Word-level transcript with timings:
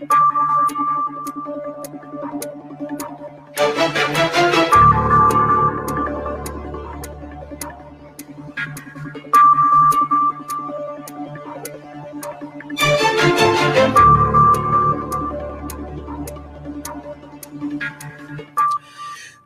Thank 0.00 0.12
you. 3.58 3.63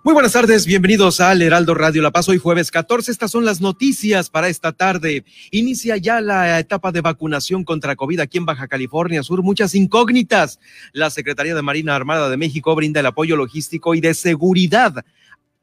Muy 0.08 0.14
buenas 0.14 0.32
tardes, 0.32 0.64
bienvenidos 0.64 1.20
al 1.20 1.42
Heraldo 1.42 1.74
Radio 1.74 2.00
La 2.00 2.10
Paz. 2.10 2.30
Hoy 2.30 2.38
jueves 2.38 2.70
14, 2.70 3.10
estas 3.10 3.30
son 3.30 3.44
las 3.44 3.60
noticias 3.60 4.30
para 4.30 4.48
esta 4.48 4.72
tarde. 4.72 5.22
Inicia 5.50 5.98
ya 5.98 6.22
la 6.22 6.58
etapa 6.58 6.92
de 6.92 7.02
vacunación 7.02 7.62
contra 7.62 7.94
COVID 7.94 8.20
aquí 8.20 8.38
en 8.38 8.46
Baja 8.46 8.68
California 8.68 9.22
Sur. 9.22 9.42
Muchas 9.42 9.74
incógnitas. 9.74 10.60
La 10.94 11.10
Secretaría 11.10 11.54
de 11.54 11.60
Marina 11.60 11.94
Armada 11.94 12.30
de 12.30 12.38
México 12.38 12.74
brinda 12.74 13.00
el 13.00 13.06
apoyo 13.06 13.36
logístico 13.36 13.94
y 13.94 14.00
de 14.00 14.14
seguridad 14.14 15.04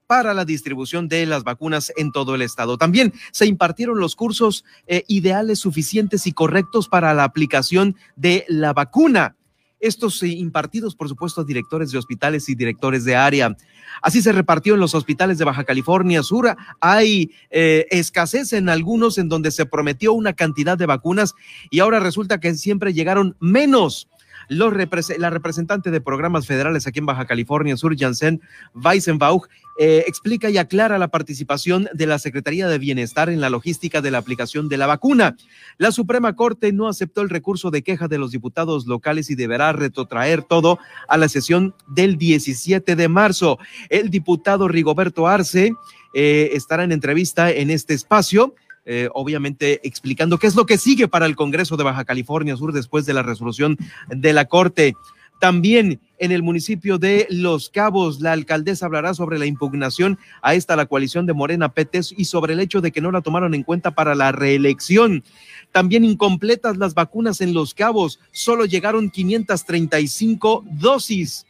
para 0.05 0.35
la 0.35 0.45
distribución 0.45 1.07
de 1.07 1.25
las 1.25 1.43
vacunas 1.43 1.91
en 1.98 2.12
todo 2.12 2.35
el 2.35 2.43
estado. 2.43 2.77
También 2.77 3.13
se 3.31 3.48
impartieron 3.48 3.98
los 3.98 4.15
cursos 4.15 4.63
eh, 4.85 5.05
ideales, 5.07 5.57
suficientes 5.57 6.27
y 6.27 6.34
correctos 6.34 6.87
para 6.87 7.15
la 7.15 7.23
aplicación 7.23 7.95
de 8.15 8.45
la 8.48 8.73
vacuna 8.73 9.37
estos 9.79 10.21
eh, 10.23 10.27
impartidos, 10.27 10.95
por 10.95 11.09
supuesto, 11.09 11.41
a 11.41 11.43
directores 11.43 11.91
de 11.91 11.97
hospitales 11.97 12.49
y 12.49 12.55
directores 12.55 13.05
de 13.05 13.15
área. 13.15 13.55
Así 14.01 14.21
se 14.21 14.31
repartió 14.31 14.73
en 14.73 14.79
los 14.79 14.95
hospitales 14.95 15.38
de 15.38 15.45
Baja 15.45 15.63
California 15.63 16.23
Sur. 16.23 16.55
Hay 16.79 17.31
eh, 17.49 17.85
escasez 17.91 18.53
en 18.53 18.70
algunos 18.70 19.17
en 19.17 19.29
donde 19.29 19.51
se 19.51 19.65
prometió 19.65 20.13
una 20.13 20.34
cantidad 20.34 20.77
de 20.77 20.85
vacunas 20.85 21.34
y 21.70 21.79
ahora 21.79 21.99
resulta 21.99 22.39
que 22.39 22.53
siempre 22.55 22.93
llegaron 22.93 23.35
menos 23.39 24.07
la 24.48 25.29
representante 25.29 25.91
de 25.91 26.01
programas 26.01 26.48
federales 26.48 26.88
aquí 26.88 26.99
en 26.99 27.05
Baja 27.05 27.26
California 27.26 27.77
Sur, 27.77 27.96
Janssen 27.98 28.41
Weissenbauch, 28.74 29.48
eh, 29.77 30.05
explica 30.07 30.49
y 30.49 30.57
aclara 30.57 30.98
la 30.98 31.10
participación 31.10 31.90
de 31.93 32.07
la 32.07 32.18
Secretaría 32.18 32.70
de 32.70 32.77
Bienestar 32.77 33.29
en 33.29 33.41
la 33.41 33.49
logística 33.49 34.02
de 34.02 34.10
la 34.10 34.20
aplicación 34.20 34.70
de 34.70 34.77
la 34.77 34.87
vacuna. 34.87 35.35
La 35.77 35.91
Suprema 35.91 36.34
Corte 36.34 36.71
no 36.71 36.87
aceptó 36.87 37.21
el 37.21 37.29
recurso 37.29 37.71
de 37.71 37.84
queja 37.84 38.07
de 38.07 38.18
los 38.18 38.32
diputados 38.32 38.85
locales 38.85 39.29
y 39.29 39.35
deberá 39.35 39.74
retrotraer 39.74 40.43
todo 40.43 40.80
a 41.09 41.18
la 41.18 41.27
sesión 41.27 41.76
del 41.87 42.18
17 42.18 42.96
de 42.96 43.07
marzo. 43.09 43.59
El 43.90 44.09
diputado 44.09 44.70
Rigoberto 44.70 45.27
Arce 45.27 45.74
eh, 46.13 46.52
estará 46.54 46.85
en 46.85 46.93
entrevista 46.93 47.52
en 47.52 47.70
este 47.70 47.93
espacio 47.93 48.55
eh, 48.85 49.09
obviamente 49.13 49.85
explicando 49.87 50.37
qué 50.37 50.47
es 50.47 50.55
lo 50.55 50.65
que 50.65 50.77
sigue 50.77 51.07
para 51.07 51.25
el 51.25 51.35
Congreso 51.35 51.77
de 51.77 51.83
Baja 51.83 52.05
California 52.05 52.55
Sur 52.55 52.71
después 52.71 53.05
de 53.05 53.13
la 53.13 53.23
resolución 53.23 53.77
de 54.09 54.33
la 54.33 54.45
Corte. 54.45 54.95
También 55.39 55.99
en 56.17 56.31
el 56.31 56.43
municipio 56.43 56.97
de 56.97 57.27
Los 57.29 57.69
Cabos, 57.69 58.21
la 58.21 58.31
alcaldesa 58.31 58.85
hablará 58.85 59.13
sobre 59.13 59.37
la 59.37 59.45
impugnación 59.45 60.17
a 60.41 60.55
esta 60.55 60.75
la 60.75 60.85
coalición 60.85 61.25
de 61.25 61.33
Morena 61.33 61.73
PT 61.73 61.99
y 62.15 62.25
sobre 62.25 62.53
el 62.53 62.61
hecho 62.61 62.79
de 62.79 62.91
que 62.91 63.01
no 63.01 63.11
la 63.11 63.21
tomaron 63.21 63.53
en 63.53 63.63
cuenta 63.63 63.91
para 63.91 64.16
la 64.16 64.31
reelección. 64.31 65.23
También 65.72 66.06
incompletas 66.06 66.78
las 66.78 66.94
vacunas 66.94 67.41
en 67.41 67.53
Los 67.53 67.73
Cabos, 67.73 68.19
solo 68.31 68.66
llegaron 68.66 69.09
535 69.09 70.63
dosis. 70.72 71.45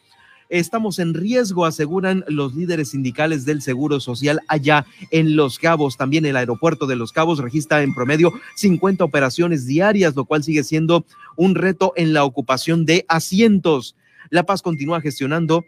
Estamos 0.55 0.99
en 0.99 1.13
riesgo, 1.13 1.65
aseguran 1.65 2.23
los 2.29 2.55
líderes 2.55 2.91
sindicales 2.91 3.43
del 3.43 3.61
Seguro 3.61 3.99
Social 3.99 4.39
allá 4.47 4.85
en 5.11 5.35
Los 5.35 5.59
Cabos. 5.59 5.97
También 5.97 6.25
el 6.25 6.37
aeropuerto 6.37 6.87
de 6.87 6.95
Los 6.95 7.11
Cabos 7.11 7.39
registra 7.39 7.83
en 7.83 7.93
promedio 7.93 8.31
50 8.55 9.03
operaciones 9.03 9.65
diarias, 9.65 10.15
lo 10.15 10.23
cual 10.23 10.45
sigue 10.45 10.63
siendo 10.63 11.03
un 11.35 11.55
reto 11.55 11.91
en 11.97 12.13
la 12.13 12.23
ocupación 12.23 12.85
de 12.85 13.03
asientos. 13.09 13.97
La 14.29 14.43
Paz 14.43 14.61
continúa 14.61 15.01
gestionando 15.01 15.65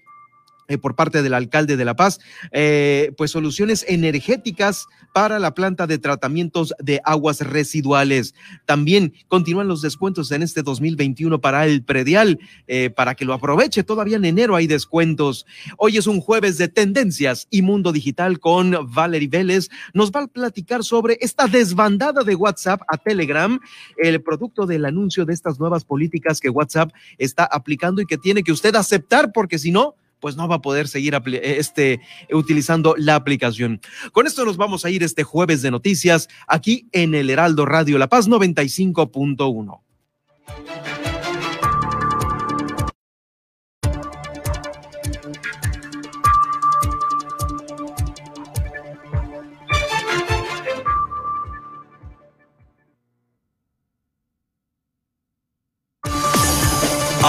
eh, 0.67 0.77
por 0.77 0.95
parte 0.95 1.21
del 1.21 1.33
alcalde 1.33 1.77
de 1.77 1.85
La 1.85 1.95
Paz, 1.95 2.19
eh, 2.51 3.13
pues 3.17 3.31
soluciones 3.31 3.85
energéticas 3.87 4.85
para 5.13 5.39
la 5.39 5.53
planta 5.53 5.87
de 5.87 5.97
tratamientos 5.97 6.73
de 6.79 7.01
aguas 7.05 7.39
residuales. 7.41 8.35
También 8.65 9.13
continúan 9.29 9.67
los 9.67 9.81
descuentos 9.81 10.31
en 10.31 10.43
este 10.43 10.63
2021 10.63 11.39
para 11.39 11.65
el 11.65 11.83
predial, 11.83 12.39
eh, 12.67 12.89
para 12.89 13.15
que 13.15 13.23
lo 13.23 13.33
aproveche. 13.33 13.83
Todavía 13.83 14.17
en 14.17 14.25
enero 14.25 14.55
hay 14.55 14.67
descuentos. 14.67 15.45
Hoy 15.77 15.97
es 15.97 16.05
un 16.05 16.19
jueves 16.19 16.57
de 16.57 16.67
tendencias 16.67 17.47
y 17.49 17.61
mundo 17.61 17.93
digital 17.93 18.39
con 18.39 18.75
Valerie 18.93 19.29
Vélez. 19.29 19.69
Nos 19.93 20.11
va 20.11 20.23
a 20.23 20.27
platicar 20.27 20.83
sobre 20.83 21.17
esta 21.21 21.47
desbandada 21.47 22.23
de 22.23 22.35
WhatsApp 22.35 22.81
a 22.87 22.97
Telegram, 22.97 23.59
el 23.95 24.21
producto 24.21 24.65
del 24.65 24.85
anuncio 24.85 25.25
de 25.25 25.33
estas 25.33 25.59
nuevas 25.59 25.85
políticas 25.85 26.39
que 26.39 26.49
WhatsApp 26.49 26.91
está 27.17 27.45
aplicando 27.45 28.01
y 28.01 28.05
que 28.05 28.17
tiene 28.17 28.43
que 28.43 28.51
usted 28.51 28.75
aceptar 28.75 29.31
porque 29.31 29.57
si 29.57 29.71
no, 29.71 29.95
pues 30.19 30.35
no 30.35 30.47
va 30.47 30.55
a 30.55 30.61
poder 30.61 30.87
seguir 30.87 31.19
este, 31.41 32.01
utilizando 32.31 32.95
la 32.97 33.15
aplicación. 33.15 33.81
Con 34.11 34.27
esto 34.27 34.45
nos 34.45 34.57
vamos 34.57 34.85
a 34.85 34.89
ir 34.89 35.03
este 35.03 35.23
jueves 35.23 35.61
de 35.61 35.71
noticias 35.71 36.27
aquí 36.47 36.87
en 36.91 37.15
el 37.15 37.29
Heraldo 37.29 37.65
Radio 37.65 37.97
La 37.97 38.07
Paz 38.07 38.27
95.1. 38.27 39.81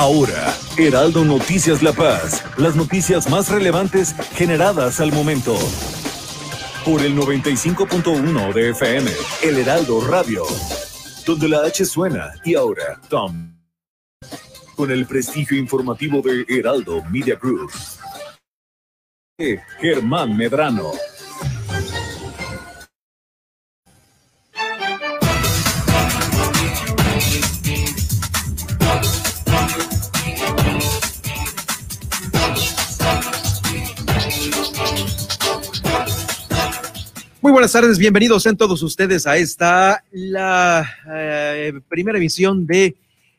Ahora, 0.01 0.58
Heraldo 0.81 1.25
Noticias 1.25 1.83
La 1.83 1.93
Paz, 1.93 2.45
las 2.57 2.77
noticias 2.77 3.29
más 3.29 3.51
relevantes 3.51 4.15
generadas 4.37 5.01
al 5.01 5.11
momento. 5.11 5.59
Por 6.85 7.03
el 7.03 7.17
95.1 7.17 8.53
de 8.53 8.71
FM, 8.71 9.11
El 9.43 9.59
Heraldo 9.59 10.01
Radio, 10.07 10.45
donde 11.27 11.49
la 11.49 11.65
H 11.65 11.85
suena 11.85 12.33
y 12.45 12.55
ahora 12.55 13.01
Tom. 13.09 13.59
Con 14.77 14.93
el 14.93 15.05
prestigio 15.07 15.59
informativo 15.59 16.23
de 16.23 16.47
Heraldo 16.49 17.03
Media 17.11 17.35
Group. 17.35 17.73
Germán 19.81 20.37
Medrano. 20.37 20.93
Muy 37.41 37.53
buenas 37.53 37.71
tardes, 37.71 37.99
bienvenidos 37.99 38.47
en 38.47 38.57
todos 38.57 38.83
ustedes 38.83 39.25
a 39.25 39.37
esta, 39.37 40.03
la 40.11 40.85
eh, 41.09 41.73
primera 41.89 42.19
emisión 42.19 42.67
de 42.67 42.97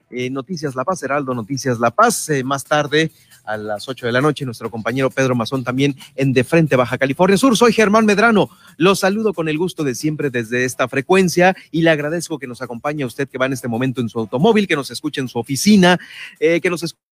eh, 0.09 0.29
Noticias 0.29 0.73
La 0.73 0.85
Paz, 0.85 1.03
Heraldo 1.03 1.33
Noticias 1.33 1.81
La 1.81 1.91
Paz. 1.91 2.29
Eh, 2.29 2.45
más 2.45 2.63
tarde, 2.63 3.11
a 3.43 3.57
las 3.57 3.89
8 3.89 4.05
de 4.05 4.13
la 4.13 4.21
noche, 4.21 4.45
nuestro 4.45 4.71
compañero 4.71 5.09
Pedro 5.09 5.35
Mazón 5.35 5.65
también 5.65 5.97
en 6.15 6.31
De 6.31 6.45
Frente, 6.45 6.77
Baja 6.77 6.97
California 6.97 7.35
Sur. 7.35 7.57
Soy 7.57 7.73
Germán 7.73 8.05
Medrano. 8.05 8.49
Los 8.77 8.99
saludo 8.99 9.33
con 9.33 9.49
el 9.49 9.57
gusto 9.57 9.83
de 9.83 9.93
siempre 9.95 10.29
desde 10.29 10.63
esta 10.63 10.87
frecuencia 10.87 11.53
y 11.69 11.81
le 11.81 11.89
agradezco 11.89 12.39
que 12.39 12.47
nos 12.47 12.61
acompañe 12.61 13.03
a 13.03 13.07
usted 13.07 13.27
que 13.27 13.37
va 13.37 13.47
en 13.47 13.53
este 13.53 13.67
momento 13.67 13.99
en 13.99 14.07
su 14.07 14.17
automóvil, 14.17 14.65
que 14.65 14.77
nos 14.77 14.89
escuche 14.91 15.19
en 15.19 15.27
su 15.27 15.39
oficina, 15.39 15.99
que 16.39 16.69
nos 16.69 16.83
escuche 16.83 17.08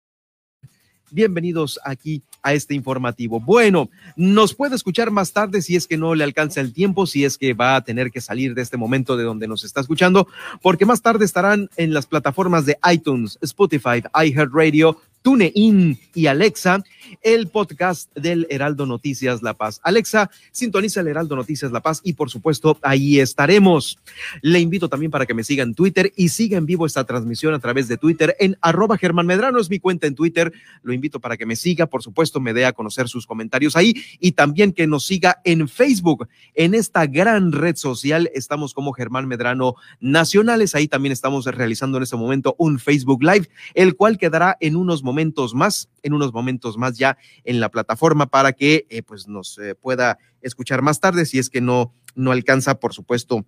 bienvenidos 1.13 1.79
aquí 1.85 2.23
a 2.41 2.53
este 2.53 2.73
informativo. 2.73 3.39
Bueno, 3.39 3.89
nos 4.15 4.53
puede 4.53 4.75
escuchar 4.75 5.11
más 5.11 5.31
tarde 5.31 5.61
si 5.61 5.75
es 5.75 5.87
que 5.87 5.97
no 5.97 6.15
le 6.15 6.23
alcanza 6.23 6.59
el 6.59 6.73
tiempo, 6.73 7.05
si 7.05 7.23
es 7.23 7.37
que 7.37 7.53
va 7.53 7.75
a 7.75 7.83
tener 7.83 8.11
que 8.11 8.19
salir 8.19 8.55
de 8.55 8.61
este 8.63 8.77
momento 8.77 9.15
de 9.15 9.23
donde 9.23 9.47
nos 9.47 9.63
está 9.63 9.79
escuchando, 9.79 10.27
porque 10.61 10.85
más 10.85 11.01
tarde 11.01 11.23
estarán 11.23 11.69
en 11.77 11.93
las 11.93 12.07
plataformas 12.07 12.65
de 12.65 12.77
iTunes, 12.91 13.37
Spotify, 13.41 14.03
iHeartRadio, 14.13 14.97
TuneIn 15.23 15.97
y 16.13 16.27
Alexa, 16.27 16.83
el 17.21 17.47
podcast 17.47 18.13
del 18.13 18.45
Heraldo 18.49 18.85
Noticias 18.85 19.41
La 19.41 19.53
Paz. 19.53 19.79
Alexa, 19.81 20.29
sintoniza 20.51 20.99
el 20.99 21.07
Heraldo 21.07 21.37
Noticias 21.37 21.71
La 21.71 21.79
Paz 21.79 22.01
y 22.03 22.13
por 22.13 22.29
supuesto 22.29 22.77
ahí 22.81 23.19
estaremos. 23.19 23.97
Le 24.41 24.59
invito 24.59 24.89
también 24.89 25.11
para 25.11 25.25
que 25.25 25.33
me 25.33 25.45
siga 25.45 25.63
en 25.63 25.75
Twitter 25.75 26.11
y 26.17 26.27
siga 26.27 26.57
en 26.57 26.65
vivo 26.65 26.85
esta 26.85 27.05
transmisión 27.05 27.53
a 27.53 27.59
través 27.59 27.87
de 27.87 27.97
Twitter 27.97 28.35
en 28.37 28.57
arroba 28.61 28.97
Germán 28.97 29.25
Medrano, 29.25 29.59
es 29.61 29.69
mi 29.69 29.79
cuenta 29.79 30.07
en 30.07 30.15
Twitter. 30.15 30.51
Lo 30.83 30.91
invito 30.91 31.21
para 31.21 31.37
que 31.37 31.45
me 31.45 31.55
siga, 31.55 31.85
por 31.85 32.03
supuesto, 32.03 32.41
me 32.41 32.53
dé 32.53 32.65
a 32.65 32.73
conocer 32.73 33.07
sus 33.07 33.25
comentarios 33.25 33.77
ahí 33.77 33.95
y 34.19 34.33
también 34.33 34.73
que 34.73 34.87
nos 34.87 35.05
siga 35.05 35.39
en 35.45 35.69
Facebook. 35.69 36.27
En 36.53 36.75
esta 36.75 37.05
gran 37.05 37.53
red 37.53 37.77
social 37.77 38.29
estamos 38.33 38.73
como 38.73 38.91
Germán 38.91 39.29
Medrano 39.29 39.75
Nacionales. 40.01 40.75
Ahí 40.75 40.89
también 40.89 41.13
estamos 41.13 41.45
realizando 41.45 41.95
en 41.95 42.03
este 42.03 42.17
momento 42.17 42.55
un 42.59 42.77
Facebook 42.77 43.23
Live, 43.23 43.47
el 43.73 43.95
cual 43.95 44.17
quedará 44.17 44.57
en 44.59 44.75
unos 44.75 45.01
momentos 45.01 45.12
momentos 45.13 45.53
más, 45.53 45.89
en 46.01 46.13
unos 46.13 46.33
momentos 46.33 46.75
más 46.75 46.97
ya 46.97 47.17
en 47.43 47.59
la 47.59 47.69
plataforma 47.69 48.25
para 48.25 48.53
que 48.53 48.87
eh, 48.89 49.03
pues 49.03 49.27
nos 49.27 49.59
eh, 49.59 49.75
pueda 49.75 50.17
escuchar 50.41 50.81
más 50.81 50.99
tarde 50.99 51.27
si 51.27 51.37
es 51.37 51.51
que 51.51 51.61
no, 51.61 51.93
no 52.15 52.31
alcanza, 52.31 52.79
por 52.79 52.93
supuesto, 52.93 53.45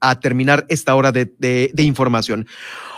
a 0.00 0.20
terminar 0.20 0.66
esta 0.68 0.94
hora 0.94 1.12
de, 1.12 1.32
de, 1.38 1.70
de 1.72 1.82
información. 1.82 2.46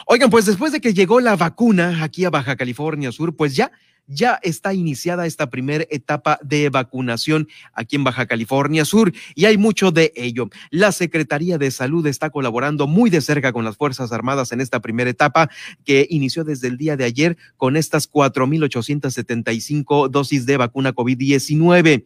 Oigan, 0.07 0.29
pues 0.29 0.45
después 0.45 0.73
de 0.73 0.81
que 0.81 0.93
llegó 0.93 1.21
la 1.21 1.37
vacuna 1.37 2.03
aquí 2.03 2.25
a 2.25 2.31
Baja 2.31 2.57
California 2.57 3.13
Sur, 3.13 3.37
pues 3.37 3.55
ya 3.55 3.71
ya 4.09 4.41
está 4.43 4.73
iniciada 4.75 5.27
esta 5.27 5.51
primera 5.51 5.85
etapa 5.91 6.39
de 6.43 6.71
vacunación 6.71 7.47
aquí 7.75 7.97
en 7.97 8.05
Baja 8.05 8.27
California 8.27 8.85
Sur 8.85 9.13
y 9.35 9.45
hay 9.45 9.59
mucho 9.59 9.93
de 9.93 10.13
ello. 10.17 10.49
La 10.71 10.93
Secretaría 10.93 11.59
de 11.59 11.71
Salud 11.71 12.07
está 12.07 12.31
colaborando 12.31 12.87
muy 12.87 13.11
de 13.11 13.21
cerca 13.21 13.53
con 13.53 13.65
las 13.65 13.77
Fuerzas 13.77 14.11
Armadas 14.11 14.51
en 14.53 14.63
esta 14.63 14.81
primera 14.81 15.11
etapa 15.11 15.51
que 15.85 16.07
inició 16.09 16.43
desde 16.45 16.69
el 16.69 16.79
día 16.79 16.97
de 16.97 17.05
ayer 17.05 17.37
con 17.57 17.77
estas 17.77 18.11
4.875 18.11 20.09
dosis 20.09 20.47
de 20.47 20.57
vacuna 20.57 20.95
COVID-19. 20.95 22.05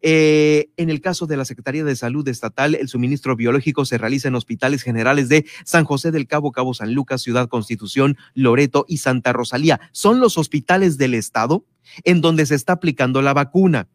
Eh, 0.00 0.68
en 0.76 0.90
el 0.90 1.00
caso 1.00 1.26
de 1.26 1.36
la 1.36 1.44
Secretaría 1.44 1.84
de 1.84 1.96
Salud 1.96 2.26
Estatal, 2.28 2.76
el 2.76 2.88
suministro 2.88 3.34
biológico 3.34 3.84
se 3.84 3.98
realiza 3.98 4.28
en 4.28 4.36
hospitales 4.36 4.82
generales 4.82 5.28
de 5.28 5.44
San 5.64 5.84
José 5.84 6.12
del 6.12 6.28
Cabo, 6.28 6.52
Cabo 6.52 6.72
San 6.72 6.94
Lucas, 6.94 7.22
Ciudad 7.22 7.48
Constitución, 7.48 8.16
Loreto 8.34 8.84
y 8.88 8.98
Santa 8.98 9.32
Rosalía. 9.32 9.80
Son 9.90 10.20
los 10.20 10.38
hospitales 10.38 10.98
del 10.98 11.14
Estado 11.14 11.31
estado 11.32 11.64
en 12.04 12.20
donde 12.20 12.44
se 12.44 12.54
está 12.54 12.74
aplicando 12.74 13.22
la 13.22 13.32
vacuna. 13.32 13.88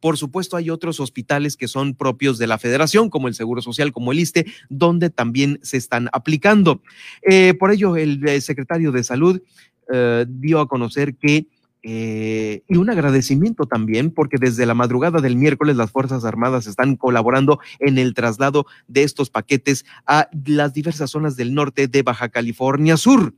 Por 0.00 0.16
supuesto, 0.16 0.56
hay 0.56 0.70
otros 0.70 1.00
hospitales 1.00 1.56
que 1.56 1.66
son 1.66 1.94
propios 1.94 2.38
de 2.38 2.46
la 2.46 2.58
federación, 2.58 3.10
como 3.10 3.26
el 3.26 3.34
Seguro 3.34 3.62
Social, 3.62 3.90
como 3.90 4.12
el 4.12 4.20
ISTE, 4.20 4.46
donde 4.68 5.10
también 5.10 5.58
se 5.62 5.76
están 5.76 6.08
aplicando. 6.12 6.82
Eh, 7.22 7.54
por 7.54 7.72
ello, 7.72 7.96
el, 7.96 8.20
el, 8.28 8.42
secretario 8.42 8.92
de 8.92 9.02
Salud 9.02 9.40
eh, 9.92 10.26
dio 10.28 10.60
a 10.60 10.68
conocer 10.68 11.16
que, 11.16 11.46
eh, 11.82 12.62
y 12.68 12.76
un 12.76 12.90
agradecimiento 12.90 13.64
también, 13.64 14.10
porque 14.10 14.36
desde 14.38 14.66
la 14.66 14.74
madrugada 14.74 15.20
del 15.20 15.36
miércoles 15.36 15.76
las 15.76 15.90
Fuerzas 15.90 16.24
Armadas 16.24 16.66
están 16.66 16.96
colaborando 16.96 17.58
en 17.80 17.96
el 17.98 18.14
traslado 18.14 18.66
de 18.86 19.04
estos 19.04 19.30
paquetes 19.30 19.84
a 20.06 20.28
las 20.46 20.74
diversas 20.74 21.10
zonas 21.10 21.36
del 21.36 21.54
norte 21.54 21.88
de 21.88 22.02
Baja 22.02 22.28
California 22.28 22.96
Sur. 22.98 23.34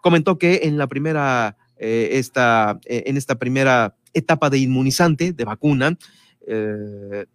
Comentó 0.00 0.38
que 0.38 0.60
en 0.64 0.78
la 0.78 0.86
primera 0.86 1.56
eh, 1.76 2.10
esta, 2.12 2.78
eh, 2.86 3.04
en 3.06 3.16
esta 3.16 3.36
primera 3.36 3.96
etapa 4.12 4.50
de 4.50 4.58
inmunizante, 4.58 5.32
de 5.32 5.44
vacuna. 5.44 5.98
Eh, 6.46 7.26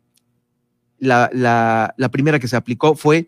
la, 1.00 2.10
primera 2.12 2.40
que 2.40 2.48
se 2.48 2.56
aplicó 2.56 2.96
fue 2.96 3.28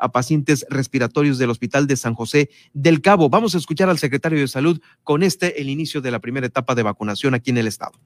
a 0.00 0.12
pacientes 0.12 0.66
respiratorios 0.68 1.38
del 1.38 1.48
Hospital 1.48 1.86
de 1.86 1.96
San 1.96 2.14
José 2.14 2.50
del 2.74 3.00
Cabo. 3.00 3.30
Vamos 3.30 3.54
a 3.54 3.58
escuchar 3.58 3.88
al 3.88 3.98
secretario 3.98 4.38
de 4.38 4.46
Salud 4.46 4.80
con 5.02 5.22
este, 5.22 5.62
el 5.62 5.70
inicio 5.70 6.02
de 6.02 6.10
la 6.10 6.18
primera 6.18 6.46
etapa 6.46 6.74
de 6.74 6.82
vacunación 6.82 7.34
aquí 7.34 7.50
en 7.50 7.56
el 7.56 7.66
estado 7.66 7.98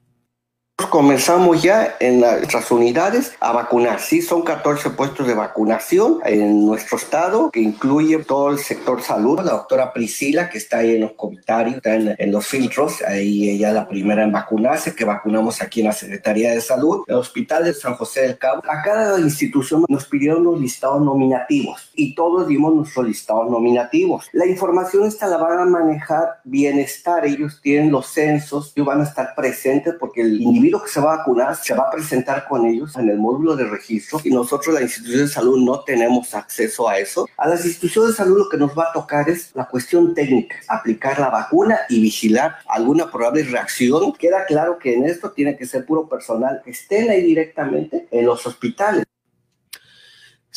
comenzamos 0.85 1.63
ya 1.63 1.95
en 1.99 2.19
nuestras 2.19 2.69
unidades 2.71 3.33
a 3.39 3.51
vacunar. 3.51 3.99
Sí, 3.99 4.21
son 4.21 4.43
14 4.43 4.91
puestos 4.91 5.27
de 5.27 5.33
vacunación 5.33 6.19
en 6.23 6.65
nuestro 6.65 6.97
estado, 6.97 7.49
que 7.51 7.59
incluye 7.59 8.19
todo 8.19 8.51
el 8.51 8.59
sector 8.59 9.01
salud. 9.01 9.39
La 9.39 9.53
doctora 9.53 9.91
Priscila, 9.91 10.49
que 10.49 10.59
está 10.59 10.79
ahí 10.79 10.95
en 10.95 11.01
los 11.01 11.13
comitarios, 11.13 11.77
está 11.77 11.95
en, 11.95 12.15
en, 12.17 12.31
los 12.31 12.45
filtros, 12.45 13.01
ahí 13.01 13.49
ella 13.49 13.69
es 13.69 13.73
la 13.73 13.87
primera 13.87 14.23
en 14.23 14.31
vacunarse, 14.31 14.93
que 14.95 15.03
vacunamos 15.03 15.61
aquí 15.61 15.79
en 15.81 15.87
la 15.87 15.93
Secretaría 15.93 16.51
de 16.51 16.61
Salud. 16.61 17.03
El 17.07 17.15
Hospital 17.15 17.65
de 17.65 17.73
San 17.73 17.95
José 17.95 18.21
del 18.21 18.37
Cabo, 18.37 18.61
a 18.69 18.81
cada 18.83 19.19
institución 19.19 19.83
nos 19.89 20.05
pidieron 20.05 20.43
los 20.43 20.61
listados 20.61 21.01
nominativos 21.01 21.89
y 21.95 22.13
todos 22.13 22.47
dimos 22.47 22.73
nuestros 22.75 23.07
listados 23.07 23.49
nominativos. 23.49 24.27
La 24.31 24.45
información 24.45 25.07
esta 25.07 25.27
la 25.27 25.37
van 25.37 25.59
a 25.59 25.65
manejar 25.65 26.39
bienestar, 26.43 27.25
ellos 27.25 27.59
tienen 27.63 27.91
los 27.91 28.07
censos, 28.07 28.73
ellos 28.75 28.85
van 28.85 29.01
a 29.01 29.05
estar 29.05 29.33
presentes 29.35 29.95
porque 29.99 30.21
el 30.21 30.39
individuo 30.39 30.66
que 30.71 30.89
se 30.89 30.99
va 30.99 31.13
a 31.13 31.17
vacunar 31.17 31.55
se 31.55 31.73
va 31.73 31.83
a 31.83 31.91
presentar 31.91 32.47
con 32.47 32.65
ellos 32.65 32.95
en 32.95 33.09
el 33.09 33.17
módulo 33.17 33.55
de 33.55 33.65
registro 33.65 34.19
y 34.23 34.29
nosotros, 34.29 34.75
la 34.75 34.81
institución 34.81 35.21
de 35.21 35.27
salud, 35.27 35.57
no 35.63 35.81
tenemos 35.81 36.33
acceso 36.33 36.87
a 36.87 36.99
eso. 36.99 37.27
A 37.37 37.47
las 37.47 37.65
instituciones 37.65 38.11
de 38.11 38.17
salud 38.17 38.37
lo 38.37 38.49
que 38.49 38.57
nos 38.57 38.77
va 38.77 38.89
a 38.89 38.93
tocar 38.93 39.29
es 39.29 39.51
la 39.55 39.67
cuestión 39.67 40.13
técnica, 40.13 40.57
aplicar 40.67 41.19
la 41.19 41.29
vacuna 41.29 41.79
y 41.89 42.01
vigilar 42.01 42.57
alguna 42.67 43.09
probable 43.09 43.43
reacción. 43.43 44.13
Queda 44.13 44.45
claro 44.45 44.77
que 44.77 44.93
en 44.93 45.05
esto 45.05 45.31
tiene 45.31 45.57
que 45.57 45.65
ser 45.65 45.85
puro 45.85 46.07
personal 46.07 46.61
que 46.63 46.71
estén 46.71 47.09
ahí 47.09 47.23
directamente 47.23 48.07
en 48.11 48.25
los 48.25 48.45
hospitales. 48.45 49.03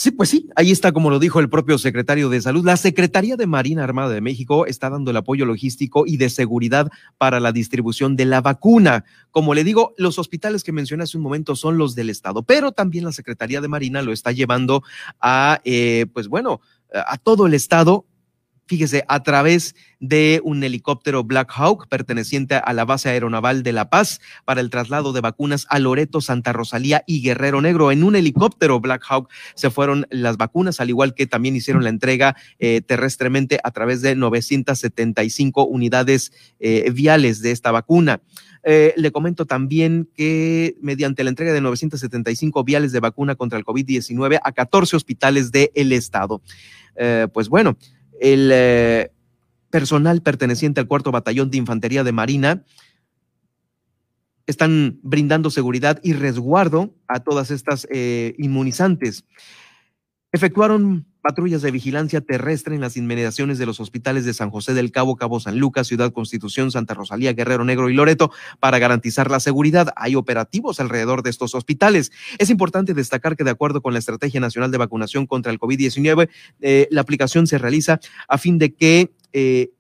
Sí, 0.01 0.13
pues 0.13 0.31
sí, 0.31 0.49
ahí 0.57 0.71
está, 0.71 0.93
como 0.93 1.11
lo 1.11 1.19
dijo 1.19 1.41
el 1.41 1.51
propio 1.51 1.77
secretario 1.77 2.31
de 2.31 2.41
Salud. 2.41 2.65
La 2.65 2.79
Secretaría 2.79 3.37
de 3.37 3.47
Marina 3.47 3.85
Armada 3.85 4.09
de 4.09 4.23
México 4.23 4.65
está 4.65 4.89
dando 4.89 5.11
el 5.11 5.17
apoyo 5.19 5.45
logístico 5.45 6.05
y 6.07 6.17
de 6.17 6.31
seguridad 6.31 6.89
para 7.19 7.39
la 7.39 7.53
distribución 7.53 8.17
de 8.17 8.25
la 8.25 8.41
vacuna. 8.41 9.05
Como 9.31 9.53
le 9.53 9.63
digo, 9.63 9.93
los 9.99 10.19
hospitales 10.19 10.65
que 10.65 10.73
mencioné 10.73 11.03
hace 11.03 11.19
un 11.19 11.23
momento 11.23 11.55
son 11.55 11.77
los 11.77 11.95
del 11.95 12.09
Estado, 12.09 12.43
pero 12.45 12.73
también 12.73 13.05
la 13.05 13.13
Secretaría 13.13 13.61
de 13.61 13.69
Marina 13.69 14.01
lo 14.01 14.13
está 14.13 14.33
llevando 14.33 14.83
a, 15.21 15.61
eh, 15.65 16.07
pues 16.15 16.29
bueno, 16.29 16.63
a 16.95 17.19
todo 17.19 17.47
el 17.47 17.53
Estado 17.53 18.07
fíjese, 18.71 19.05
a 19.09 19.25
través 19.25 19.75
de 19.99 20.41
un 20.45 20.63
helicóptero 20.63 21.25
Black 21.25 21.51
Hawk 21.57 21.89
perteneciente 21.89 22.55
a 22.55 22.73
la 22.73 22.85
base 22.85 23.09
aeronaval 23.09 23.65
de 23.65 23.73
La 23.73 23.91
Paz 23.91 24.21
para 24.45 24.61
el 24.61 24.71
traslado 24.71 25.13
de 25.13 25.21
vacunas 25.21 25.67
a 25.71 25.81
Loreto, 25.81 26.21
Santa 26.21 26.53
Rosalía 26.53 27.03
y 27.05 27.21
Guerrero 27.21 27.61
Negro. 27.61 27.91
En 27.91 28.05
un 28.05 28.15
helicóptero 28.15 28.79
Black 28.79 29.03
Hawk 29.09 29.29
se 29.57 29.71
fueron 29.71 30.07
las 30.11 30.37
vacunas, 30.37 30.79
al 30.79 30.89
igual 30.89 31.15
que 31.15 31.27
también 31.27 31.57
hicieron 31.57 31.83
la 31.83 31.91
entrega 31.91 32.37
eh, 32.61 32.81
terrestremente 32.81 33.59
a 33.65 33.73
través 33.73 34.03
de 34.03 34.15
975 34.15 35.65
unidades 35.65 36.33
eh, 36.61 36.89
viales 36.93 37.43
de 37.43 37.51
esta 37.51 37.73
vacuna. 37.73 38.23
Eh, 38.63 38.95
le 38.97 39.11
comento 39.11 39.47
también 39.47 40.09
que 40.15 40.77
mediante 40.81 41.25
la 41.25 41.31
entrega 41.31 41.53
de 41.53 41.61
975 41.61 42.63
viales 42.63 42.93
de 42.93 43.01
vacuna 43.01 43.35
contra 43.35 43.59
el 43.59 43.65
COVID-19 43.65 44.39
a 44.41 44.53
14 44.53 44.95
hospitales 44.95 45.51
del 45.51 45.71
el 45.75 45.93
estado. 45.93 46.41
Pues 47.33 47.49
bueno, 47.49 47.79
el 48.21 48.51
eh, 48.53 49.11
personal 49.71 50.23
perteneciente 50.23 50.81
al 50.81 50.87
cuarto 50.87 51.11
batallón 51.11 51.51
de 51.51 51.59
infantería 51.59 52.05
de 52.05 52.13
Marina 52.13 52.65
están 54.47 54.99
brindando 55.03 55.51
seguridad 55.51 56.01
y 56.03 56.13
resguardo 56.13 56.95
a 57.09 57.21
todas 57.21 57.51
estas 57.51 57.87
eh, 57.91 58.35
inmunizantes. 58.39 59.25
Efectuaron 60.33 61.07
patrullas 61.23 61.63
de 61.63 61.71
vigilancia 61.71 62.21
terrestre 62.21 62.75
en 62.75 62.81
las 62.81 62.97
inmediaciones 62.97 63.59
de 63.59 63.67
los 63.67 63.81
hospitales 63.81 64.25
de 64.25 64.33
San 64.33 64.51
José 64.51 64.75
del 64.75 64.91
Cabo, 64.93 65.17
Cabo 65.17 65.41
San 65.41 65.59
Lucas, 65.59 65.87
Ciudad 65.87 66.13
Constitución, 66.13 66.71
Santa 66.71 66.95
Rosalía, 66.95 67.33
Guerrero 67.33 67.65
Negro 67.65 67.91
y 67.91 67.95
Loreto 67.95 68.31
para 68.59 68.79
garantizar 68.79 69.31
la 69.31 69.41
seguridad. 69.41 69.93
Hay 69.97 70.15
operativos 70.15 70.81
alrededor 70.81 71.23
de 71.23 71.31
estos 71.31 71.55
hospitales. 71.55 72.13
Es 72.39 72.49
importante 72.49 72.95
destacar 72.95 73.37
que 73.37 73.45
de 73.45 73.51
acuerdo 73.51 73.83
con 73.83 73.93
la 73.93 73.99
Estrategia 73.99 74.41
Nacional 74.41 74.71
de 74.71 74.79
Vacunación 74.79 75.27
contra 75.27 75.53
el 75.53 75.59
COVID-19, 75.59 76.29
eh, 76.61 76.89
la 76.91 77.01
aplicación 77.01 77.47
se 77.47 77.59
realiza 77.59 78.01
a 78.29 78.39
fin 78.39 78.59
de 78.59 78.75
que 78.75 79.13
eh, 79.33 79.71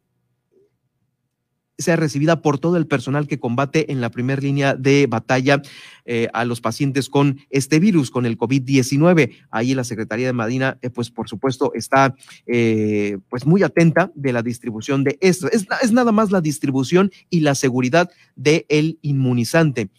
sea 1.80 1.96
recibida 1.96 2.42
por 2.42 2.58
todo 2.58 2.76
el 2.76 2.86
personal 2.86 3.26
que 3.26 3.38
combate 3.38 3.90
en 3.92 4.00
la 4.00 4.10
primera 4.10 4.40
línea 4.40 4.74
de 4.74 5.06
batalla 5.06 5.62
eh, 6.04 6.28
a 6.32 6.44
los 6.44 6.60
pacientes 6.60 7.08
con 7.08 7.40
este 7.50 7.80
virus, 7.80 8.10
con 8.10 8.26
el 8.26 8.38
COVID-19. 8.38 9.36
Ahí 9.50 9.74
la 9.74 9.84
Secretaría 9.84 10.26
de 10.26 10.32
Marina, 10.32 10.78
eh, 10.82 10.90
pues 10.90 11.10
por 11.10 11.28
supuesto, 11.28 11.72
está 11.74 12.14
eh, 12.46 13.18
pues 13.28 13.46
muy 13.46 13.62
atenta 13.62 14.10
de 14.14 14.32
la 14.32 14.42
distribución 14.42 15.04
de 15.04 15.18
esto. 15.20 15.48
Es, 15.50 15.66
nada 15.92 16.12
más 16.12 16.30
la 16.30 16.40
distribución 16.40 17.10
y 17.30 17.40
la 17.40 17.54
seguridad 17.54 18.10
del 18.36 18.66
el 18.68 18.98
inmunizante. 19.02 19.90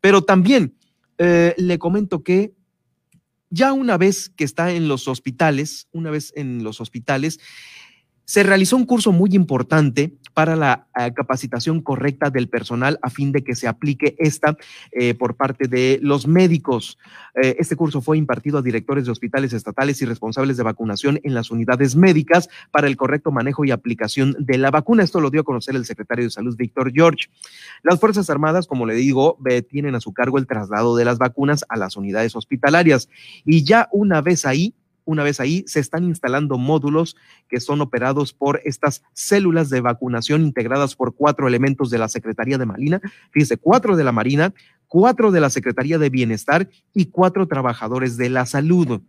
Pero 0.00 0.22
también 0.22 0.74
eh, 1.18 1.54
le 1.58 1.78
comento 1.78 2.22
que 2.22 2.54
ya 3.50 3.72
una 3.72 3.98
vez 3.98 4.30
que 4.30 4.44
está 4.44 4.72
en 4.72 4.88
los 4.88 5.08
hospitales, 5.08 5.88
una 5.92 6.10
vez 6.10 6.32
en 6.36 6.62
los 6.62 6.80
hospitales, 6.80 7.40
se 8.30 8.44
realizó 8.44 8.76
un 8.76 8.86
curso 8.86 9.10
muy 9.10 9.30
importante 9.34 10.14
para 10.34 10.54
la 10.54 10.86
uh, 10.96 11.12
capacitación 11.12 11.80
correcta 11.80 12.30
del 12.30 12.48
personal 12.48 12.96
a 13.02 13.10
fin 13.10 13.32
de 13.32 13.42
que 13.42 13.56
se 13.56 13.66
aplique 13.66 14.14
esta 14.20 14.56
eh, 14.92 15.14
por 15.14 15.34
parte 15.34 15.66
de 15.66 15.98
los 16.00 16.28
médicos. 16.28 16.96
Eh, 17.42 17.56
este 17.58 17.74
curso 17.74 18.00
fue 18.00 18.18
impartido 18.18 18.58
a 18.58 18.62
directores 18.62 19.04
de 19.04 19.10
hospitales 19.10 19.52
estatales 19.52 20.00
y 20.00 20.04
responsables 20.04 20.56
de 20.56 20.62
vacunación 20.62 21.18
en 21.24 21.34
las 21.34 21.50
unidades 21.50 21.96
médicas 21.96 22.48
para 22.70 22.86
el 22.86 22.96
correcto 22.96 23.32
manejo 23.32 23.64
y 23.64 23.72
aplicación 23.72 24.36
de 24.38 24.58
la 24.58 24.70
vacuna. 24.70 25.02
Esto 25.02 25.20
lo 25.20 25.30
dio 25.30 25.40
a 25.40 25.44
conocer 25.44 25.74
el 25.74 25.84
secretario 25.84 26.24
de 26.24 26.30
Salud, 26.30 26.56
Víctor 26.56 26.92
George. 26.92 27.30
Las 27.82 27.98
Fuerzas 27.98 28.30
Armadas, 28.30 28.68
como 28.68 28.86
le 28.86 28.94
digo, 28.94 29.38
eh, 29.50 29.62
tienen 29.62 29.96
a 29.96 30.00
su 30.00 30.12
cargo 30.12 30.38
el 30.38 30.46
traslado 30.46 30.94
de 30.94 31.04
las 31.04 31.18
vacunas 31.18 31.64
a 31.68 31.76
las 31.76 31.96
unidades 31.96 32.36
hospitalarias 32.36 33.08
y 33.44 33.64
ya 33.64 33.88
una 33.90 34.20
vez 34.20 34.46
ahí, 34.46 34.72
una 35.10 35.24
vez 35.24 35.40
ahí, 35.40 35.64
se 35.66 35.80
están 35.80 36.04
instalando 36.04 36.56
módulos 36.56 37.16
que 37.48 37.60
son 37.60 37.80
operados 37.80 38.32
por 38.32 38.60
estas 38.64 39.02
células 39.12 39.68
de 39.70 39.80
vacunación 39.80 40.42
integradas 40.42 40.94
por 40.94 41.14
cuatro 41.14 41.48
elementos 41.48 41.90
de 41.90 41.98
la 41.98 42.08
Secretaría 42.08 42.58
de 42.58 42.66
Marina, 42.66 43.00
fíjese, 43.30 43.56
cuatro 43.56 43.96
de 43.96 44.04
la 44.04 44.12
Marina, 44.12 44.54
cuatro 44.86 45.30
de 45.30 45.40
la 45.40 45.50
Secretaría 45.50 45.98
de 45.98 46.10
Bienestar 46.10 46.68
y 46.94 47.06
cuatro 47.06 47.46
trabajadores 47.46 48.16
de 48.16 48.30
la 48.30 48.46
salud. 48.46 49.00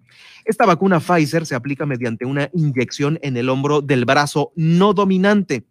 Esta 0.46 0.65
vacuna 0.65 1.00
Pfizer 1.00 1.46
se 1.46 1.55
aplica 1.55 1.86
mediante 1.86 2.25
una 2.25 2.50
inyección 2.53 3.20
en 3.22 3.38
el 3.38 3.50
hombro 3.50 3.81
del 3.81 4.05
brazo 4.05 4.51
no 4.55 4.93
dominante 4.93 5.65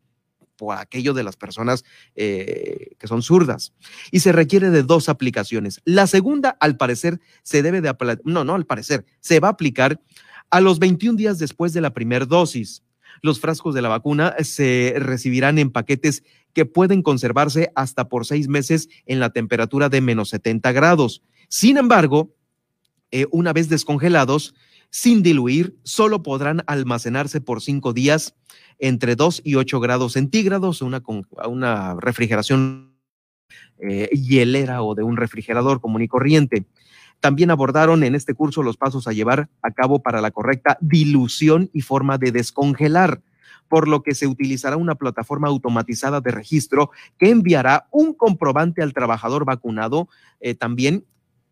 por 0.61 0.77
aquello 0.77 1.15
de 1.15 1.25
las 1.25 1.37
personas 1.37 1.85
eh, 2.15 2.91
que 2.99 3.09
son 3.09 3.23
zurdas. 3.23 3.73
Y 4.11 4.21
se 4.21 4.31
requiere 4.33 4.71
de 4.71 4.83
dos 4.83 5.09
aplicaciones. 5.09 5.81
La 5.85 6.07
segunda, 6.07 6.57
al 6.61 6.77
parecer, 6.77 7.19
se 7.43 7.63
debe 7.63 7.81
de, 7.81 7.95
no, 8.25 8.45
no, 8.45 8.55
al 8.55 8.67
parecer, 8.67 9.07
se 9.21 9.41
va 9.41 9.49
a 9.49 9.53
aplicar 9.53 10.01
A 10.51 10.61
los 10.61 10.79
21 10.79 11.17
días 11.17 11.39
después 11.39 11.73
de 11.73 11.81
la 11.81 11.95
primera 11.95 12.27
dosis, 12.27 12.83
los 13.23 13.41
frascos 13.41 13.75
de 13.75 13.83
la 13.83 13.89
vacuna 13.89 14.35
se 14.41 14.95
recibirán 14.99 15.59
en 15.59 15.71
paquetes 15.71 16.23
que 16.53 16.67
pueden 16.67 17.03
conservarse 17.03 17.71
hasta 17.75 18.09
por 18.09 18.27
seis 18.27 18.49
meses 18.49 18.89
en 19.07 19.21
la 19.21 19.31
temperatura 19.31 19.89
de 19.89 20.01
menos 20.01 20.31
70 20.31 20.73
grados. 20.73 21.23
Sin 21.49 21.77
embargo, 21.77 22.35
eh, 23.11 23.27
una 23.31 23.53
vez 23.53 23.69
descongelados, 23.69 24.55
sin 24.91 25.23
diluir, 25.23 25.77
solo 25.85 26.23
podrán 26.23 26.63
almacenarse 26.67 27.41
por 27.41 27.63
cinco 27.63 27.93
días 27.93 28.35
entre 28.79 29.15
2 29.15 29.43
y 29.45 29.55
8 29.55 29.81
grados 29.81 30.15
centígrados, 30.15 30.83
una, 30.83 31.03
una 31.47 31.95
refrigeración 31.95 32.91
eh, 33.79 34.11
hielera 34.13 34.83
o 34.83 34.95
de 34.95 35.03
un 35.03 35.17
refrigerador 35.17 35.81
común 35.81 36.03
y 36.03 36.09
corriente. 36.09 36.67
También 37.21 37.51
abordaron 37.51 38.03
en 38.03 38.15
este 38.15 38.35
curso 38.35 38.63
los 38.63 38.77
pasos 38.77 39.07
a 39.07 39.13
llevar 39.13 39.49
a 39.63 39.71
cabo 39.71 40.03
para 40.03 40.21
la 40.21 40.31
correcta 40.31 40.79
dilución 40.81 41.71
y 41.73 41.83
forma 41.83 42.19
de 42.19 42.33
descongelar, 42.33 43.23
por 43.69 43.89
lo 43.89 44.03
que 44.03 44.15
se 44.15 44.27
utilizará 44.27 44.77
una 44.77 44.97
plataforma 44.97 45.49
automatizada 45.49 46.21
de 46.21 46.31
registro 46.31 46.91
que 47.19 47.31
enviará 47.31 47.87
un 47.91 48.15
comprobante 48.15 48.83
al 48.83 48.95
trabajador 48.95 49.45
vacunado 49.45 50.09
eh, 50.41 50.55
también 50.55 51.05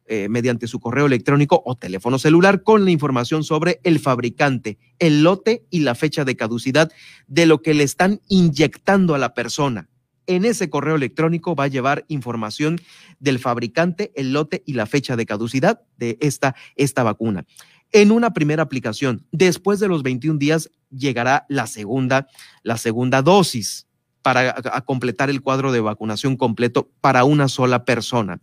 eh, 0.08 0.28
mediante 0.28 0.66
su 0.66 0.80
correo 0.80 1.06
electrónico 1.06 1.62
o 1.64 1.76
teléfono 1.76 2.18
celular 2.18 2.62
con 2.62 2.84
la 2.84 2.90
información 2.90 3.44
sobre 3.44 3.80
el 3.84 3.98
fabricante, 3.98 4.78
el 4.98 5.22
lote 5.22 5.66
y 5.70 5.80
la 5.80 5.94
fecha 5.94 6.24
de 6.24 6.36
caducidad 6.36 6.90
de 7.26 7.46
lo 7.46 7.60
que 7.60 7.74
le 7.74 7.84
están 7.84 8.20
inyectando 8.28 9.14
a 9.14 9.18
la 9.18 9.34
persona. 9.34 9.88
En 10.26 10.44
ese 10.44 10.68
correo 10.70 10.96
electrónico 10.96 11.54
va 11.54 11.64
a 11.64 11.68
llevar 11.68 12.04
información 12.08 12.80
del 13.18 13.38
fabricante, 13.38 14.12
el 14.14 14.32
lote 14.32 14.62
y 14.66 14.74
la 14.74 14.86
fecha 14.86 15.16
de 15.16 15.26
caducidad 15.26 15.82
de 15.96 16.18
esta, 16.20 16.54
esta 16.76 17.02
vacuna. 17.02 17.46
En 17.92 18.10
una 18.10 18.34
primera 18.34 18.62
aplicación, 18.62 19.26
después 19.32 19.80
de 19.80 19.88
los 19.88 20.02
21 20.02 20.38
días, 20.38 20.70
llegará 20.90 21.46
la 21.48 21.66
segunda, 21.66 22.28
la 22.62 22.76
segunda 22.76 23.22
dosis 23.22 23.86
para 24.22 24.54
completar 24.84 25.30
el 25.30 25.40
cuadro 25.40 25.72
de 25.72 25.80
vacunación 25.80 26.36
completo 26.36 26.90
para 27.00 27.24
una 27.24 27.48
sola 27.48 27.84
persona. 27.84 28.40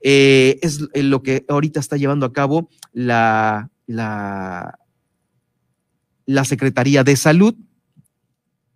Eh, 0.00 0.58
es 0.62 0.80
lo 0.94 1.22
que 1.22 1.44
ahorita 1.48 1.80
está 1.80 1.96
llevando 1.96 2.26
a 2.26 2.32
cabo 2.32 2.70
la, 2.92 3.70
la, 3.86 4.78
la 6.26 6.44
Secretaría 6.44 7.04
de 7.04 7.16
Salud 7.16 7.54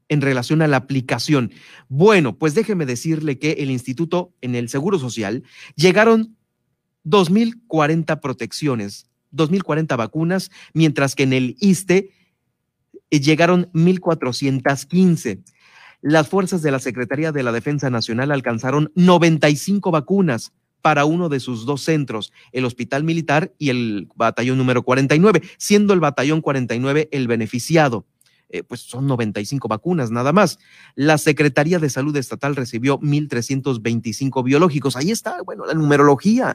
en 0.09 0.21
relación 0.21 0.63
a 0.63 0.69
la 0.69 0.77
aplicación. 0.77 1.53
Bueno, 1.89 2.37
pues 2.37 2.55
déjeme 2.55 2.87
decirle 2.87 3.39
que 3.39 3.53
el 3.53 3.71
instituto 3.71 4.35
en 4.43 4.55
el 4.55 4.69
Seguro 4.69 4.99
Social 4.99 5.43
llegaron 5.75 6.37
2.040 7.05 8.21
protecciones, 8.21 9.07
2.040 9.33 9.97
vacunas, 9.97 10.51
mientras 10.75 11.15
que 11.15 11.23
en 11.23 11.33
el 11.33 11.57
ISTE 11.61 12.11
eh, 13.11 13.21
llegaron 13.21 13.71
1.415. 13.73 15.43
Las 16.03 16.29
fuerzas 16.29 16.63
de 16.63 16.71
la 16.73 16.79
Secretaría 16.79 17.33
de 17.33 17.43
la 17.43 17.53
Defensa 17.53 17.89
Nacional 17.89 18.33
alcanzaron 18.33 18.93
95 18.95 19.91
vacunas, 19.91 20.53
para 20.83 21.05
uno 21.05 21.29
de 21.29 21.41
sus 21.41 21.65
dos 21.65 21.81
centros, 21.81 22.33
el 22.53 22.65
Hospital 22.65 23.05
Militar 23.05 23.53
y 23.59 23.71
el 23.71 24.09
Batallón 24.15 24.59
número 24.59 24.83
49, 24.83 25.41
siendo 25.57 25.95
el 25.95 26.01
Batallón 26.01 26.41
49 26.41 27.09
el 27.13 27.29
beneficiado. 27.29 28.05
Eh, 28.53 28.63
pues 28.63 28.83
son 28.83 29.07
95 29.07 29.67
vacunas 29.67 30.11
nada 30.11 30.33
más. 30.35 30.59
La 30.95 31.17
Secretaría 31.17 31.79
de 31.79 31.89
Salud 31.89 32.15
Estatal 32.17 32.55
recibió 32.55 33.01
1.325 33.01 34.45
biológicos. 34.45 34.95
Ahí 34.95 35.11
está, 35.11 35.41
bueno, 35.43 35.65
la 35.65 35.73
numerología. 35.73 36.55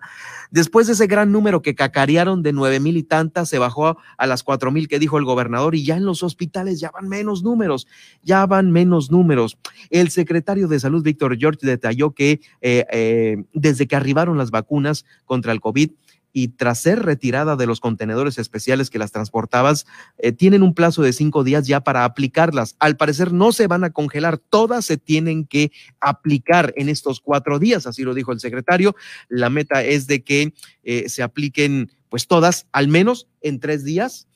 Después 0.52 0.86
de 0.86 0.94
ese 0.94 1.08
gran 1.08 1.32
número 1.32 1.64
que 1.64 1.74
cacarearon 1.74 2.44
de 2.44 2.54
9.000 2.54 2.98
y 2.98 3.04
tantas, 3.04 3.50
se 3.50 3.58
bajó 3.58 3.98
a 4.18 4.28
las 4.28 4.46
4.000 4.46 4.88
que 4.88 5.00
dijo 5.00 5.18
el 5.18 5.26
gobernador 5.26 5.74
y 5.74 5.84
ya 5.84 5.98
en 5.98 6.06
los 6.06 6.22
hospitales 6.22 6.80
ya 6.80 6.92
van 6.92 7.10
menos 7.10 7.42
números, 7.42 7.88
ya 8.22 8.46
van 8.46 8.72
menos 8.72 9.10
números. 9.10 9.58
El 9.90 10.12
secretario 10.12 10.68
de 10.68 10.80
Salud, 10.80 11.02
Víctor 11.02 11.36
George, 11.36 11.66
detalló 11.66 12.12
que 12.12 12.42
eh, 12.62 12.86
eh, 12.92 13.44
desde 13.54 13.88
que 13.88 13.96
arribaron 13.96 14.38
las 14.38 14.52
vacunas 14.52 15.04
contra 15.26 15.52
el 15.52 15.62
COVID, 15.62 15.90
y 16.34 16.50
tras 16.50 16.80
ser 16.82 17.04
retirada 17.04 17.56
de 17.56 17.66
los 17.66 17.80
contenedores 17.80 18.38
especiales 18.38 18.90
que 18.90 19.00
las 19.00 19.12
transportabas, 19.12 19.86
eh, 20.18 20.32
tienen 20.32 20.64
un 20.64 20.74
plazo 20.74 21.02
de 21.02 21.14
cinco 21.14 21.44
días 21.44 21.68
ya 21.68 21.82
para 21.82 22.06
aplicarlas. 22.06 22.76
Al 22.80 22.98
parecer 22.98 23.34
no 23.34 23.52
se 23.52 23.68
van 23.68 23.84
a 23.84 23.90
congelar, 23.90 24.38
todas 24.38 24.86
se 24.86 24.98
tienen 24.98 25.46
que 25.46 25.72
aplicar 26.00 26.74
en 26.78 26.90
estos 26.90 27.20
cuatro 27.20 27.60
días, 27.60 27.88
así 27.88 28.04
lo 28.04 28.14
dijo 28.14 28.32
el 28.32 28.40
secretario. 28.40 28.96
La 29.30 29.50
meta 29.50 29.84
es 29.84 30.08
de 30.08 30.24
que 30.24 30.54
eh, 30.84 31.10
se 31.10 31.24
apliquen 31.24 31.92
pues 32.10 32.28
todas, 32.28 32.68
al 32.72 32.88
menos 32.88 33.28
en 33.42 33.60
tres 33.60 33.84
días 33.84 34.28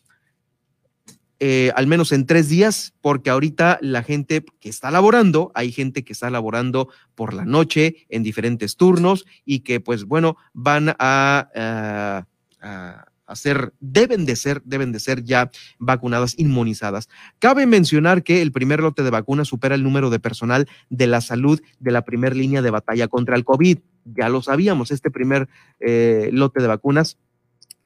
eh, 1.44 1.72
al 1.76 1.88
menos 1.88 2.12
en 2.12 2.28
tres 2.28 2.50
días, 2.50 2.94
porque 3.02 3.32
ahorita 3.32 3.80
la 3.82 4.04
gente 4.04 4.46
que 4.60 4.70
está 4.70 4.92
laborando, 4.92 5.52
hay 5.56 5.72
gente 5.72 6.04
que 6.04 6.14
está 6.14 6.30
laborando 6.30 6.90
por 7.16 7.34
la 7.34 7.46
noche 7.46 8.06
en 8.10 8.22
diferentes 8.22 8.78
turnos 8.78 9.26
y 9.44 9.62
que 9.62 9.80
pues 9.80 10.04
bueno, 10.04 10.38
van 10.54 10.96
a, 11.00 11.50
eh, 11.56 12.22
a 12.62 13.06
hacer, 13.26 13.74
deben 13.80 14.28
de 14.28 14.36
ser, 14.36 14.62
deben 14.66 14.92
de 14.92 15.00
ser 15.00 15.24
ya 15.24 15.50
vacunadas, 15.80 16.38
inmunizadas. 16.38 17.10
Cabe 17.40 17.66
mencionar 17.66 18.22
que 18.22 18.44
el 18.44 18.52
primer 18.52 18.82
lote 18.82 19.02
de 19.02 19.10
vacunas 19.10 19.48
supera 19.48 19.74
el 19.74 19.82
número 19.82 20.12
de 20.12 20.20
personal 20.20 20.70
de 20.92 21.08
la 21.08 21.22
salud 21.22 21.60
de 21.80 21.92
la 21.92 22.04
primera 22.04 22.36
línea 22.36 22.62
de 22.62 22.70
batalla 22.70 23.08
contra 23.08 23.36
el 23.36 23.46
COVID. 23.46 23.80
Ya 24.06 24.30
lo 24.30 24.44
sabíamos, 24.44 24.92
este 24.92 25.10
primer 25.10 25.50
eh, 25.80 26.30
lote 26.32 26.62
de 26.62 26.68
vacunas 26.68 27.18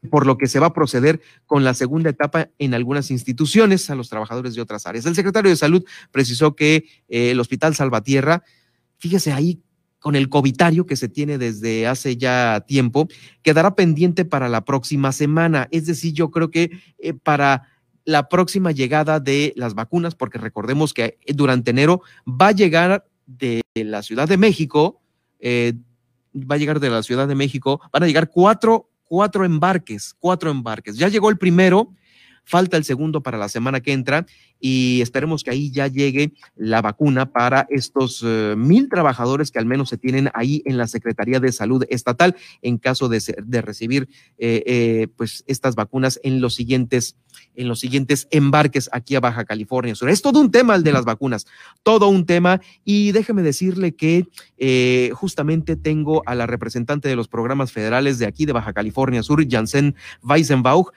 por 0.06 0.26
lo 0.26 0.38
que 0.38 0.48
se 0.48 0.60
va 0.60 0.68
a 0.68 0.74
proceder 0.74 1.22
con 1.46 1.64
la 1.64 1.74
segunda 1.74 2.10
etapa 2.10 2.50
en 2.60 2.74
algunas 2.74 3.12
instituciones 3.12 3.90
a 3.90 3.96
los 3.96 4.10
trabajadores 4.10 4.56
de 4.56 4.62
otras 4.62 4.88
áreas. 4.88 5.06
El 5.06 5.16
secretario 5.16 5.50
de 5.50 5.58
Salud 5.58 5.84
precisó 6.12 6.56
que 6.56 6.86
eh, 7.08 7.32
el 7.32 7.40
Hospital 7.40 7.76
Salvatierra, 7.76 8.44
fíjese 8.98 9.32
ahí 9.34 9.62
con 10.00 10.16
el 10.16 10.30
covitario 10.30 10.86
que 10.86 10.96
se 10.96 11.10
tiene 11.10 11.40
desde 11.40 11.88
hace 11.88 12.16
ya 12.16 12.64
tiempo, 12.68 13.08
quedará 13.42 13.76
pendiente 13.76 14.24
para 14.24 14.50
la 14.50 14.64
próxima 14.64 15.12
semana. 15.12 15.68
Es 15.72 15.88
decir, 15.88 16.14
yo 16.14 16.30
creo 16.30 16.52
que 16.52 16.70
eh, 17.00 17.14
para 17.14 17.64
la 18.04 18.30
próxima 18.30 18.72
llegada 18.72 19.20
de 19.20 19.54
las 19.56 19.74
vacunas, 19.74 20.14
porque 20.14 20.38
recordemos 20.38 20.94
que 20.94 21.18
durante 21.34 21.72
enero 21.72 22.02
va 22.28 22.50
a 22.50 22.52
llegar 22.52 23.06
de 23.26 23.62
la 23.74 24.04
Ciudad 24.04 24.28
de 24.28 24.38
México, 24.38 25.02
eh, 25.40 25.74
va 26.36 26.56
a 26.56 26.58
llegar 26.60 26.80
de 26.80 26.90
la 26.90 27.02
Ciudad 27.02 27.28
de 27.28 27.36
México, 27.36 27.82
van 27.92 28.04
a 28.04 28.08
llegar 28.08 28.30
cuatro 28.30 28.90
cuatro 29.06 29.46
embarques, 29.46 30.16
cuatro 30.20 30.52
embarques. 30.52 30.98
Ya 30.98 31.08
llegó 31.08 31.30
el 31.30 31.38
primero, 31.38 31.94
falta 32.44 32.78
el 32.78 32.84
segundo 32.84 33.22
para 33.22 33.38
la 33.38 33.50
semana 33.50 33.80
que 33.80 33.94
entra 33.94 34.26
y 34.67 35.00
esperemos 35.01 35.43
que 35.43 35.51
ahí 35.51 35.69
ya 35.69 35.86
llegue 35.86 36.34
la 36.55 36.81
vacuna 36.81 37.31
para 37.31 37.67
estos 37.69 38.24
eh, 38.25 38.55
mil 38.57 38.89
trabajadores 38.89 39.51
que 39.51 39.60
al 39.60 39.67
menos 39.67 39.89
se 39.89 40.00
tienen 40.00 40.31
ahí 40.34 40.63
en 40.65 40.79
la 40.79 40.88
Secretaría 40.88 41.39
de 41.39 41.51
Salud 41.51 41.86
Estatal 41.88 42.36
en 42.63 42.79
caso 42.79 43.07
de, 43.07 43.22
recibir 43.62 44.10
eh, 44.39 44.63
eh, 44.65 45.07
pues 45.15 45.43
estas 45.45 45.75
vacunas 45.75 46.19
en 46.24 46.41
los 46.41 46.55
siguientes 46.55 47.15
en 47.53 47.67
los 47.67 47.81
siguientes 47.81 48.29
embarques 48.31 48.89
aquí 48.93 49.13
a 49.15 49.19
Baja 49.19 49.43
California 49.43 49.93
Sur. 49.93 50.10
Es 50.10 50.22
todo 50.22 50.39
un 50.39 50.51
tema 50.51 50.74
el 50.74 50.84
de 50.84 50.93
las 50.93 51.03
vacunas, 51.03 51.45
todo 51.84 52.07
un 52.07 52.25
tema 52.25 52.62
y 52.86 53.12
déjeme 53.12 53.41
decirle 53.41 53.93
que 53.93 54.25
justamente 55.13 55.75
tengo 55.75 56.24
a 56.25 56.34
la 56.34 56.48
representante 56.48 57.10
de 57.10 57.17
los 57.17 57.27
programas 57.27 57.74
federales 57.74 58.19
de 58.19 58.25
aquí 58.25 58.45
de 58.45 58.53
Baja 58.53 58.72
California 58.72 59.22
Sur, 59.22 59.45
Janssen 59.45 59.95
Weisenbauch, 60.24 60.93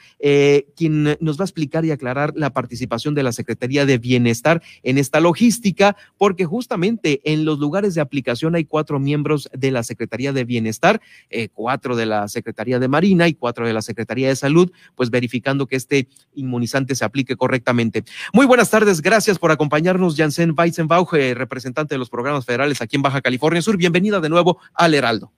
quien 0.76 1.16
nos 1.20 1.40
va 1.40 1.42
a 1.42 1.46
explicar 1.46 1.84
y 1.84 1.90
aclarar 1.90 2.32
la 2.36 2.50
participación 2.50 3.16
de 3.16 3.24
la 3.24 3.32
Secretaría 3.32 3.57
Secretaría 3.58 3.86
de 3.86 3.98
Bienestar 3.98 4.62
en 4.84 4.98
esta 4.98 5.18
logística, 5.18 5.96
porque 6.16 6.44
justamente 6.44 7.20
en 7.24 7.44
los 7.44 7.58
lugares 7.58 7.94
de 7.96 8.00
aplicación 8.00 8.54
hay 8.54 8.64
cuatro 8.64 9.00
miembros 9.00 9.50
de 9.52 9.72
la 9.72 9.82
Secretaría 9.82 10.32
de 10.32 10.44
Bienestar, 10.44 11.00
eh, 11.28 11.48
cuatro 11.52 11.96
de 11.96 12.06
la 12.06 12.28
Secretaría 12.28 12.78
de 12.78 12.86
Marina 12.86 13.26
y 13.26 13.34
cuatro 13.34 13.66
de 13.66 13.72
la 13.72 13.82
Secretaría 13.82 14.28
de 14.28 14.36
Salud, 14.36 14.70
pues 14.94 15.10
verificando 15.10 15.66
que 15.66 15.74
este 15.74 16.06
inmunizante 16.34 16.94
se 16.94 17.04
aplique 17.04 17.34
correctamente. 17.34 18.04
Muy 18.32 18.46
buenas 18.46 18.70
tardes, 18.70 19.02
gracias 19.02 19.40
por 19.40 19.50
acompañarnos, 19.50 20.16
Janssen 20.16 20.54
Weizenbauch, 20.56 21.14
eh, 21.14 21.34
representante 21.34 21.96
de 21.96 21.98
los 21.98 22.10
programas 22.10 22.46
federales 22.46 22.80
aquí 22.80 22.94
en 22.94 23.02
Baja 23.02 23.20
California 23.20 23.60
Sur. 23.60 23.76
Bienvenida 23.76 24.20
de 24.20 24.28
nuevo 24.28 24.58
al 24.74 24.94
Heraldo. 24.94 25.32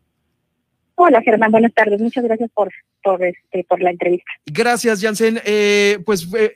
Hola 1.02 1.22
Germán, 1.22 1.50
buenas 1.50 1.72
tardes. 1.72 1.98
Muchas 1.98 2.22
gracias 2.24 2.50
por, 2.52 2.70
por, 3.02 3.24
este, 3.24 3.64
por 3.64 3.80
la 3.80 3.90
entrevista. 3.90 4.30
Gracias, 4.44 5.00
Janssen. 5.00 5.40
Eh, 5.46 5.98
pues 6.04 6.28
eh, 6.36 6.52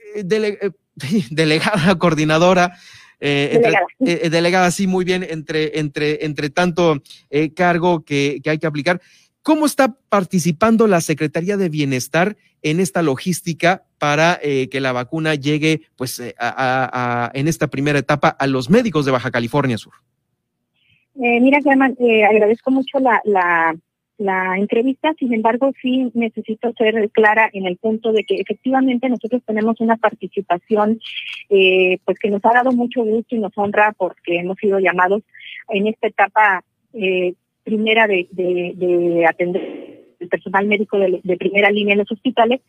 delegada, 1.31 1.97
coordinadora. 1.99 2.73
Eh, 3.21 3.59
delegada. 3.63 3.87
Eh, 4.01 4.29
delegada, 4.31 4.71
sí, 4.71 4.87
muy 4.87 5.05
bien, 5.05 5.25
entre, 5.29 5.79
entre, 5.79 6.25
entre 6.25 6.51
tanto 6.51 7.01
eh, 7.31 7.55
cargo 7.55 8.05
que, 8.05 8.41
que, 8.43 8.51
hay 8.51 8.59
que 8.59 8.67
aplicar. 8.67 9.01
¿Cómo 9.43 9.67
está 9.67 9.97
participando 10.09 10.87
la 10.87 11.01
Secretaría 11.01 11.57
de 11.57 11.69
Bienestar 11.69 12.37
en 12.63 12.81
esta 12.81 13.03
logística 13.03 13.85
para 13.99 14.41
que 14.41 14.81
la 14.81 14.93
vacuna 14.93 15.35
llegue, 15.35 15.83
pues, 15.97 16.19
a, 16.39 17.27
a, 17.29 17.31
en 17.35 17.47
esta 17.47 17.67
primera 17.67 17.99
etapa 17.99 18.29
a 18.29 18.47
los 18.47 18.71
médicos 18.71 19.05
de 19.05 19.13
Baja 19.13 19.31
California 19.31 19.77
Sur? 19.77 19.93
mira, 21.15 21.61
Germán, 21.63 21.95
agradezco 22.27 22.71
mucho 22.71 22.99
la, 23.01 23.21
la, 23.25 23.75
la 24.19 24.57
entrevista, 24.57 25.13
sin 25.19 25.35
embargo, 25.35 25.73
sí 25.83 26.11
necesito 26.15 26.73
ser 26.79 27.11
clara 27.11 27.51
en 27.53 27.67
el 27.67 27.77
punto 27.77 28.13
de 28.13 28.25
que 28.25 28.37
efectivamente 28.37 29.09
nosotros 29.09 29.43
tenemos 29.45 29.81
una 29.81 29.97
participación 29.97 31.01
eh, 31.51 31.99
pues 32.05 32.19
que 32.19 32.31
nos 32.31 32.45
ha 32.45 32.53
dado 32.53 32.73
mucho 32.73 33.03
gusto 33.03 33.35
y 33.35 33.41
nos 33.41 33.53
honra 33.57 33.93
porque 33.97 34.39
hemos 34.39 34.57
sido 34.59 34.79
llamados 34.79 35.23
en 35.71 35.89
esta 35.89 36.07
etapa 36.07 36.65
eh, 36.93 37.35
primera 37.65 38.07
de, 38.07 38.29
de, 38.31 38.75
de 38.77 39.27
atender 39.27 39.95
el 40.25 40.29
personal 40.29 40.67
médico 40.67 40.99
de, 40.99 41.37
primera 41.37 41.71
línea 41.71 41.93
en 41.93 41.99
los 41.99 42.11
hospitales. 42.11 42.61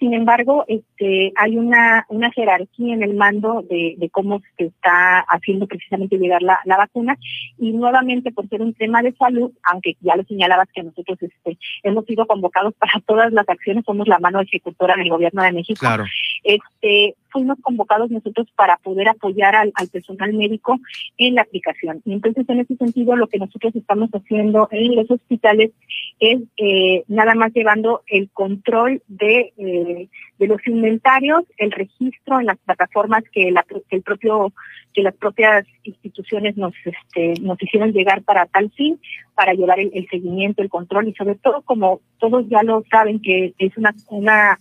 Sin 0.00 0.14
embargo, 0.14 0.64
este, 0.66 1.30
hay 1.36 1.58
una, 1.58 2.06
una 2.08 2.32
jerarquía 2.32 2.94
en 2.94 3.02
el 3.02 3.14
mando 3.14 3.62
de, 3.68 4.08
cómo 4.10 4.40
se 4.56 4.64
está 4.64 5.20
haciendo 5.28 5.66
precisamente 5.66 6.16
llegar 6.16 6.40
la, 6.40 6.58
vacuna 6.64 7.18
y 7.58 7.72
nuevamente 7.72 8.32
por 8.32 8.48
ser 8.48 8.62
un 8.62 8.72
tema 8.72 9.02
de 9.02 9.12
salud, 9.12 9.52
aunque 9.62 9.98
ya 10.00 10.16
lo 10.16 10.24
señalabas 10.24 10.68
que 10.72 10.82
nosotros 10.82 11.18
este, 11.20 11.58
hemos 11.82 12.06
sido 12.06 12.26
convocados 12.26 12.72
para 12.74 12.98
todas 13.04 13.30
las 13.32 13.46
acciones, 13.46 13.84
somos 13.84 14.08
la 14.08 14.18
mano 14.18 14.40
ejecutora 14.40 14.96
del 14.96 15.10
gobierno 15.10 15.42
de 15.42 15.52
México. 15.52 15.80
Claro. 15.80 16.06
Este, 16.44 17.14
fuimos 17.30 17.58
convocados 17.60 18.10
nosotros 18.10 18.48
para 18.56 18.76
poder 18.78 19.08
apoyar 19.08 19.54
al, 19.54 19.72
personal 19.92 20.32
médico 20.32 20.78
en 21.18 21.34
la 21.34 21.42
aplicación. 21.42 22.02
Y 22.04 22.12
entonces, 22.12 22.48
en 22.48 22.60
ese 22.60 22.76
sentido, 22.76 23.16
lo 23.16 23.28
que 23.28 23.38
nosotros 23.38 23.74
estamos 23.74 24.10
haciendo 24.10 24.68
en 24.70 24.96
los 24.96 25.10
hospitales 25.10 25.70
es 26.18 26.40
eh, 26.56 27.04
nada 27.08 27.34
más 27.34 27.52
llevando 27.52 28.02
el 28.06 28.30
control 28.30 29.02
de, 29.08 29.52
eh, 29.56 29.89
de 30.38 30.46
los 30.46 30.66
inventarios, 30.66 31.44
el 31.56 31.70
registro 31.70 32.40
en 32.40 32.46
las 32.46 32.58
plataformas 32.58 33.24
que, 33.32 33.50
la, 33.50 33.64
el 33.90 34.02
propio 34.02 34.52
que 34.92 35.02
las 35.02 35.14
propias 35.14 35.66
instituciones 35.84 36.56
nos 36.56 36.74
este, 36.84 37.40
nos 37.40 37.62
hicieron 37.62 37.92
llegar 37.92 38.22
para 38.22 38.46
tal 38.46 38.70
fin, 38.72 39.00
para 39.34 39.52
llevar 39.52 39.78
el, 39.80 40.08
seguimiento, 40.10 40.62
el 40.62 40.68
control 40.68 41.08
y 41.08 41.14
sobre 41.14 41.36
todo 41.36 41.62
como 41.62 42.00
todos 42.18 42.48
ya 42.48 42.62
lo 42.62 42.82
saben 42.90 43.20
que 43.20 43.54
es 43.58 43.76
una 43.76 43.94
una 44.08 44.58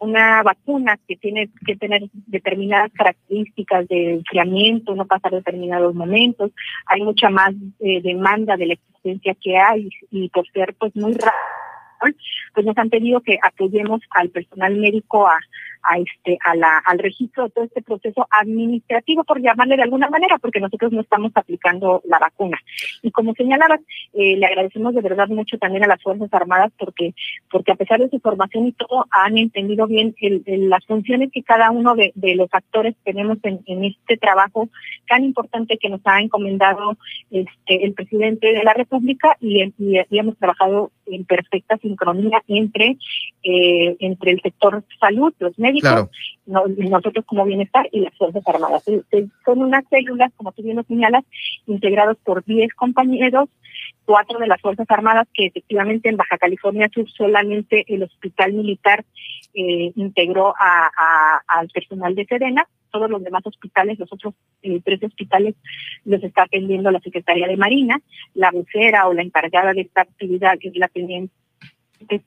una 0.00 0.42
vacuna 0.44 0.96
que 1.08 1.16
tiene 1.16 1.50
que 1.66 1.74
tener 1.74 2.02
determinadas 2.26 2.92
características 2.92 3.88
de 3.88 4.14
enfriamiento, 4.14 4.94
no 4.94 5.06
pasar 5.06 5.32
determinados 5.32 5.92
momentos, 5.94 6.52
hay 6.86 7.02
mucha 7.02 7.30
más 7.30 7.52
eh, 7.80 8.00
demanda 8.00 8.56
de 8.56 8.66
la 8.66 8.72
existencia 8.74 9.34
que 9.40 9.56
hay 9.56 9.88
y 10.12 10.28
por 10.28 10.48
ser 10.50 10.74
pues 10.78 10.94
muy 10.94 11.14
raro 11.14 11.36
pues 12.54 12.66
nos 12.66 12.76
han 12.78 12.90
pedido 12.90 13.20
que 13.20 13.38
apoyemos 13.42 14.00
al 14.10 14.30
personal 14.30 14.76
médico 14.76 15.26
a, 15.26 15.38
a 15.82 15.98
este 15.98 16.38
a 16.44 16.54
la 16.54 16.78
al 16.84 16.98
registro 16.98 17.44
de 17.44 17.50
todo 17.50 17.64
este 17.64 17.82
proceso 17.82 18.26
administrativo 18.30 19.24
por 19.24 19.40
llamarle 19.40 19.76
de 19.76 19.82
alguna 19.82 20.08
manera 20.08 20.38
porque 20.38 20.60
nosotros 20.60 20.92
no 20.92 21.00
estamos 21.00 21.32
aplicando 21.34 22.02
la 22.04 22.18
vacuna. 22.18 22.58
Y 23.02 23.10
como 23.10 23.34
señalabas 23.34 23.80
eh, 24.14 24.36
le 24.36 24.46
agradecemos 24.46 24.94
de 24.94 25.00
verdad 25.00 25.28
mucho 25.28 25.58
también 25.58 25.84
a 25.84 25.88
las 25.88 26.02
fuerzas 26.02 26.32
armadas 26.32 26.72
porque 26.78 27.14
porque 27.50 27.72
a 27.72 27.76
pesar 27.76 28.00
de 28.00 28.10
su 28.10 28.20
formación 28.20 28.66
y 28.66 28.72
todo 28.72 29.06
han 29.10 29.38
entendido 29.38 29.86
bien 29.86 30.14
las 30.46 30.84
funciones 30.86 31.30
que 31.32 31.42
cada 31.42 31.70
uno 31.70 31.94
de, 31.94 32.12
los 32.34 32.48
actores 32.52 32.94
tenemos 33.04 33.38
en, 33.42 33.60
en, 33.66 33.84
este 33.84 34.16
trabajo 34.16 34.68
tan 35.08 35.24
importante 35.24 35.78
que 35.78 35.88
nos 35.88 36.00
ha 36.04 36.20
encomendado 36.20 36.96
este 37.30 37.84
el 37.84 37.94
presidente 37.94 38.52
de 38.52 38.62
la 38.62 38.74
república 38.74 39.36
y, 39.40 39.62
y, 39.78 39.98
y 40.10 40.18
hemos 40.18 40.36
trabajado 40.38 40.90
en 41.06 41.24
perfecta 41.24 41.76
sincronía 41.78 42.42
entre 42.48 42.96
eh, 43.42 43.96
entre 44.00 44.32
el 44.32 44.40
sector 44.42 44.84
salud 45.00 45.32
los 45.38 45.58
médicos 45.58 45.67
médicos, 45.68 46.10
nosotros 46.46 47.24
como 47.26 47.44
bienestar 47.44 47.88
y 47.92 48.00
las 48.00 48.16
Fuerzas 48.16 48.42
Armadas. 48.46 48.82
Son 49.44 49.62
unas 49.62 49.84
células, 49.90 50.32
como 50.36 50.52
tú 50.52 50.62
bien 50.62 50.76
lo 50.76 50.82
señalas, 50.84 51.24
integrados 51.66 52.16
por 52.24 52.44
10 52.44 52.74
compañeros, 52.74 53.48
cuatro 54.04 54.38
de 54.38 54.46
las 54.46 54.60
Fuerzas 54.60 54.86
Armadas, 54.90 55.28
que 55.34 55.46
efectivamente 55.46 56.08
en 56.08 56.16
Baja 56.16 56.38
California 56.38 56.88
Sur 56.92 57.08
solamente 57.10 57.84
el 57.88 58.02
Hospital 58.02 58.54
Militar 58.54 59.04
eh, 59.54 59.92
integró 59.96 60.54
a, 60.58 61.40
al 61.46 61.68
personal 61.68 62.14
de 62.14 62.24
Sedena. 62.24 62.66
Todos 62.90 63.10
los 63.10 63.22
demás 63.22 63.42
hospitales, 63.44 63.98
los 63.98 64.10
otros 64.10 64.32
eh, 64.62 64.80
tres 64.82 65.02
hospitales, 65.02 65.54
los 66.06 66.22
está 66.24 66.44
atendiendo 66.44 66.90
la 66.90 67.00
Secretaría 67.00 67.46
de 67.46 67.58
Marina, 67.58 68.00
la 68.32 68.50
vocera 68.50 69.06
o 69.06 69.12
la 69.12 69.22
encargada 69.22 69.74
de 69.74 69.82
esta 69.82 70.00
actividad, 70.00 70.58
que 70.58 70.68
es 70.68 70.76
la 70.76 70.88
teniente 70.88 71.34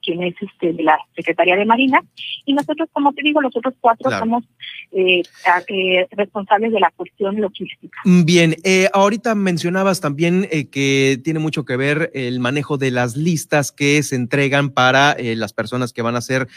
quien 0.01 0.23
es 0.23 0.35
este, 0.41 0.73
de 0.73 0.83
la 0.83 0.97
Secretaría 1.15 1.55
de 1.55 1.65
Marina, 1.65 2.01
y 2.45 2.53
nosotros, 2.53 2.89
como 2.91 3.13
te 3.13 3.21
digo, 3.23 3.41
los 3.41 3.55
otros 3.55 3.73
cuatro 3.79 4.11
somos 4.11 4.43
eh, 4.91 5.21
eh, 5.67 6.07
responsables 6.11 6.71
de 6.71 6.79
la 6.79 6.91
cuestión 6.95 7.39
logística. 7.39 7.97
Bien, 8.03 8.55
eh, 8.63 8.89
ahorita 8.93 9.35
mencionabas 9.35 10.01
también 10.01 10.47
eh, 10.51 10.67
que 10.67 11.19
tiene 11.23 11.39
mucho 11.39 11.65
que 11.65 11.77
ver 11.77 12.11
el 12.13 12.39
manejo 12.39 12.77
de 12.77 12.91
las 12.91 13.15
listas 13.15 13.71
que 13.71 14.01
se 14.03 14.15
entregan 14.15 14.69
para 14.71 15.13
eh, 15.13 15.35
las 15.35 15.53
personas 15.53 15.93
que 15.93 16.01
van 16.01 16.15
a 16.15 16.21
ser 16.21 16.47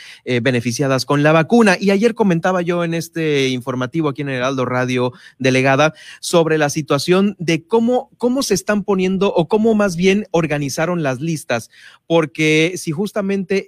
beneficiadas 0.42 1.04
con 1.04 1.22
la 1.22 1.32
vacuna, 1.32 1.76
y 1.78 1.90
ayer 1.90 2.14
comentaba 2.14 2.62
yo 2.62 2.84
en 2.84 2.94
este 2.94 3.48
informativo 3.48 4.08
aquí 4.08 4.22
en 4.22 4.28
Heraldo 4.28 4.64
Radio 4.64 5.12
Delegada 5.38 5.92
sobre 6.20 6.58
la 6.58 6.70
situación 6.70 7.36
de 7.38 7.66
cómo, 7.66 8.10
cómo 8.16 8.42
se 8.42 8.54
están 8.54 8.84
poniendo 8.84 9.32
o 9.34 9.48
cómo 9.48 9.74
más 9.74 9.96
bien 9.96 10.26
organizaron 10.30 11.02
las 11.02 11.20
listas, 11.20 11.70
porque 12.06 12.72
si 12.76 12.90
justamente 12.90 13.03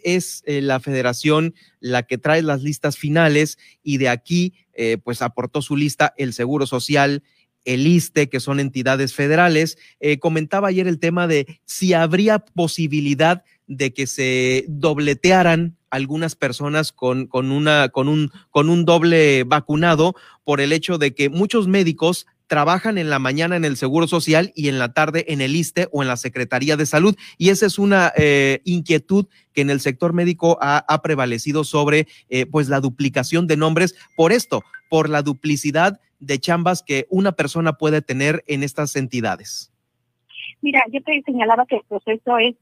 es 0.04 0.42
eh, 0.46 0.60
la 0.60 0.80
federación 0.80 1.54
la 1.80 2.04
que 2.04 2.18
trae 2.18 2.42
las 2.42 2.62
listas 2.62 2.96
finales 2.96 3.58
y 3.82 3.98
de 3.98 4.08
aquí 4.08 4.54
eh, 4.74 4.98
pues 5.02 5.22
aportó 5.22 5.62
su 5.62 5.76
lista 5.76 6.14
el 6.16 6.32
Seguro 6.32 6.66
Social, 6.66 7.22
el 7.64 7.86
ISTE, 7.86 8.28
que 8.28 8.40
son 8.40 8.60
entidades 8.60 9.14
federales. 9.14 9.78
Eh, 10.00 10.18
comentaba 10.18 10.68
ayer 10.68 10.86
el 10.86 10.98
tema 10.98 11.26
de 11.26 11.60
si 11.64 11.92
habría 11.92 12.38
posibilidad 12.38 13.44
de 13.66 13.92
que 13.92 14.06
se 14.06 14.64
dobletearan 14.68 15.76
algunas 15.90 16.36
personas 16.36 16.92
con, 16.92 17.26
con, 17.26 17.50
una, 17.50 17.88
con, 17.88 18.08
un, 18.08 18.30
con 18.50 18.68
un 18.68 18.84
doble 18.84 19.44
vacunado 19.44 20.14
por 20.44 20.60
el 20.60 20.72
hecho 20.72 20.98
de 20.98 21.14
que 21.14 21.28
muchos 21.28 21.68
médicos 21.68 22.26
trabajan 22.46 22.98
en 22.98 23.10
la 23.10 23.18
mañana 23.18 23.56
en 23.56 23.64
el 23.64 23.76
Seguro 23.76 24.06
Social 24.06 24.52
y 24.54 24.68
en 24.68 24.78
la 24.78 24.92
tarde 24.92 25.24
en 25.28 25.40
el 25.40 25.56
ISTE 25.56 25.88
o 25.92 26.02
en 26.02 26.08
la 26.08 26.16
Secretaría 26.16 26.76
de 26.76 26.86
Salud. 26.86 27.16
Y 27.38 27.50
esa 27.50 27.66
es 27.66 27.78
una 27.78 28.12
eh, 28.16 28.60
inquietud 28.64 29.26
que 29.52 29.62
en 29.62 29.70
el 29.70 29.80
sector 29.80 30.12
médico 30.12 30.58
ha, 30.60 31.02
prevalecido 31.02 31.64
sobre 31.64 32.06
eh, 32.28 32.46
pues 32.46 32.68
la 32.68 32.80
duplicación 32.80 33.46
de 33.46 33.56
nombres 33.56 33.94
por 34.16 34.32
esto, 34.32 34.62
por 34.88 35.08
la 35.08 35.22
duplicidad 35.22 36.00
de 36.20 36.38
chambas 36.38 36.82
que 36.82 37.06
una 37.10 37.32
persona 37.32 37.74
puede 37.74 38.02
tener 38.02 38.42
en 38.46 38.62
estas 38.62 38.96
entidades. 38.96 39.72
Mira, 40.62 40.82
yo 40.90 41.02
te 41.02 41.22
señalaba 41.24 41.66
que 41.66 41.76
el 41.76 41.82
proceso 41.88 42.38
es 42.38 42.54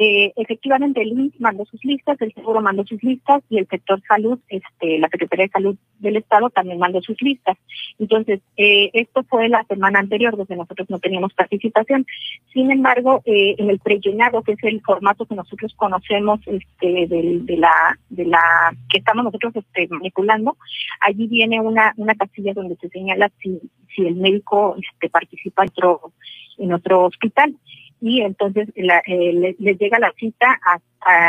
eh, 0.00 0.32
efectivamente 0.36 1.02
el 1.02 1.08
INS 1.08 1.40
mandó 1.40 1.64
sus 1.64 1.84
listas, 1.84 2.20
el 2.20 2.32
Seguro 2.32 2.60
mandó 2.60 2.84
sus 2.86 3.02
listas 3.02 3.42
y 3.50 3.58
el 3.58 3.66
sector 3.66 4.00
salud, 4.06 4.38
este, 4.48 4.96
la 5.00 5.08
Secretaría 5.08 5.46
de 5.46 5.50
Salud 5.50 5.76
del 5.98 6.16
Estado 6.18 6.50
también 6.50 6.78
mandó 6.78 7.02
sus 7.02 7.20
listas. 7.20 7.58
Entonces, 7.98 8.40
eh, 8.56 8.90
esto 8.92 9.24
fue 9.24 9.48
la 9.48 9.64
semana 9.64 9.98
anterior 9.98 10.36
donde 10.36 10.54
nosotros 10.54 10.88
no 10.88 11.00
teníamos 11.00 11.34
participación. 11.34 12.06
Sin 12.52 12.70
embargo, 12.70 13.22
eh, 13.24 13.56
en 13.58 13.70
el 13.70 13.80
prellenado, 13.80 14.42
que 14.42 14.52
es 14.52 14.62
el 14.62 14.80
formato 14.82 15.26
que 15.26 15.34
nosotros 15.34 15.74
conocemos 15.74 16.38
este, 16.46 17.08
de, 17.08 17.56
la, 17.56 17.98
de 18.08 18.24
la 18.24 18.72
que 18.88 18.98
estamos 18.98 19.24
nosotros 19.24 19.56
este, 19.56 19.88
manipulando, 19.88 20.56
allí 21.00 21.26
viene 21.26 21.60
una, 21.60 21.92
una 21.96 22.14
casilla 22.14 22.54
donde 22.54 22.76
se 22.76 22.88
señala 22.90 23.32
si, 23.42 23.60
si 23.96 24.06
el 24.06 24.14
médico 24.14 24.76
este, 24.80 25.10
participa 25.10 25.64
en 25.64 25.70
otro, 25.70 26.12
en 26.58 26.72
otro 26.72 27.06
hospital 27.06 27.56
y 28.00 28.20
entonces 28.20 28.68
la, 28.76 29.02
eh, 29.06 29.32
les, 29.58 29.78
llega 29.78 29.98
la 29.98 30.12
cita 30.16 30.58
a, 30.64 30.80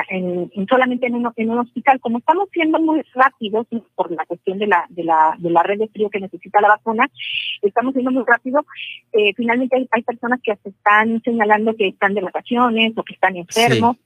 en, 0.10 0.50
solamente 0.68 1.08
en 1.08 1.16
un, 1.16 1.32
en 1.36 1.50
un 1.50 1.60
hospital. 1.60 2.00
Como 2.00 2.20
estamos 2.20 2.50
siendo 2.52 2.80
muy 2.80 3.02
rápidos 3.14 3.68
por 3.96 4.12
la 4.12 4.26
cuestión 4.26 4.60
de 4.60 4.68
la, 4.68 4.86
de 4.90 5.04
la, 5.04 5.36
de 5.38 5.50
la 5.50 5.64
red 5.64 5.80
de 5.80 5.88
frío 5.88 6.10
que 6.10 6.20
necesita 6.20 6.62
la 6.62 6.70
vacuna, 6.70 7.10
estamos 7.62 7.94
siendo 7.94 8.12
muy 8.12 8.24
rápido. 8.26 8.66
Eh, 9.14 9.34
finalmente 9.36 9.78
hay, 9.78 9.88
hay, 9.92 10.04
personas 10.04 10.40
que 10.44 10.56
se 10.58 10.70
están 10.70 11.22
señalando 11.24 11.76
que 11.76 11.88
están 11.88 12.14
de 12.14 12.22
vacaciones 12.22 12.94
o 12.96 13.04
que 13.04 13.14
están 13.14 13.36
enfermos. 13.36 13.98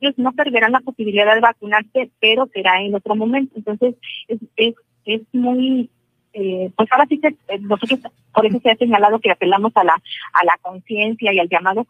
Ellos 0.00 0.14
no 0.18 0.32
perderán 0.32 0.72
la 0.72 0.80
posibilidad 0.80 1.34
de 1.34 1.40
vacunarse, 1.40 2.10
pero 2.20 2.46
será 2.52 2.82
en 2.82 2.94
otro 2.94 3.16
momento. 3.16 3.54
Entonces, 3.56 3.94
es, 4.28 4.38
es, 4.56 4.74
es 5.06 5.22
muy 5.32 5.90
eh, 6.38 6.70
pues 6.76 6.86
ahora 6.92 7.06
sí 7.08 7.18
que 7.18 7.28
eh, 7.28 7.58
nosotros 7.60 7.98
por 8.34 8.44
eso 8.44 8.60
se 8.60 8.70
ha 8.70 8.76
señalado 8.76 9.18
que 9.20 9.30
apelamos 9.30 9.72
a 9.74 9.84
la 9.84 9.94
a 9.94 10.44
la 10.44 10.58
conciencia 10.60 11.32
y 11.32 11.38
al 11.38 11.48
llamado. 11.48 11.86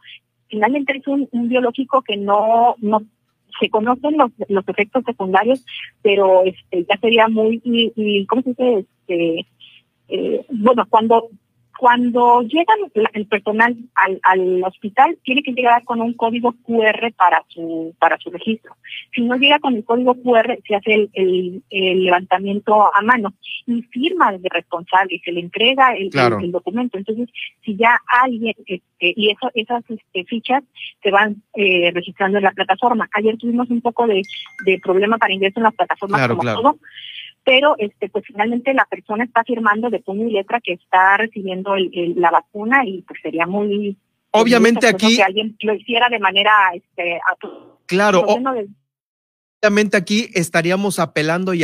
Finalmente 0.48 0.96
es 0.96 1.06
un, 1.08 1.28
biológico 1.48 2.02
que 2.02 2.16
no 2.16 2.76
no 2.78 3.02
se 3.58 3.68
conocen 3.70 4.16
los, 4.16 4.30
los 4.48 4.68
efectos 4.68 5.02
secundarios 5.04 5.64
pero 6.00 6.44
este 6.44 6.84
ya 6.88 6.96
sería 6.98 7.26
muy 7.26 7.60
y, 7.64 8.24
cómo 8.26 8.42
se 8.42 8.50
dice 8.50 8.78
este 8.78 9.46
eh, 10.08 10.46
bueno 10.50 10.86
cuando 10.88 11.28
cuando 11.78 12.42
llega 12.42 12.74
el 13.12 13.26
personal 13.26 13.76
al, 14.22 14.62
hospital, 14.64 15.18
tiene 15.22 15.42
que 15.42 15.52
llegar 15.52 15.84
con 15.84 16.00
un 16.00 16.14
código 16.14 16.54
QR 16.62 17.12
para 17.16 17.44
su 17.48 17.94
para 17.98 18.18
su 18.18 18.30
registro. 18.30 18.76
Si 19.14 19.22
no 19.22 19.36
llega 19.36 19.58
con 19.58 19.74
el 19.74 19.84
código 19.84 20.14
QR, 20.14 20.58
se 20.66 20.74
hace 20.74 21.08
el, 21.12 21.62
levantamiento 21.70 22.94
a 22.94 23.02
mano 23.02 23.34
y 23.66 23.82
firma 23.82 24.32
de 24.32 24.48
responsable 24.48 25.16
y 25.16 25.18
se 25.20 25.32
le 25.32 25.40
entrega 25.40 25.94
el, 25.94 26.10
documento. 26.50 26.98
Entonces, 26.98 27.28
si 27.64 27.76
ya 27.76 27.98
alguien, 28.22 28.54
este, 28.66 28.82
y 29.16 29.30
eso, 29.30 29.50
esas 29.54 29.84
este, 29.88 30.24
fichas 30.24 30.62
se 31.02 31.10
van 31.10 31.42
eh, 31.54 31.90
registrando 31.92 32.38
en 32.38 32.44
la 32.44 32.52
plataforma. 32.52 33.08
Ayer 33.12 33.36
tuvimos 33.36 33.68
un 33.70 33.80
poco 33.80 34.06
de, 34.06 34.22
problema 34.82 35.18
para 35.18 35.34
ingreso 35.34 35.60
en 35.60 35.64
las 35.64 35.74
plataformas 35.74 36.28
como 36.28 36.42
todo 36.42 36.78
pero 37.46 37.76
este 37.78 38.08
pues 38.08 38.24
finalmente 38.26 38.74
la 38.74 38.84
persona 38.86 39.22
está 39.24 39.44
firmando 39.44 39.88
de 39.88 40.00
puño 40.00 40.26
y 40.26 40.32
letra 40.32 40.60
que 40.60 40.72
está 40.72 41.16
recibiendo 41.16 41.76
la 41.76 42.32
vacuna 42.32 42.84
y 42.84 43.02
pues 43.02 43.20
sería 43.22 43.46
muy 43.46 43.96
obviamente 44.32 44.88
aquí 44.88 45.16
que 45.16 45.22
alguien 45.22 45.56
lo 45.60 45.74
hiciera 45.74 46.08
de 46.08 46.18
manera 46.18 46.52
este 46.74 47.20
claro 47.86 48.26
obviamente 49.62 49.96
aquí 49.96 50.28
estaríamos 50.34 50.98
apelando 50.98 51.54
y 51.54 51.62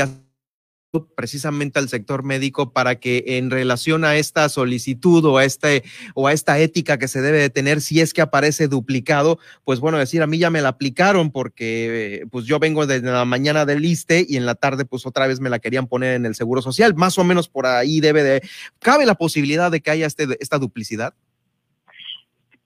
precisamente 1.01 1.79
al 1.79 1.89
sector 1.89 2.23
médico 2.23 2.73
para 2.73 2.97
que 2.97 3.25
en 3.27 3.51
relación 3.51 4.05
a 4.05 4.17
esta 4.17 4.49
solicitud 4.49 5.25
o 5.25 5.39
a 5.39 5.45
este 5.45 5.85
o 6.15 6.29
a 6.29 6.33
esta 6.33 6.59
ética 6.59 6.99
que 6.99 7.09
se 7.09 7.23
debe 7.23 7.39
de 7.39 7.51
tener 7.51 7.81
si 7.81 8.01
es 8.01 8.13
que 8.13 8.21
aparece 8.21 8.69
duplicado, 8.69 9.39
pues 9.65 9.81
bueno, 9.81 9.99
decir 9.99 10.23
a 10.23 10.27
mí 10.27 10.39
ya 10.39 10.51
me 10.51 10.61
la 10.61 10.69
aplicaron 10.69 11.31
porque 11.31 12.27
pues 12.31 12.45
yo 12.45 12.59
vengo 12.59 12.87
desde 12.87 13.11
la 13.11 13.25
mañana 13.25 13.65
del 13.65 13.85
ISTE 13.85 14.27
y 14.29 14.37
en 14.37 14.45
la 14.45 14.55
tarde 14.55 14.85
pues 14.85 15.07
otra 15.07 15.27
vez 15.27 15.41
me 15.41 15.51
la 15.51 15.59
querían 15.59 15.87
poner 15.87 16.15
en 16.15 16.27
el 16.27 16.35
Seguro 16.35 16.61
Social, 16.61 16.95
más 16.95 17.17
o 17.19 17.25
menos 17.25 17.49
por 17.49 17.67
ahí 17.67 18.01
debe 18.01 18.23
de 18.23 18.43
cabe 18.79 19.07
la 19.07 19.15
posibilidad 19.15 19.71
de 19.71 19.81
que 19.81 19.91
haya 19.91 20.07
este 20.07 20.27
esta 20.41 20.59
duplicidad. 20.59 21.15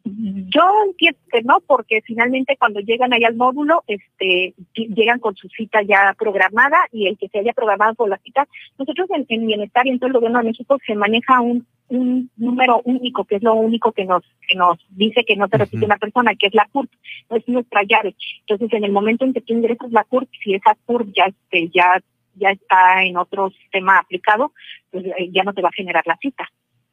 Yo 0.09 0.63
entiendo 0.87 1.19
que 1.33 1.43
no, 1.43 1.61
porque 1.67 2.01
finalmente 2.03 2.57
cuando 2.57 2.79
llegan 2.79 3.13
ahí 3.13 3.25
al 3.25 3.35
módulo, 3.35 3.83
este, 3.89 4.55
llegan 4.75 5.19
con 5.19 5.35
su 5.35 5.49
cita 5.49 5.83
ya 5.83 6.15
programada 6.17 6.79
y 6.93 7.09
el 7.09 7.19
que 7.19 7.29
se 7.29 7.41
haya 7.41 7.53
programado 7.53 7.95
por 7.97 8.09
la 8.09 8.19
cita, 8.19 8.47
nosotros 8.79 9.09
en, 9.29 9.47
Bienestar 9.47 9.85
y 9.87 9.91
en 9.91 9.99
todo 9.99 10.07
el 10.07 10.13
gobierno 10.13 10.39
de 10.39 10.45
México 10.45 10.79
se 10.87 10.95
maneja 10.95 11.41
un, 11.41 11.67
un 11.89 12.31
número 12.37 12.83
único, 12.85 13.25
que 13.25 13.37
es 13.37 13.43
lo 13.43 13.55
único 13.55 13.91
que 13.91 14.05
nos, 14.05 14.23
que 14.47 14.57
nos 14.57 14.79
dice 14.91 15.25
que 15.25 15.35
no 15.35 15.49
se 15.49 15.59
repite 15.59 15.85
una 15.85 15.99
persona, 15.99 16.37
que 16.37 16.47
es 16.47 16.55
la 16.55 16.69
CURP, 16.71 16.91
es 17.31 17.49
nuestra 17.49 17.83
llave. 17.83 18.15
Entonces, 18.47 18.73
en 18.79 18.85
el 18.85 18.93
momento 18.93 19.25
en 19.25 19.33
que 19.33 19.41
tú 19.41 19.55
ingresas 19.55 19.91
la 19.91 20.05
CURP, 20.05 20.29
si 20.41 20.55
esa 20.55 20.77
CURP 20.87 21.09
ya, 21.17 21.25
este, 21.25 21.69
ya, 21.75 22.01
ya 22.37 22.51
está 22.51 23.03
en 23.03 23.17
otro 23.17 23.51
sistema 23.51 23.99
aplicado, 23.99 24.53
pues 24.93 25.05
eh, 25.05 25.31
ya 25.33 25.43
no 25.43 25.53
te 25.53 25.63
va 25.63 25.71
a 25.71 25.77
generar 25.77 26.07
la 26.07 26.17
cita. 26.19 26.49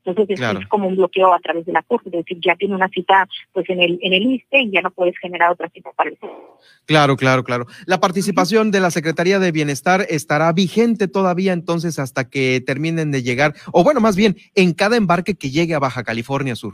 Entonces 0.05 0.39
es, 0.39 0.67
como 0.67 0.87
un 0.87 0.95
bloqueo 0.95 1.33
a 1.33 1.39
través 1.39 1.65
de 1.65 1.71
la 1.71 1.81
CURP, 1.81 2.07
es 2.07 2.11
decir, 2.11 2.37
ya 2.43 2.55
tiene 2.55 2.75
una 2.75 2.89
cita 2.89 3.27
pues 3.53 3.69
en 3.69 3.81
el, 3.81 3.99
en 4.01 4.13
el 4.13 4.23
ISTE 4.23 4.61
y 4.61 4.71
ya 4.71 4.81
no 4.81 4.91
puedes 4.91 5.17
generar 5.17 5.51
otra 5.51 5.69
cita 5.69 5.91
para 5.95 6.09
el 6.09 6.17
Claro, 6.85 7.15
claro, 7.15 7.43
claro. 7.43 7.65
La 7.85 7.99
participación 7.99 8.71
de 8.71 8.81
la 8.81 8.91
Secretaría 8.91 9.39
de 9.39 9.51
Bienestar 9.51 10.05
estará 10.09 10.51
vigente 10.51 11.07
todavía 11.07 11.53
entonces 11.53 11.99
hasta 11.99 12.29
que 12.29 12.61
terminen 12.65 13.11
de 13.11 13.23
llegar, 13.23 13.53
o 13.71 13.83
bueno, 13.83 14.01
más 14.01 14.15
bien, 14.15 14.35
en 14.55 14.73
cada 14.73 14.97
embarque 14.97 15.35
que 15.35 15.49
llegue 15.49 15.73
a 15.75 15.79
Baja 15.79 16.03
California 16.03 16.55
Sur. 16.55 16.73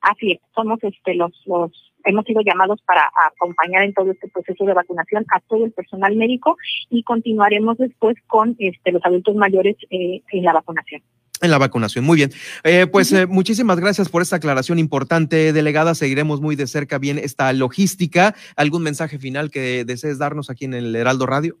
Así 0.00 0.32
es, 0.32 0.40
somos 0.54 0.78
este 0.82 1.14
los, 1.14 1.32
los 1.46 1.72
hemos 2.04 2.24
sido 2.24 2.40
llamados 2.40 2.80
para 2.86 3.10
acompañar 3.32 3.82
en 3.82 3.92
todo 3.92 4.12
este 4.12 4.28
proceso 4.28 4.64
de 4.64 4.72
vacunación 4.72 5.26
a 5.34 5.40
todo 5.40 5.64
el 5.64 5.72
personal 5.72 6.14
médico 6.16 6.56
y 6.88 7.02
continuaremos 7.02 7.76
después 7.78 8.16
con 8.28 8.54
este 8.58 8.92
los 8.92 9.04
adultos 9.04 9.34
mayores 9.34 9.76
eh, 9.90 10.22
en 10.30 10.44
la 10.44 10.52
vacunación 10.52 11.02
en 11.40 11.50
la 11.50 11.58
vacunación. 11.58 12.04
Muy 12.04 12.16
bien. 12.16 12.32
Eh, 12.64 12.86
pues 12.86 13.12
eh, 13.12 13.26
muchísimas 13.26 13.78
gracias 13.78 14.08
por 14.08 14.22
esta 14.22 14.36
aclaración 14.36 14.78
importante, 14.78 15.52
delegada. 15.52 15.94
Seguiremos 15.94 16.40
muy 16.40 16.56
de 16.56 16.66
cerca 16.66 16.98
bien 16.98 17.18
esta 17.18 17.52
logística. 17.52 18.34
¿Algún 18.56 18.82
mensaje 18.82 19.18
final 19.18 19.50
que 19.50 19.84
desees 19.84 20.18
darnos 20.18 20.50
aquí 20.50 20.64
en 20.64 20.74
el 20.74 20.94
Heraldo 20.94 21.26
Radio? 21.26 21.56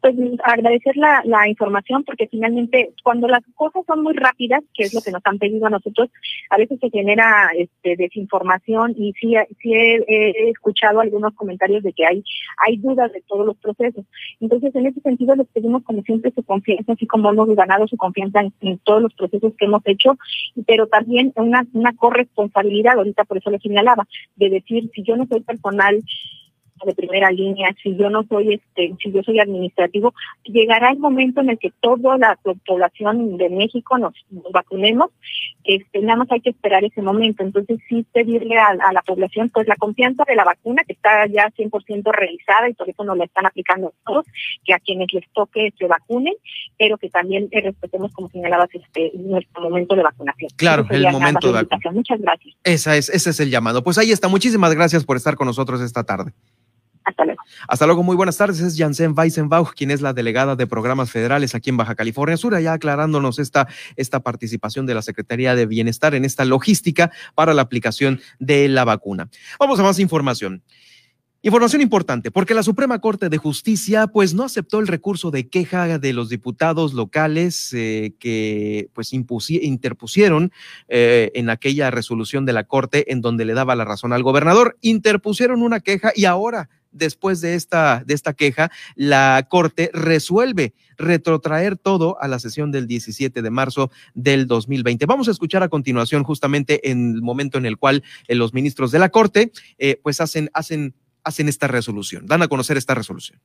Pues 0.00 0.14
agradecer 0.44 0.96
la, 0.96 1.22
la 1.24 1.48
información 1.48 2.04
porque 2.04 2.26
finalmente 2.28 2.92
cuando 3.02 3.28
las 3.28 3.42
cosas 3.54 3.84
son 3.86 4.02
muy 4.02 4.14
rápidas, 4.14 4.62
que 4.74 4.84
es 4.84 4.94
lo 4.94 5.00
que 5.00 5.10
nos 5.10 5.22
han 5.24 5.38
pedido 5.38 5.66
a 5.66 5.70
nosotros, 5.70 6.08
a 6.50 6.56
veces 6.56 6.78
se 6.80 6.90
genera 6.90 7.50
este, 7.56 7.96
desinformación 7.96 8.94
y 8.96 9.12
sí, 9.20 9.34
sí 9.60 9.74
he, 9.74 10.50
escuchado 10.50 11.00
algunos 11.00 11.34
comentarios 11.34 11.82
de 11.82 11.92
que 11.92 12.06
hay, 12.06 12.24
hay 12.66 12.76
dudas 12.78 13.12
de 13.12 13.22
todos 13.26 13.46
los 13.46 13.56
procesos. 13.58 14.04
Entonces, 14.40 14.74
en 14.74 14.86
ese 14.86 15.00
sentido, 15.00 15.34
les 15.36 15.46
pedimos 15.48 15.82
como 15.84 16.02
siempre 16.02 16.32
su 16.34 16.42
confianza, 16.42 16.92
así 16.92 17.06
como 17.06 17.30
hemos 17.30 17.48
ganado 17.54 17.86
su 17.86 17.96
confianza 17.96 18.40
en, 18.60 18.78
todos 18.78 19.02
los 19.02 19.14
procesos 19.14 19.52
que 19.58 19.66
hemos 19.66 19.82
hecho, 19.84 20.16
pero 20.66 20.86
también 20.86 21.32
una, 21.36 21.66
una 21.72 21.94
corresponsabilidad, 21.94 22.96
ahorita 22.96 23.24
por 23.24 23.38
eso 23.38 23.50
lo 23.50 23.58
señalaba, 23.58 24.06
de 24.36 24.50
decir, 24.50 24.90
si 24.94 25.02
yo 25.02 25.16
no 25.16 25.26
soy 25.26 25.40
personal 25.40 26.02
de 26.84 26.94
primera 26.94 27.30
línea, 27.30 27.74
si 27.82 27.96
yo 27.96 28.10
no 28.10 28.24
soy 28.24 28.54
este, 28.54 28.94
si 29.02 29.12
yo 29.12 29.22
soy 29.22 29.40
administrativo, 29.40 30.14
llegará 30.44 30.90
el 30.90 30.98
momento 30.98 31.40
en 31.40 31.50
el 31.50 31.58
que 31.58 31.72
toda 31.80 32.18
la 32.18 32.38
población 32.66 33.36
de 33.36 33.48
México 33.50 33.98
nos, 33.98 34.14
vacunemos, 34.52 35.10
este, 35.64 36.00
nada 36.00 36.20
más 36.20 36.32
hay 36.32 36.40
que 36.40 36.50
esperar 36.50 36.84
ese 36.84 37.02
momento. 37.02 37.42
Entonces 37.42 37.78
sí 37.88 38.04
pedirle 38.12 38.56
a, 38.56 38.74
la 38.92 39.02
población 39.02 39.50
pues 39.50 39.68
la 39.68 39.76
confianza 39.76 40.24
de 40.26 40.34
la 40.34 40.44
vacuna 40.44 40.82
que 40.86 40.94
está 40.94 41.26
ya 41.26 41.50
100% 41.50 42.12
realizada 42.12 42.68
y 42.68 42.74
por 42.74 42.88
eso 42.88 43.04
nos 43.04 43.16
la 43.16 43.24
están 43.24 43.46
aplicando 43.46 43.92
todos, 44.04 44.26
que 44.64 44.74
a 44.74 44.78
quienes 44.78 45.12
les 45.12 45.24
toque 45.32 45.72
se 45.78 45.86
vacunen, 45.86 46.34
pero 46.78 46.98
que 46.98 47.08
también 47.08 47.48
eh, 47.50 47.60
respetemos 47.60 48.12
como 48.12 48.28
señalabas 48.28 48.68
este 48.72 49.12
nuestro 49.14 49.62
momento 49.62 49.94
de 49.94 50.02
vacunación. 50.02 50.50
Claro, 50.56 50.86
el 50.90 51.10
momento 51.10 51.48
de 51.48 51.52
vacunación. 51.52 51.94
Muchas 51.94 52.20
gracias. 52.20 52.54
Esa 52.64 52.96
es, 52.96 53.08
ese 53.08 53.30
es 53.30 53.40
el 53.40 53.50
llamado. 53.50 53.84
Pues 53.84 53.98
ahí 53.98 54.12
está. 54.12 54.28
Muchísimas 54.28 54.74
gracias 54.74 55.04
por 55.04 55.16
estar 55.16 55.36
con 55.36 55.46
nosotros 55.46 55.80
esta 55.80 56.04
tarde. 56.04 56.32
Hasta 57.10 57.24
luego. 57.24 57.42
Hasta 57.68 57.86
luego, 57.86 58.02
muy 58.02 58.16
buenas 58.16 58.36
tardes. 58.36 58.60
Es 58.60 58.76
Janssen 58.76 59.14
Weissenbach, 59.16 59.74
quien 59.74 59.90
es 59.90 60.00
la 60.00 60.12
delegada 60.12 60.56
de 60.56 60.66
programas 60.66 61.10
federales 61.10 61.54
aquí 61.54 61.70
en 61.70 61.76
Baja 61.76 61.94
California 61.94 62.36
Sur, 62.36 62.58
ya 62.60 62.72
aclarándonos 62.72 63.38
esta, 63.38 63.68
esta 63.96 64.20
participación 64.20 64.86
de 64.86 64.94
la 64.94 65.02
Secretaría 65.02 65.54
de 65.54 65.66
Bienestar 65.66 66.14
en 66.14 66.24
esta 66.24 66.44
logística 66.44 67.10
para 67.34 67.54
la 67.54 67.62
aplicación 67.62 68.20
de 68.38 68.68
la 68.68 68.84
vacuna. 68.84 69.28
Vamos 69.58 69.78
a 69.80 69.82
más 69.82 69.98
información. 69.98 70.62
Información 71.42 71.80
importante, 71.80 72.30
porque 72.30 72.52
la 72.52 72.62
Suprema 72.62 72.98
Corte 72.98 73.30
de 73.30 73.38
Justicia 73.38 74.08
pues 74.08 74.34
no 74.34 74.44
aceptó 74.44 74.78
el 74.78 74.86
recurso 74.86 75.30
de 75.30 75.48
queja 75.48 75.98
de 75.98 76.12
los 76.12 76.28
diputados 76.28 76.92
locales 76.92 77.72
eh, 77.72 78.12
que 78.20 78.90
pues 78.92 79.14
interpusieron 79.14 80.52
eh, 80.88 81.30
en 81.34 81.48
aquella 81.48 81.90
resolución 81.90 82.44
de 82.44 82.52
la 82.52 82.64
Corte 82.64 83.10
en 83.10 83.22
donde 83.22 83.46
le 83.46 83.54
daba 83.54 83.74
la 83.74 83.86
razón 83.86 84.12
al 84.12 84.22
gobernador. 84.22 84.76
Interpusieron 84.82 85.62
una 85.62 85.80
queja 85.80 86.12
y 86.14 86.26
ahora 86.26 86.68
después 86.92 87.40
de 87.40 87.54
esta, 87.54 88.02
de 88.04 88.14
esta 88.14 88.34
queja, 88.34 88.70
la 88.94 89.46
Corte 89.48 89.90
resuelve 89.92 90.74
retrotraer 90.96 91.76
todo 91.76 92.20
a 92.20 92.28
la 92.28 92.38
sesión 92.38 92.72
del 92.72 92.86
17 92.86 93.42
de 93.42 93.50
marzo 93.50 93.90
del 94.14 94.46
2020. 94.46 95.06
Vamos 95.06 95.28
a 95.28 95.30
escuchar 95.30 95.62
a 95.62 95.68
continuación 95.68 96.24
justamente 96.24 96.90
en 96.90 97.14
el 97.14 97.22
momento 97.22 97.58
en 97.58 97.66
el 97.66 97.78
cual 97.78 98.02
eh, 98.28 98.34
los 98.34 98.52
ministros 98.52 98.90
de 98.90 98.98
la 98.98 99.08
Corte 99.08 99.52
pues 100.02 100.20
hacen, 100.20 100.50
hacen 100.52 100.94
hacen 101.24 101.48
esta 101.48 101.66
resolución, 101.66 102.26
dan 102.26 102.42
a 102.42 102.48
conocer 102.48 102.76
esta 102.76 102.94
resolución. 102.94 103.38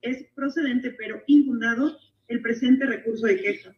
Es 0.00 0.24
procedente 0.34 0.90
pero 0.92 1.22
infundado 1.26 1.98
el 2.28 2.40
presente 2.40 2.86
recurso 2.86 3.26
de 3.26 3.40
queja. 3.40 3.74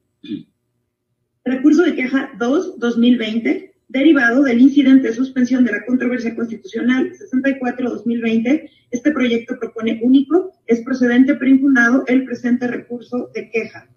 Recurso 1.45 1.83
de 1.83 1.95
queja 1.95 2.33
2-2020, 2.39 3.73
derivado 3.89 4.43
del 4.43 4.61
incidente 4.61 5.09
de 5.09 5.15
suspensión 5.15 5.65
de 5.65 5.73
la 5.73 5.85
controversia 5.85 6.35
constitucional 6.35 7.11
64-2020, 7.13 8.71
este 8.91 9.11
proyecto 9.13 9.59
propone 9.59 10.01
único, 10.03 10.53
es 10.67 10.83
procedente 10.83 11.35
pero 11.35 11.51
infundado 11.51 12.05
el 12.07 12.25
presente 12.25 12.67
recurso 12.67 13.31
de 13.35 13.51
queja. 13.51 13.89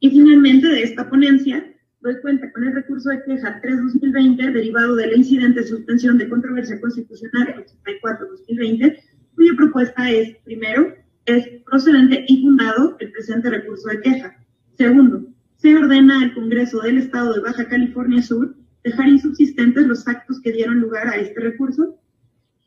Y 0.00 0.10
finalmente 0.10 0.68
de 0.68 0.82
esta 0.82 1.08
ponencia 1.08 1.72
doy 2.00 2.20
cuenta 2.20 2.52
con 2.52 2.64
el 2.64 2.74
recurso 2.74 3.10
de 3.10 3.22
queja 3.24 3.60
3-2020 3.60 4.52
derivado 4.52 4.94
del 4.94 5.16
incidente 5.16 5.60
de 5.60 5.66
suspensión 5.66 6.18
de 6.18 6.28
controversia 6.28 6.80
constitucional 6.80 7.64
84-2020, 7.84 9.00
cuya 9.34 9.52
propuesta 9.56 10.10
es, 10.10 10.36
primero, 10.44 10.94
es 11.24 11.48
procedente 11.64 12.24
y 12.28 12.42
fundado 12.42 12.96
el 13.00 13.10
presente 13.10 13.50
recurso 13.50 13.88
de 13.88 14.00
queja. 14.00 14.36
Segundo, 14.74 15.26
se 15.56 15.74
ordena 15.74 16.22
al 16.22 16.34
Congreso 16.34 16.80
del 16.80 16.98
Estado 16.98 17.34
de 17.34 17.40
Baja 17.40 17.68
California 17.68 18.22
Sur 18.22 18.54
dejar 18.84 19.08
insubsistentes 19.08 19.86
los 19.86 20.06
actos 20.06 20.40
que 20.40 20.52
dieron 20.52 20.80
lugar 20.80 21.08
a 21.08 21.16
este 21.16 21.40
recurso 21.40 21.98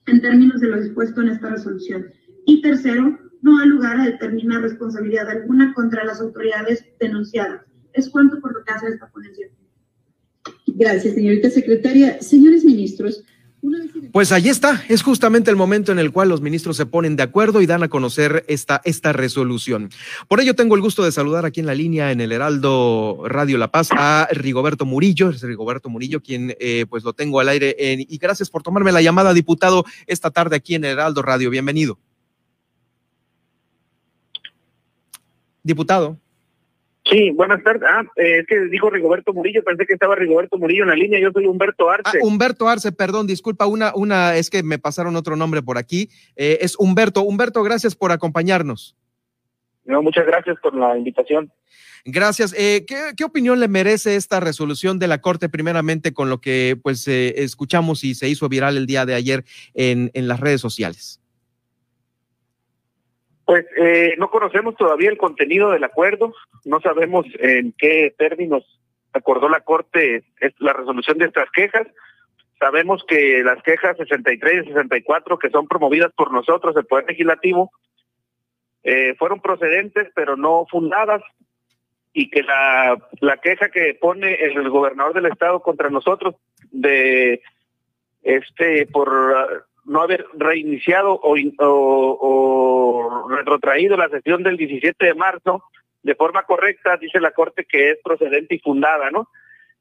en 0.05 0.21
términos 0.21 0.59
de 0.61 0.67
lo 0.67 0.81
dispuesto 0.81 1.21
en 1.21 1.29
esta 1.29 1.49
resolución. 1.49 2.07
Y 2.45 2.61
tercero, 2.61 3.19
no 3.41 3.59
ha 3.59 3.65
lugar 3.65 3.99
a 3.99 4.05
determinar 4.05 4.61
responsabilidad 4.61 5.29
alguna 5.29 5.73
contra 5.73 6.03
las 6.03 6.19
autoridades 6.19 6.83
denunciadas 6.99 7.61
es 7.93 8.09
cuanto 8.09 8.39
por 8.39 8.53
lo 8.53 8.63
que 8.63 8.71
hace 8.71 8.87
esta 8.87 9.09
ponencia. 9.09 9.49
Gracias, 10.67 11.15
señorita 11.15 11.49
secretaria. 11.49 12.21
Señores 12.21 12.63
ministros, 12.63 13.23
Pues 14.11 14.31
ahí 14.31 14.49
está, 14.49 14.83
es 14.87 15.03
justamente 15.03 15.51
el 15.51 15.57
momento 15.57 15.91
en 15.91 15.99
el 15.99 16.11
cual 16.11 16.29
los 16.29 16.41
ministros 16.41 16.77
se 16.77 16.85
ponen 16.85 17.15
de 17.15 17.23
acuerdo 17.23 17.61
y 17.61 17.65
dan 17.65 17.83
a 17.83 17.89
conocer 17.89 18.45
esta, 18.47 18.81
esta 18.85 19.13
resolución. 19.13 19.89
Por 20.27 20.39
ello 20.39 20.55
tengo 20.55 20.75
el 20.75 20.81
gusto 20.81 21.03
de 21.03 21.11
saludar 21.11 21.45
aquí 21.45 21.59
en 21.59 21.65
la 21.65 21.75
línea 21.75 22.11
en 22.11 22.21
el 22.21 22.31
Heraldo 22.31 23.23
Radio 23.25 23.57
La 23.57 23.69
Paz 23.69 23.89
a 23.91 24.27
Rigoberto 24.31 24.85
Murillo, 24.85 25.29
es 25.29 25.41
Rigoberto 25.41 25.89
Murillo 25.89 26.21
quien 26.21 26.55
eh, 26.59 26.85
pues 26.89 27.03
lo 27.03 27.13
tengo 27.13 27.39
al 27.39 27.49
aire 27.49 27.75
y 27.79 28.17
gracias 28.17 28.49
por 28.49 28.63
tomarme 28.63 28.91
la 28.91 29.01
llamada, 29.01 29.33
diputado, 29.33 29.85
esta 30.07 30.31
tarde 30.31 30.55
aquí 30.55 30.75
en 30.75 30.85
el 30.85 30.91
Heraldo 30.91 31.21
Radio. 31.21 31.49
Bienvenido. 31.49 31.99
Diputado. 35.63 36.17
Sí, 37.09 37.31
buenas 37.31 37.63
tardes. 37.63 37.83
Ah, 37.89 38.03
eh, 38.15 38.39
es 38.39 38.47
que 38.47 38.59
dijo 38.65 38.89
Rigoberto 38.89 39.33
Murillo, 39.33 39.63
pensé 39.63 39.85
que 39.85 39.93
estaba 39.93 40.15
Rigoberto 40.15 40.57
Murillo 40.57 40.83
en 40.83 40.89
la 40.89 40.95
línea, 40.95 41.19
yo 41.19 41.31
soy 41.31 41.47
Humberto 41.47 41.89
Arce. 41.89 42.17
Ah, 42.17 42.21
Humberto 42.21 42.69
Arce, 42.69 42.91
perdón, 42.91 43.25
disculpa, 43.25 43.65
una, 43.65 43.91
una, 43.95 44.35
es 44.35 44.49
que 44.49 44.61
me 44.61 44.77
pasaron 44.77 45.15
otro 45.15 45.35
nombre 45.35 45.61
por 45.61 45.77
aquí, 45.77 46.09
eh, 46.35 46.59
es 46.61 46.75
Humberto. 46.77 47.21
Humberto, 47.23 47.63
gracias 47.63 47.95
por 47.95 48.11
acompañarnos. 48.11 48.95
No, 49.85 50.03
muchas 50.03 50.25
gracias 50.27 50.57
por 50.61 50.75
la 50.75 50.97
invitación. 50.97 51.51
Gracias. 52.05 52.53
Eh, 52.57 52.85
¿qué, 52.85 53.23
opinión 53.23 53.59
le 53.59 53.67
merece 53.67 54.15
esta 54.15 54.39
resolución 54.39 54.99
de 54.99 55.07
la 55.07 55.19
Corte, 55.19 55.49
primeramente 55.49 56.13
con 56.13 56.29
lo 56.29 56.39
que 56.39 56.77
pues 56.81 57.07
escuchamos 57.07 58.03
y 58.03 58.13
se 58.13 58.29
hizo 58.29 58.47
viral 58.49 58.77
el 58.77 58.85
día 58.85 59.05
de 59.05 59.15
ayer 59.15 59.43
en, 59.73 60.11
en 60.13 60.27
las 60.27 60.39
redes 60.39 60.61
sociales? 60.61 61.19
Pues 63.49 63.65
eh, 63.77 64.13
no 64.19 64.29
conocemos 64.29 64.75
todavía 64.75 65.09
el 65.09 65.17
contenido 65.17 65.71
del 65.71 65.83
acuerdo, 65.83 66.35
no 66.65 66.79
sabemos 66.81 67.25
en 67.39 67.73
qué 67.79 68.13
términos 68.15 68.63
acordó 69.11 69.49
la 69.49 69.61
Corte 69.61 70.23
la 70.59 70.71
resolución 70.71 71.17
de 71.17 71.25
estas 71.25 71.49
quejas. 71.49 71.87
Sabemos 72.59 73.03
que 73.07 73.41
las 73.43 73.59
quejas 73.63 73.97
63 73.97 74.65
y 74.65 74.67
64 74.67 75.39
que 75.39 75.49
son 75.49 75.67
promovidas 75.67 76.11
por 76.15 76.31
nosotros, 76.31 76.75
el 76.77 76.85
Poder 76.85 77.05
Legislativo, 77.07 77.71
eh, 78.83 79.15
fueron 79.17 79.41
procedentes 79.41 80.09
pero 80.13 80.37
no 80.37 80.67
fundadas 80.69 81.23
y 82.13 82.29
que 82.29 82.43
la, 82.43 82.99
la 83.19 83.37
queja 83.37 83.69
que 83.69 83.97
pone 83.99 84.35
el 84.45 84.69
gobernador 84.69 85.15
del 85.15 85.25
estado 85.25 85.63
contra 85.63 85.89
nosotros 85.89 86.35
de 86.69 87.41
este 88.21 88.85
por 88.85 89.65
no 89.89 90.01
haber 90.01 90.25
reiniciado 90.33 91.19
o, 91.21 91.35
retrotraído 93.29 93.97
la 93.97 94.07
sesión 94.09 94.43
del 94.43 94.55
17 94.55 95.03
de 95.03 95.15
marzo 95.15 95.63
de 96.03 96.13
forma 96.15 96.43
correcta, 96.43 96.95
dice 96.97 97.19
la 97.19 97.31
Corte 97.31 97.65
que 97.65 97.91
es 97.91 97.97
procedente 98.03 98.55
y 98.55 98.59
fundada, 98.59 99.09
¿no? 99.09 99.27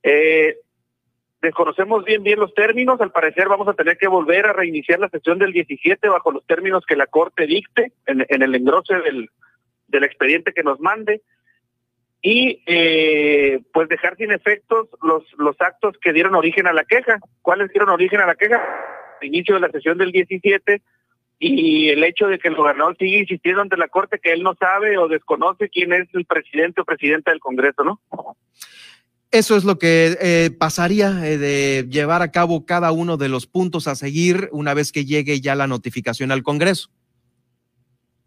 Eh, 0.02 0.56
desconocemos 1.42 2.04
bien 2.04 2.22
bien 2.22 2.40
los 2.40 2.54
términos, 2.54 3.00
al 3.00 3.12
parecer 3.12 3.48
vamos 3.48 3.68
a 3.68 3.74
tener 3.74 3.98
que 3.98 4.08
volver 4.08 4.46
a 4.46 4.54
reiniciar 4.54 4.98
la 4.98 5.10
sesión 5.10 5.38
del 5.38 5.52
17 5.52 6.08
bajo 6.08 6.32
los 6.32 6.44
términos 6.46 6.84
que 6.86 6.96
la 6.96 7.06
Corte 7.06 7.46
dicte 7.46 7.92
en, 8.06 8.24
el 8.30 8.54
engrose 8.54 8.94
del, 8.94 9.28
del 9.88 10.04
expediente 10.04 10.54
que 10.54 10.62
nos 10.62 10.80
mande 10.80 11.20
y 12.22 12.62
eh, 12.66 13.60
pues 13.74 13.88
dejar 13.90 14.16
sin 14.16 14.32
efectos 14.32 14.88
los, 15.02 15.22
los 15.36 15.54
actos 15.60 15.98
que 16.00 16.14
dieron 16.14 16.34
origen 16.34 16.66
a 16.66 16.72
la 16.72 16.84
queja. 16.84 17.18
¿Cuáles 17.42 17.70
dieron 17.70 17.90
origen 17.90 18.20
a 18.20 18.26
la 18.26 18.34
queja? 18.34 18.60
Inicio 19.22 19.54
de 19.54 19.60
la 19.60 19.70
sesión 19.70 19.98
del 19.98 20.12
17 20.12 20.82
y 21.38 21.88
el 21.90 22.02
hecho 22.02 22.26
de 22.26 22.38
que 22.38 22.48
el 22.48 22.56
gobernador 22.56 22.96
sigue 22.98 23.20
insistiendo 23.20 23.62
ante 23.62 23.76
la 23.76 23.88
Corte 23.88 24.18
que 24.18 24.32
él 24.32 24.42
no 24.42 24.54
sabe 24.54 24.98
o 24.98 25.08
desconoce 25.08 25.68
quién 25.68 25.92
es 25.92 26.08
el 26.14 26.24
presidente 26.24 26.80
o 26.80 26.84
presidenta 26.84 27.30
del 27.30 27.40
Congreso, 27.40 27.84
¿no? 27.84 28.00
Eso 29.30 29.56
es 29.56 29.64
lo 29.64 29.78
que 29.78 30.16
eh, 30.20 30.50
pasaría 30.58 31.10
eh, 31.24 31.36
de 31.36 31.86
llevar 31.88 32.22
a 32.22 32.32
cabo 32.32 32.64
cada 32.64 32.92
uno 32.92 33.18
de 33.18 33.28
los 33.28 33.46
puntos 33.46 33.86
a 33.86 33.94
seguir 33.94 34.48
una 34.52 34.72
vez 34.72 34.90
que 34.90 35.04
llegue 35.04 35.40
ya 35.40 35.54
la 35.54 35.66
notificación 35.66 36.32
al 36.32 36.42
Congreso. 36.42 36.88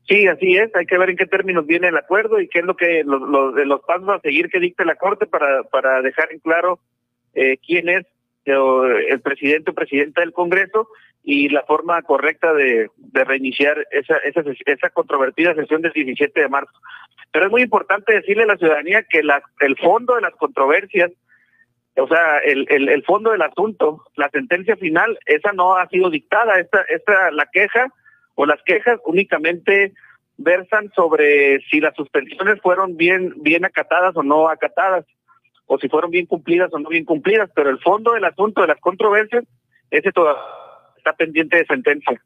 Sí, 0.08 0.28
así 0.28 0.58
es. 0.58 0.70
Hay 0.76 0.86
que 0.86 0.98
ver 0.98 1.10
en 1.10 1.18
qué 1.18 1.26
términos 1.26 1.66
viene 1.66 1.88
el 1.88 1.98
acuerdo 1.98 2.40
y 2.40 2.48
qué 2.48 2.60
es 2.60 2.66
lo 2.66 2.76
que 2.76 3.04
los, 3.04 3.22
los, 3.22 3.82
pasos 3.82 4.10
a 4.10 4.20
seguir 4.20 4.50
que 4.50 4.60
dicte 4.60 4.86
la 4.86 4.96
Corte 4.96 5.26
para, 5.26 5.64
para 5.64 6.02
dejar 6.02 6.32
en 6.32 6.40
claro 6.40 6.80
eh, 7.34 7.58
quién 7.66 7.90
es 7.90 8.06
el 8.46 9.22
presidente 9.22 9.72
o 9.72 9.76
presidenta 9.76 10.22
del 10.22 10.34
Congreso 10.34 10.88
y 11.24 11.50
la 11.50 11.64
forma 11.64 12.02
correcta 12.02 12.54
de, 12.54 12.90
reiniciar 13.14 13.86
esa, 13.92 14.18
esa, 14.18 14.44
esa 14.66 14.90
controvertida 14.90 15.54
sesión 15.54 15.82
del 15.82 15.92
17 15.92 16.40
de 16.40 16.50
marzo. 16.50 16.74
Pero 17.32 17.46
es 17.46 17.52
muy 17.52 17.62
importante 17.62 18.14
decirle 18.14 18.44
a 18.44 18.48
la 18.48 18.58
ciudadanía 18.58 19.04
que 19.04 19.24
la, 19.24 19.42
el 19.60 19.78
fondo 19.78 20.16
de 20.16 20.22
las 20.22 20.36
controversias, 20.36 21.12
o 21.96 22.08
sea, 22.08 22.40
el, 22.40 22.66
el, 22.70 22.90
el, 22.90 23.04
fondo 23.04 23.32
del 23.32 23.42
asunto, 23.42 24.04
la 24.16 24.30
sentencia 24.30 24.76
final, 24.76 25.18
esa 25.26 25.54
no 25.54 25.76
ha 25.76 25.88
sido 25.88 26.10
dictada. 26.10 26.60
Esta, 26.60 26.82
esta, 26.90 27.32
la 27.32 27.46
queja 27.52 27.88
o 28.36 28.46
las 28.46 28.62
quejas 28.64 29.00
únicamente 29.06 29.94
versan 30.38 30.92
sobre 30.96 31.62
si 31.70 31.80
las 31.80 31.96
suspensiones 31.96 32.60
fueron 32.62 32.98
bien, 32.98 33.34
bien 33.38 33.64
acatadas 33.64 34.16
o 34.16 34.24
no 34.24 34.50
acatadas 34.50 35.06
o 35.74 35.78
si 35.80 35.88
fueron 35.88 36.12
bien 36.12 36.26
cumplidas 36.26 36.70
o 36.74 36.80
no 36.80 36.90
bien 36.90 37.06
cumplidas, 37.06 37.50
pero 37.56 37.70
el 37.70 37.80
fondo 37.80 38.12
del 38.12 38.26
asunto 38.26 38.60
de 38.60 38.68
las 38.68 38.80
controversias, 38.82 39.46
ese 39.90 40.12
todavía 40.12 40.42
está 40.98 41.14
pendiente 41.14 41.56
de 41.56 41.66
sentencia. 41.66 42.22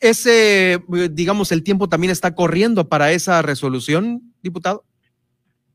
Ese, 0.00 0.78
digamos, 1.10 1.52
el 1.52 1.62
tiempo 1.62 1.90
también 1.90 2.10
está 2.10 2.34
corriendo 2.34 2.88
para 2.88 3.12
esa 3.12 3.42
resolución, 3.42 4.22
diputado. 4.42 4.82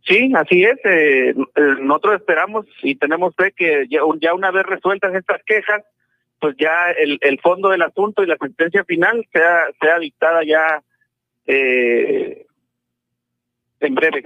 Sí, 0.03 0.31
así 0.35 0.63
es. 0.63 0.79
Eh, 0.83 1.29
eh, 1.29 1.35
nosotros 1.81 2.15
esperamos 2.15 2.65
y 2.81 2.95
tenemos 2.95 3.35
fe 3.35 3.53
que 3.55 3.85
ya, 3.87 4.33
una 4.33 4.49
vez 4.49 4.65
resueltas 4.65 5.13
estas 5.13 5.43
quejas, 5.45 5.83
pues 6.39 6.55
ya 6.57 6.89
el, 6.97 7.19
el 7.21 7.39
fondo 7.39 7.69
del 7.69 7.83
asunto 7.83 8.23
y 8.23 8.25
la 8.25 8.37
sentencia 8.37 8.83
final 8.83 9.27
sea, 9.31 9.65
sea 9.79 9.99
dictada 9.99 10.43
ya 10.43 10.81
eh, 11.45 12.47
en 13.81 13.95
breve. 13.95 14.23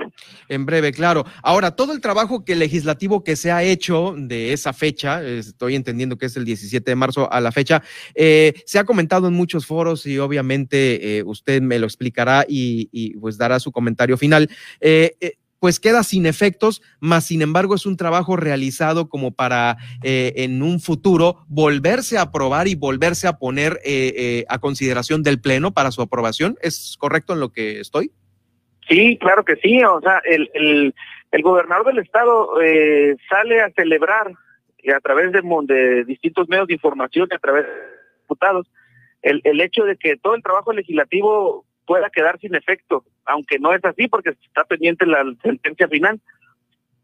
En 0.50 0.66
breve, 0.66 0.92
claro. 0.92 1.26
Ahora, 1.42 1.72
todo 1.72 1.94
el 1.94 2.02
trabajo 2.02 2.46
que 2.46 2.56
legislativo 2.56 3.24
que 3.24 3.36
se 3.36 3.52
ha 3.52 3.64
hecho 3.64 4.14
de 4.18 4.54
esa 4.54 4.74
fecha, 4.74 5.24
estoy 5.24 5.76
entendiendo 5.76 6.18
que 6.18 6.28
es 6.28 6.38
el 6.38 6.46
17 6.46 6.92
de 6.92 6.96
marzo 6.96 7.32
a 7.32 7.42
la 7.42 7.52
fecha, 7.52 7.82
eh, 8.14 8.54
se 8.66 8.80
ha 8.80 8.84
comentado 8.84 9.28
en 9.28 9.34
muchos 9.34 9.66
foros 9.66 10.06
y 10.06 10.20
obviamente 10.20 11.18
eh, 11.18 11.24
usted 11.24 11.62
me 11.62 11.80
lo 11.80 11.86
explicará 11.86 12.46
y, 12.48 13.16
pues 13.20 13.38
dará 13.38 13.60
su 13.60 13.72
comentario 13.72 14.18
final. 14.18 14.50
Eh, 14.82 15.38
pues 15.60 15.80
queda 15.80 16.04
sin 16.04 16.28
efectos, 16.28 16.84
más 17.00 17.26
sin 17.26 17.42
embargo 17.42 17.74
es 17.74 17.88
un 17.88 17.98
trabajo 17.98 18.36
realizado 18.36 19.10
como 19.10 19.32
para 19.32 19.78
en 20.04 20.62
un 20.62 20.80
futuro 20.80 21.44
volverse 21.48 22.20
a 22.20 22.24
aprobar 22.24 22.68
y 22.68 22.76
volverse 22.76 23.26
a 23.26 23.40
poner 23.40 23.80
a 24.48 24.60
consideración 24.60 25.24
del 25.24 25.40
Pleno 25.40 25.74
para 25.74 25.92
su 25.92 26.04
aprobación. 26.04 26.56
¿Es 26.62 26.98
correcto 27.00 27.34
en 27.34 27.40
lo 27.40 27.52
que 27.52 27.80
estoy? 27.80 28.12
Sí, 28.88 29.18
claro 29.18 29.44
que 29.44 29.56
sí. 29.58 29.84
O 29.84 30.00
sea, 30.02 30.22
el, 30.26 30.50
el, 30.54 31.42
gobernador 31.42 31.88
del 31.88 32.00
estado 32.00 32.62
eh, 32.62 33.16
sale 33.30 33.62
a 33.62 33.70
celebrar 33.72 34.32
a 34.96 35.00
través 35.00 35.32
de, 35.32 35.42
de 35.42 36.06
distintos 36.06 36.48
medios 36.48 36.68
de 36.68 36.76
información, 36.76 37.28
a 37.32 37.40
través 37.40 37.66
de 37.66 37.72
diputados, 38.22 38.68
el, 39.22 39.42
el 39.44 39.60
hecho 39.62 39.84
de 39.84 39.98
que 39.98 40.18
todo 40.18 40.36
el 40.36 40.44
trabajo 40.44 40.72
legislativo 40.72 41.66
pueda 41.86 42.10
quedar 42.10 42.40
sin 42.40 42.56
efecto, 42.56 43.04
aunque 43.26 43.60
no 43.60 43.74
es 43.74 43.84
así 43.84 44.08
porque 44.08 44.30
está 44.30 44.64
pendiente 44.64 45.06
la 45.06 45.24
sentencia 45.42 45.88
final. 45.88 46.20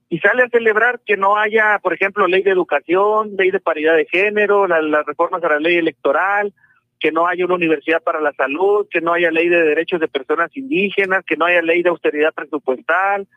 Y 0.10 0.20
sale 0.20 0.44
a 0.44 0.50
celebrar 0.50 1.00
que 1.06 1.16
no 1.16 1.38
haya, 1.38 1.80
por 1.82 1.94
ejemplo, 1.94 2.28
ley 2.28 2.44
de 2.44 2.52
educación, 2.52 3.36
ley 3.38 3.50
de 3.50 3.62
paridad 3.62 3.96
de 3.96 4.06
género, 4.06 4.68
las 4.68 5.06
reformas 5.06 5.42
a 5.44 5.50
la 5.50 5.60
ley 5.60 5.78
electoral, 5.78 6.54
que 7.02 7.12
no 7.12 7.28
haya 7.28 7.46
una 7.46 7.56
universidad 7.56 8.02
para 8.04 8.22
la 8.22 8.32
salud, 8.34 8.88
que 8.90 9.02
no 9.02 9.12
haya 9.12 9.32
ley 9.32 9.50
de 9.50 9.64
derechos 9.64 10.00
de 10.00 10.08
personas 10.08 10.56
indígenas, 10.56 11.26
que 11.26 11.36
no 11.36 11.46
haya 11.46 11.64
ley 11.64 11.82
de 11.82 11.90
austeridad 11.90 12.32
presupuestal, 12.32 13.28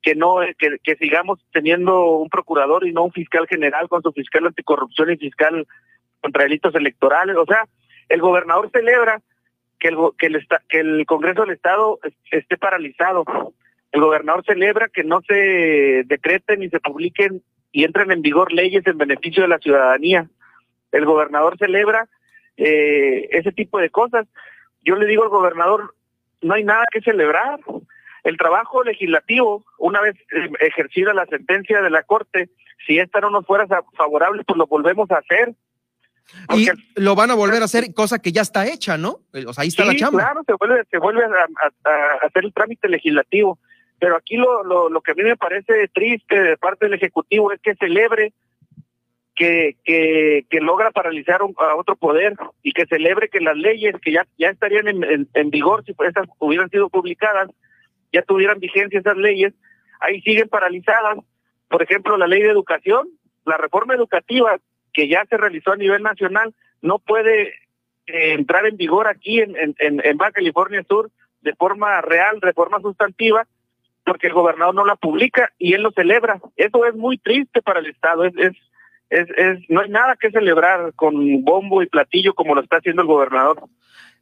que 0.00 0.14
no 0.14 0.36
que, 0.58 0.96
sigamos 0.96 1.38
teniendo 1.52 2.16
un 2.16 2.30
procurador 2.30 2.86
y 2.86 2.92
no 2.92 3.04
un 3.04 3.12
fiscal 3.12 3.46
general 3.46 3.90
con 3.90 4.02
su 4.02 4.10
fiscal 4.12 4.46
anticorrupción 4.46 5.12
y 5.12 5.18
fiscal 5.18 5.66
contra 6.22 6.44
delitos 6.44 6.74
electorales. 6.74 7.36
O 7.36 7.44
sea, 7.44 7.66
el 8.08 8.22
gobernador 8.22 8.70
celebra 8.72 9.20
que 9.78 9.88
el, 9.88 9.96
que 10.18 10.26
el, 10.28 10.46
que 10.70 10.80
el 10.80 11.04
Congreso 11.04 11.42
del 11.42 11.50
Estado 11.50 12.00
esté 12.30 12.56
paralizado. 12.56 13.24
El 13.92 14.00
gobernador 14.00 14.44
celebra 14.46 14.88
que 14.88 15.04
no 15.04 15.20
se 15.28 16.04
decreten 16.06 16.60
ni 16.60 16.70
se 16.70 16.80
publiquen 16.80 17.42
y 17.70 17.84
entren 17.84 18.12
en 18.12 18.22
vigor 18.22 18.50
leyes 18.50 18.86
en 18.86 18.96
beneficio 18.96 19.42
de 19.42 19.48
la 19.48 19.58
ciudadanía. 19.58 20.26
El 20.90 21.04
gobernador 21.04 21.58
celebra 21.58 22.08
eh, 22.60 23.28
ese 23.30 23.52
tipo 23.52 23.78
de 23.78 23.90
cosas. 23.90 24.26
Yo 24.84 24.94
le 24.96 25.06
digo 25.06 25.22
al 25.22 25.30
gobernador, 25.30 25.94
no 26.42 26.54
hay 26.54 26.64
nada 26.64 26.84
que 26.92 27.00
celebrar. 27.00 27.58
El 28.22 28.36
trabajo 28.36 28.84
legislativo, 28.84 29.64
una 29.78 30.02
vez 30.02 30.14
eh, 30.32 30.50
ejercida 30.60 31.14
la 31.14 31.24
sentencia 31.26 31.80
de 31.80 31.88
la 31.88 32.02
Corte, 32.02 32.50
si 32.86 32.98
esta 32.98 33.20
no 33.20 33.30
nos 33.30 33.46
fuera 33.46 33.66
favorable, 33.96 34.44
pues 34.44 34.58
lo 34.58 34.66
volvemos 34.66 35.10
a 35.10 35.18
hacer. 35.18 35.54
y 36.54 36.68
lo 36.96 37.14
van 37.14 37.30
a 37.30 37.34
volver 37.34 37.62
a 37.62 37.64
hacer, 37.64 37.94
cosa 37.94 38.18
que 38.18 38.30
ya 38.30 38.42
está 38.42 38.66
hecha, 38.66 38.98
¿no? 38.98 39.20
O 39.46 39.52
sea, 39.54 39.62
ahí 39.62 39.68
está 39.68 39.86
la 39.86 39.96
chamba. 39.96 40.20
Claro, 40.20 40.42
se 40.46 40.52
vuelve, 40.52 40.84
se 40.90 40.98
vuelve 40.98 41.24
a, 41.24 42.26
hacer 42.26 42.44
el 42.44 42.52
trámite 42.52 42.88
legislativo. 42.88 43.58
Pero 43.98 44.16
aquí 44.16 44.36
lo, 44.36 44.64
lo, 44.64 44.88
lo 44.90 45.00
que 45.00 45.12
a 45.12 45.14
mí 45.14 45.22
me 45.22 45.36
parece 45.36 45.88
triste 45.88 46.42
de 46.42 46.56
parte 46.56 46.86
del 46.86 46.94
Ejecutivo 46.94 47.52
es 47.52 47.60
que 47.60 47.74
celebre 47.74 48.32
que, 49.40 50.44
que, 50.50 50.60
logra 50.60 50.90
paralizar 50.90 51.40
a 51.40 51.76
otro 51.76 51.96
poder 51.96 52.34
y 52.62 52.72
que 52.72 52.84
celebre 52.84 53.30
que 53.30 53.40
las 53.40 53.56
leyes 53.56 53.94
que 54.02 54.12
ya, 54.12 54.26
ya 54.36 54.50
estarían 54.50 54.86
en, 54.86 55.28
en, 55.32 55.50
vigor 55.50 55.82
si 55.86 55.94
estas 56.06 56.28
hubieran 56.38 56.68
sido 56.68 56.90
publicadas, 56.90 57.48
ya 58.12 58.20
tuvieran 58.20 58.60
vigencia 58.60 59.00
esas 59.00 59.16
leyes, 59.16 59.54
ahí 60.00 60.20
siguen 60.20 60.50
paralizadas. 60.50 61.18
Por 61.68 61.82
ejemplo, 61.82 62.18
la 62.18 62.26
ley 62.26 62.42
de 62.42 62.50
educación, 62.50 63.08
la 63.46 63.56
reforma 63.56 63.94
educativa 63.94 64.58
que 64.92 65.08
ya 65.08 65.24
se 65.24 65.38
realizó 65.38 65.72
a 65.72 65.76
nivel 65.76 66.02
nacional, 66.02 66.54
no 66.82 66.98
puede 66.98 67.54
eh, 68.08 68.32
entrar 68.34 68.66
en 68.66 68.76
vigor 68.76 69.08
aquí 69.08 69.40
en, 69.40 69.56
en, 69.56 69.74
en 69.78 70.18
Baja 70.18 70.32
California 70.32 70.84
Sur 70.86 71.10
de 71.40 71.54
forma 71.54 71.98
real, 72.02 72.40
de 72.40 72.52
forma 72.52 72.78
sustantiva, 72.80 73.46
porque 74.04 74.26
el 74.26 74.34
gobernador 74.34 74.74
no 74.74 74.84
la 74.84 74.96
publica 74.96 75.50
y 75.56 75.72
él 75.72 75.82
lo 75.82 75.92
celebra. 75.92 76.42
Eso 76.56 76.84
es 76.84 76.94
muy 76.94 77.16
triste 77.16 77.62
para 77.62 77.80
el 77.80 77.86
Estado, 77.86 78.26
es, 78.26 78.34
es, 78.36 78.52
es, 79.10 79.28
es 79.36 79.58
no 79.68 79.80
hay 79.80 79.90
nada 79.90 80.16
que 80.16 80.30
celebrar 80.30 80.92
con 80.94 81.44
bombo 81.44 81.82
y 81.82 81.86
platillo 81.86 82.32
como 82.34 82.54
lo 82.54 82.62
está 82.62 82.76
haciendo 82.76 83.02
el 83.02 83.08
gobernador. 83.08 83.64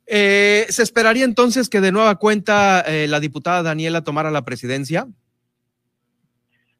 Eh, 0.06 0.64
¿Se 0.70 0.82
esperaría 0.82 1.24
entonces 1.24 1.68
que 1.68 1.82
de 1.82 1.92
nueva 1.92 2.16
cuenta 2.16 2.80
eh, 2.80 3.06
la 3.08 3.20
diputada 3.20 3.62
Daniela 3.62 4.02
tomara 4.02 4.30
la 4.30 4.44
presidencia? 4.44 5.06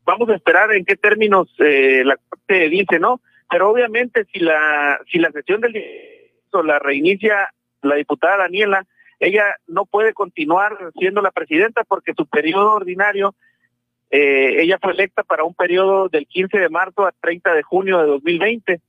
Vamos 0.04 0.30
a 0.30 0.34
esperar 0.34 0.72
en 0.72 0.86
qué 0.86 0.96
términos 0.96 1.48
eh, 1.58 2.02
la 2.04 2.16
Corte 2.16 2.70
dice, 2.70 2.98
¿no? 2.98 3.20
Pero 3.50 3.68
obviamente 3.70 4.26
si 4.32 4.40
la 4.40 4.98
si 5.10 5.18
la 5.18 5.30
sesión 5.30 5.60
del 5.60 5.74
la 6.64 6.78
reinicia 6.78 7.52
la 7.82 7.96
diputada 7.96 8.38
Daniela, 8.38 8.86
ella 9.20 9.44
no 9.66 9.84
puede 9.84 10.14
continuar 10.14 10.76
siendo 10.98 11.20
la 11.20 11.30
presidenta 11.30 11.84
porque 11.84 12.14
su 12.16 12.26
periodo 12.26 12.72
ordinario, 12.72 13.34
eh, 14.10 14.62
ella 14.62 14.78
fue 14.80 14.92
electa 14.92 15.22
para 15.22 15.44
un 15.44 15.54
periodo 15.54 16.08
del 16.08 16.26
15 16.26 16.58
de 16.58 16.68
marzo 16.68 17.06
a 17.06 17.12
30 17.12 17.54
de 17.54 17.62
junio 17.62 17.98
de 17.98 18.06
2020. 18.06 18.80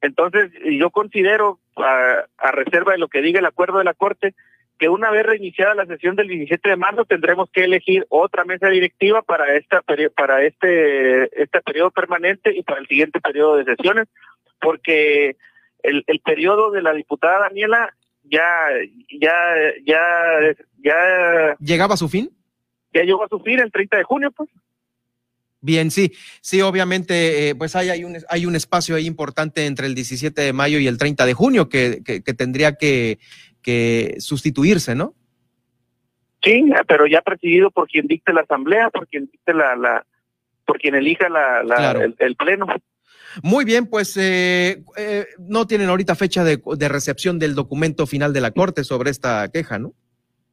Entonces, 0.00 0.50
yo 0.64 0.90
considero, 0.90 1.58
a, 1.76 2.52
reserva 2.52 2.92
de 2.92 2.98
lo 2.98 3.08
que 3.08 3.20
diga 3.20 3.40
el 3.40 3.46
acuerdo 3.46 3.78
de 3.78 3.84
la 3.84 3.94
Corte, 3.94 4.34
que 4.78 4.88
una 4.88 5.10
vez 5.10 5.26
reiniciada 5.26 5.74
la 5.74 5.86
sesión 5.86 6.14
del 6.14 6.28
17 6.28 6.68
de 6.68 6.76
marzo 6.76 7.04
tendremos 7.04 7.50
que 7.50 7.64
elegir 7.64 8.06
otra 8.10 8.44
mesa 8.44 8.68
directiva 8.68 9.22
para 9.22 9.56
esta 9.56 9.82
para 9.82 10.44
este 10.44 11.42
este 11.42 11.60
periodo 11.62 11.90
permanente 11.90 12.56
y 12.56 12.62
para 12.62 12.78
el 12.78 12.86
siguiente 12.86 13.20
periodo 13.20 13.56
de 13.56 13.64
sesiones, 13.64 14.06
porque 14.60 15.36
el, 15.82 16.04
el 16.06 16.20
periodo 16.20 16.70
de 16.70 16.82
la 16.82 16.92
diputada 16.92 17.40
Daniela 17.40 17.92
ya, 18.30 18.44
ya, 19.20 19.32
ya, 19.84 20.02
ya. 20.82 21.56
¿Llegaba 21.58 21.94
a 21.94 21.96
su 21.96 22.08
fin? 22.08 22.30
Ya 22.92 23.02
llegó 23.02 23.24
a 23.24 23.28
su 23.28 23.40
fin 23.40 23.58
el 23.58 23.70
30 23.70 23.98
de 23.98 24.04
junio, 24.04 24.30
pues. 24.30 24.48
Bien, 25.60 25.90
sí, 25.90 26.12
sí, 26.40 26.62
obviamente, 26.62 27.48
eh, 27.48 27.54
pues 27.56 27.74
hay, 27.74 27.90
hay, 27.90 28.04
un, 28.04 28.16
hay 28.28 28.46
un 28.46 28.54
espacio 28.54 28.94
ahí 28.94 29.06
importante 29.06 29.66
entre 29.66 29.86
el 29.86 29.94
17 29.94 30.40
de 30.40 30.52
mayo 30.52 30.78
y 30.78 30.86
el 30.86 30.98
30 30.98 31.26
de 31.26 31.34
junio 31.34 31.68
que, 31.68 32.00
que, 32.04 32.20
tendría 32.34 32.76
que, 32.76 33.18
que 33.60 34.16
sustituirse, 34.20 34.94
¿no? 34.94 35.14
Sí, 36.44 36.64
pero 36.86 37.06
ya 37.08 37.22
presidido 37.22 37.70
por 37.72 37.88
quien 37.88 38.06
dicte 38.06 38.32
la 38.32 38.42
asamblea, 38.42 38.90
por 38.90 39.08
quien 39.08 39.28
dicte 39.30 39.52
la, 39.52 39.74
la 39.74 40.06
por 40.64 40.78
quien 40.78 40.94
elija 40.94 41.28
la, 41.28 41.64
la 41.64 41.92
el, 42.18 42.36
pleno. 42.36 42.66
Muy 43.42 43.64
bien, 43.64 43.86
pues 43.86 44.16
eh, 44.16 44.82
eh, 44.96 45.26
no 45.38 45.66
tienen 45.66 45.88
ahorita 45.88 46.14
fecha 46.14 46.44
de, 46.44 46.60
recepción 46.88 47.38
del 47.38 47.54
documento 47.54 48.06
final 48.06 48.32
de 48.32 48.42
la 48.42 48.50
Corte 48.52 48.84
sobre 48.84 49.10
esta 49.10 49.48
queja, 49.48 49.78
¿no? 49.78 49.94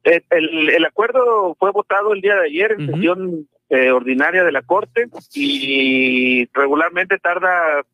El, 0.06 0.84
acuerdo 0.84 1.56
fue 1.58 1.72
votado 1.72 2.12
el 2.12 2.20
día 2.20 2.36
de 2.36 2.46
ayer 2.46 2.76
en 2.78 2.86
sesión 2.86 3.48
eh, 3.70 3.90
ordinaria 3.90 4.44
de 4.44 4.52
la 4.52 4.62
Corte 4.62 5.08
y 5.34 6.46
regularmente 6.52 7.18
tarda, 7.18 7.84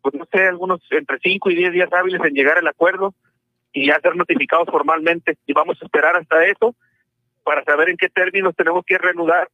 pues 0.00 0.14
no 0.14 0.26
sé, 0.32 0.46
algunos 0.46 0.80
entre 0.90 1.18
5 1.18 1.50
y 1.50 1.54
10 1.56 1.72
días 1.72 1.92
hábiles 1.92 2.22
en 2.24 2.32
llegar 2.32 2.56
al 2.56 2.66
acuerdo 2.66 3.14
y 3.74 3.88
ya 3.88 4.00
ser 4.00 4.16
notificados 4.16 4.68
formalmente. 4.70 5.36
Y 5.46 5.52
vamos 5.52 5.76
a 5.82 5.84
esperar 5.84 6.16
hasta 6.16 6.46
eso 6.46 6.74
para 7.44 7.62
saber 7.64 7.90
en 7.90 7.98
qué 7.98 8.08
términos 8.08 8.56
tenemos 8.56 8.82
que 8.86 8.96
reanudar 8.96 9.50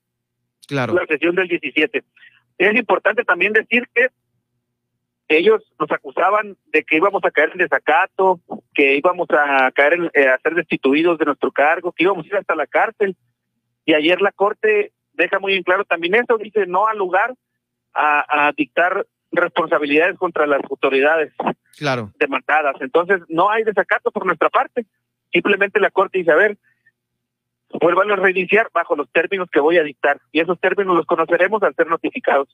claro. 0.68 0.94
la 0.94 1.07
sesión 1.07 1.35
del 1.35 1.48
17. 1.48 2.05
Es 2.59 2.77
importante 2.77 3.24
también 3.24 3.53
decir 3.53 3.88
que 3.92 4.07
ellos 5.28 5.62
nos 5.78 5.90
acusaban 5.90 6.56
de 6.66 6.84
que 6.84 6.96
íbamos 6.96 7.24
a 7.24 7.30
caer 7.30 7.50
en 7.52 7.58
desacato, 7.58 8.40
que 8.74 8.96
íbamos 8.96 9.28
a 9.30 9.70
caer 9.72 9.94
en 9.94 10.10
eh, 10.12 10.28
a 10.28 10.38
ser 10.38 10.54
destituidos 10.54 11.18
de 11.18 11.24
nuestro 11.24 11.50
cargo, 11.50 11.92
que 11.92 12.04
íbamos 12.04 12.24
a 12.24 12.28
ir 12.28 12.37
hasta 12.37 12.54
la 12.54 12.66
cárcel. 12.66 13.16
Y 13.87 13.94
ayer 13.94 14.20
la 14.20 14.32
Corte 14.32 14.92
deja 15.12 15.38
muy 15.38 15.54
en 15.54 15.62
claro 15.62 15.84
también 15.84 16.14
eso, 16.14 16.37
dice 16.38 16.66
no 16.66 16.87
al 16.87 16.98
lugar 16.98 17.34
a, 17.94 18.52
dictar 18.56 19.06
responsabilidades 19.30 20.18
contra 20.18 20.46
las 20.46 20.60
autoridades 20.68 21.32
claro. 21.78 22.12
demandadas. 22.18 22.74
Entonces 22.80 23.20
no 23.28 23.50
hay 23.50 23.62
desacato 23.62 24.10
por 24.10 24.26
nuestra 24.26 24.50
parte. 24.50 24.84
Simplemente 25.32 25.80
la 25.80 25.90
Corte 25.90 26.18
dice, 26.18 26.32
a 26.32 26.37
ver, 26.37 26.58
vuelvan 27.80 28.10
a 28.10 28.16
reiniciar 28.16 28.68
bajo 28.72 28.96
los 28.96 29.08
términos 29.10 29.48
que 29.50 29.60
voy 29.60 29.78
a 29.78 29.82
dictar. 29.82 30.20
Y 30.32 30.40
esos 30.40 30.58
términos 30.60 30.96
los 30.96 31.06
conoceremos 31.06 31.62
al 31.62 31.74
ser 31.74 31.88
notificados. 31.88 32.48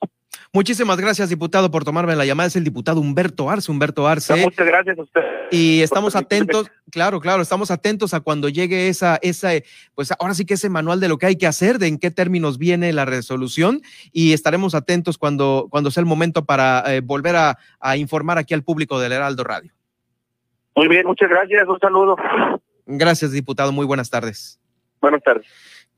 Muchísimas 0.53 0.99
gracias, 0.99 1.29
diputado, 1.29 1.71
por 1.71 1.83
tomarme 1.83 2.15
la 2.15 2.25
llamada. 2.25 2.47
Es 2.47 2.55
el 2.55 2.63
diputado 2.63 2.99
Humberto 2.99 3.49
Arce. 3.49 3.71
Humberto 3.71 4.07
Arce. 4.07 4.35
muchas 4.43 4.67
gracias 4.67 4.97
a 4.97 5.01
usted. 5.01 5.21
Y 5.51 5.81
estamos 5.81 6.15
atentos, 6.15 6.71
claro, 6.91 7.19
claro, 7.19 7.41
estamos 7.41 7.71
atentos 7.71 8.13
a 8.13 8.21
cuando 8.21 8.49
llegue 8.49 8.87
esa, 8.87 9.17
esa, 9.21 9.49
pues 9.95 10.11
ahora 10.19 10.33
sí 10.33 10.45
que 10.45 10.55
ese 10.55 10.69
manual 10.69 10.99
de 10.99 11.09
lo 11.09 11.17
que 11.17 11.25
hay 11.25 11.37
que 11.37 11.47
hacer, 11.47 11.77
de 11.77 11.87
en 11.87 11.99
qué 11.99 12.11
términos 12.11 12.57
viene 12.57 12.91
la 12.93 13.05
resolución. 13.05 13.81
Y 14.11 14.33
estaremos 14.33 14.75
atentos 14.75 15.17
cuando, 15.17 15.67
cuando 15.69 15.91
sea 15.91 16.01
el 16.01 16.07
momento 16.07 16.45
para 16.45 16.83
eh, 16.87 17.01
volver 17.01 17.35
a, 17.35 17.57
a 17.79 17.97
informar 17.97 18.37
aquí 18.37 18.53
al 18.53 18.63
público 18.63 18.99
del 18.99 19.11
Heraldo 19.13 19.43
Radio. 19.43 19.71
Muy 20.75 20.87
bien, 20.87 21.05
muchas 21.05 21.29
gracias. 21.29 21.67
Un 21.67 21.79
saludo. 21.79 22.15
Gracias, 22.85 23.31
diputado. 23.31 23.71
Muy 23.71 23.85
buenas 23.85 24.09
tardes. 24.09 24.60
Buenas 25.01 25.23
tardes. 25.23 25.47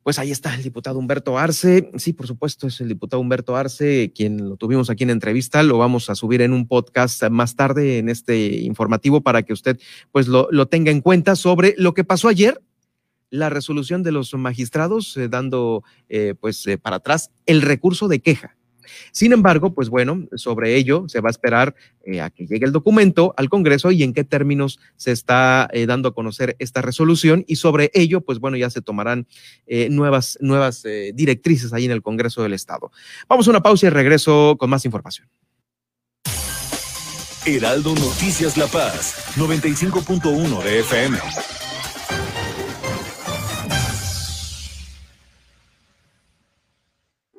Pues 0.04 0.20
ahí 0.20 0.32
está 0.32 0.54
el 0.54 0.64
diputado 0.64 1.00
Humberto 1.00 1.38
Arce. 1.38 1.90
Sí, 1.96 2.12
por 2.12 2.28
supuesto, 2.28 2.68
es 2.68 2.82
el 2.82 2.90
diputado 2.90 3.22
Humberto 3.22 3.56
Arce, 3.56 4.12
quien 4.14 4.50
lo 4.50 4.58
tuvimos 4.58 4.90
aquí 4.90 5.04
en 5.04 5.12
entrevista. 5.12 5.64
Lo 5.64 5.78
vamos 5.78 6.10
a 6.10 6.16
subir 6.16 6.42
en 6.42 6.52
un 6.52 6.68
podcast 6.68 7.24
más 7.30 7.56
tarde 7.56 8.00
en 8.00 8.10
este 8.10 8.48
informativo 8.62 9.22
para 9.22 9.44
que 9.44 9.54
usted 9.54 9.80
pues 10.12 10.28
lo, 10.28 10.50
lo 10.52 10.68
tenga 10.68 10.92
en 10.92 11.00
cuenta 11.00 11.38
sobre 11.38 11.74
lo 11.78 11.94
que 11.94 12.04
pasó 12.04 12.28
ayer, 12.28 12.62
la 13.30 13.50
resolución 13.50 14.04
de 14.04 14.12
los 14.12 14.34
magistrados, 14.34 15.16
eh, 15.16 15.30
dando 15.30 15.84
eh, 16.10 16.36
pues 16.40 16.68
eh, 16.68 16.78
para 16.78 16.98
atrás 16.98 17.32
el 17.46 17.62
recurso 17.62 18.10
de 18.10 18.20
queja 18.20 18.58
sin 19.12 19.34
embargo, 19.34 19.74
pues 19.74 19.90
bueno, 19.90 20.28
sobre 20.36 20.76
ello 20.76 21.06
se 21.08 21.22
va 21.22 21.30
a 21.30 21.32
esperar 21.32 21.76
eh, 22.06 22.22
a 22.22 22.30
que 22.30 22.46
llegue 22.46 22.66
el 22.66 22.72
documento 22.72 23.34
al 23.38 23.50
Congreso 23.50 23.92
y 23.92 24.04
en 24.04 24.14
qué 24.14 24.24
términos 24.24 24.80
se 24.96 25.12
está 25.12 25.70
eh, 25.72 25.86
dando 25.86 26.10
a 26.10 26.14
conocer 26.14 26.56
esta 26.60 26.82
resolución 26.82 27.46
y 27.48 27.58
sobre 27.58 27.92
ello, 27.94 28.22
pues 28.22 28.40
bueno, 28.40 28.58
ya 28.58 28.70
se 28.70 28.82
tomarán 28.82 29.28
eh, 29.68 29.88
nuevas, 29.90 30.38
nuevas 30.42 30.84
directrices 31.14 31.74
ahí 31.74 31.86
en 31.86 31.92
el 31.92 32.02
Congreso 32.02 32.44
del 32.44 32.54
Estado. 32.54 32.92
Vamos 33.28 33.48
a 33.48 33.52
una 33.52 33.62
pausa 33.62 33.88
y 33.88 33.90
regreso 33.90 34.58
con 34.60 34.70
más 34.70 34.86
información. 34.86 35.28
Heraldo 37.46 37.94
Noticias 37.96 38.58
La 38.58 38.68
Paz, 38.68 39.34
95.1 39.36 40.64
de 40.64 40.80
FM. 40.80 41.18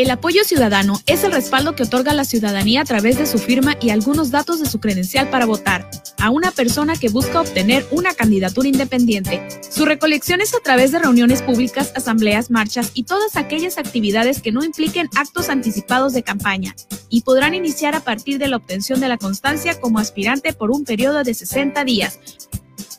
El 0.00 0.08
apoyo 0.08 0.44
ciudadano 0.44 0.98
es 1.04 1.24
el 1.24 1.32
respaldo 1.32 1.76
que 1.76 1.82
otorga 1.82 2.14
la 2.14 2.24
ciudadanía 2.24 2.80
a 2.80 2.84
través 2.86 3.18
de 3.18 3.26
su 3.26 3.36
firma 3.36 3.76
y 3.82 3.90
algunos 3.90 4.30
datos 4.30 4.58
de 4.58 4.64
su 4.64 4.80
credencial 4.80 5.28
para 5.28 5.44
votar 5.44 5.90
a 6.18 6.30
una 6.30 6.52
persona 6.52 6.96
que 6.96 7.10
busca 7.10 7.38
obtener 7.38 7.86
una 7.90 8.14
candidatura 8.14 8.66
independiente. 8.66 9.46
Su 9.68 9.84
recolección 9.84 10.40
es 10.40 10.54
a 10.54 10.60
través 10.60 10.90
de 10.90 11.00
reuniones 11.00 11.42
públicas, 11.42 11.92
asambleas, 11.94 12.50
marchas 12.50 12.92
y 12.94 13.02
todas 13.02 13.36
aquellas 13.36 13.76
actividades 13.76 14.40
que 14.40 14.52
no 14.52 14.64
impliquen 14.64 15.10
actos 15.16 15.50
anticipados 15.50 16.14
de 16.14 16.22
campaña 16.22 16.74
y 17.10 17.20
podrán 17.20 17.52
iniciar 17.52 17.94
a 17.94 18.00
partir 18.00 18.38
de 18.38 18.48
la 18.48 18.56
obtención 18.56 19.00
de 19.00 19.08
la 19.08 19.18
constancia 19.18 19.78
como 19.82 19.98
aspirante 19.98 20.54
por 20.54 20.70
un 20.70 20.84
periodo 20.84 21.24
de 21.24 21.34
60 21.34 21.84
días. 21.84 22.18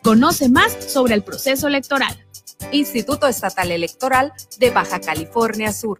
Conoce 0.04 0.49
más 0.49 0.72
sobre 0.88 1.16
el 1.16 1.24
proceso 1.24 1.68
electoral. 1.68 2.24
Instituto 2.72 3.26
Estatal 3.26 3.72
Electoral 3.72 4.34
de 4.60 4.70
Baja 4.70 5.02
California 5.02 5.74
Sur. 5.74 5.99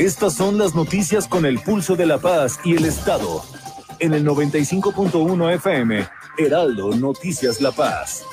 Estas 0.00 0.34
son 0.34 0.56
las 0.56 0.74
noticias 0.74 1.28
con 1.28 1.44
el 1.44 1.58
pulso 1.58 1.94
de 1.94 2.06
la 2.06 2.16
paz 2.16 2.58
y 2.64 2.74
el 2.74 2.86
Estado. 2.86 3.42
En 3.98 4.14
el 4.14 4.24
95.1 4.24 5.54
FM, 5.56 6.06
Heraldo 6.38 6.96
Noticias 6.96 7.60
La 7.60 7.70
Paz. 7.70 8.24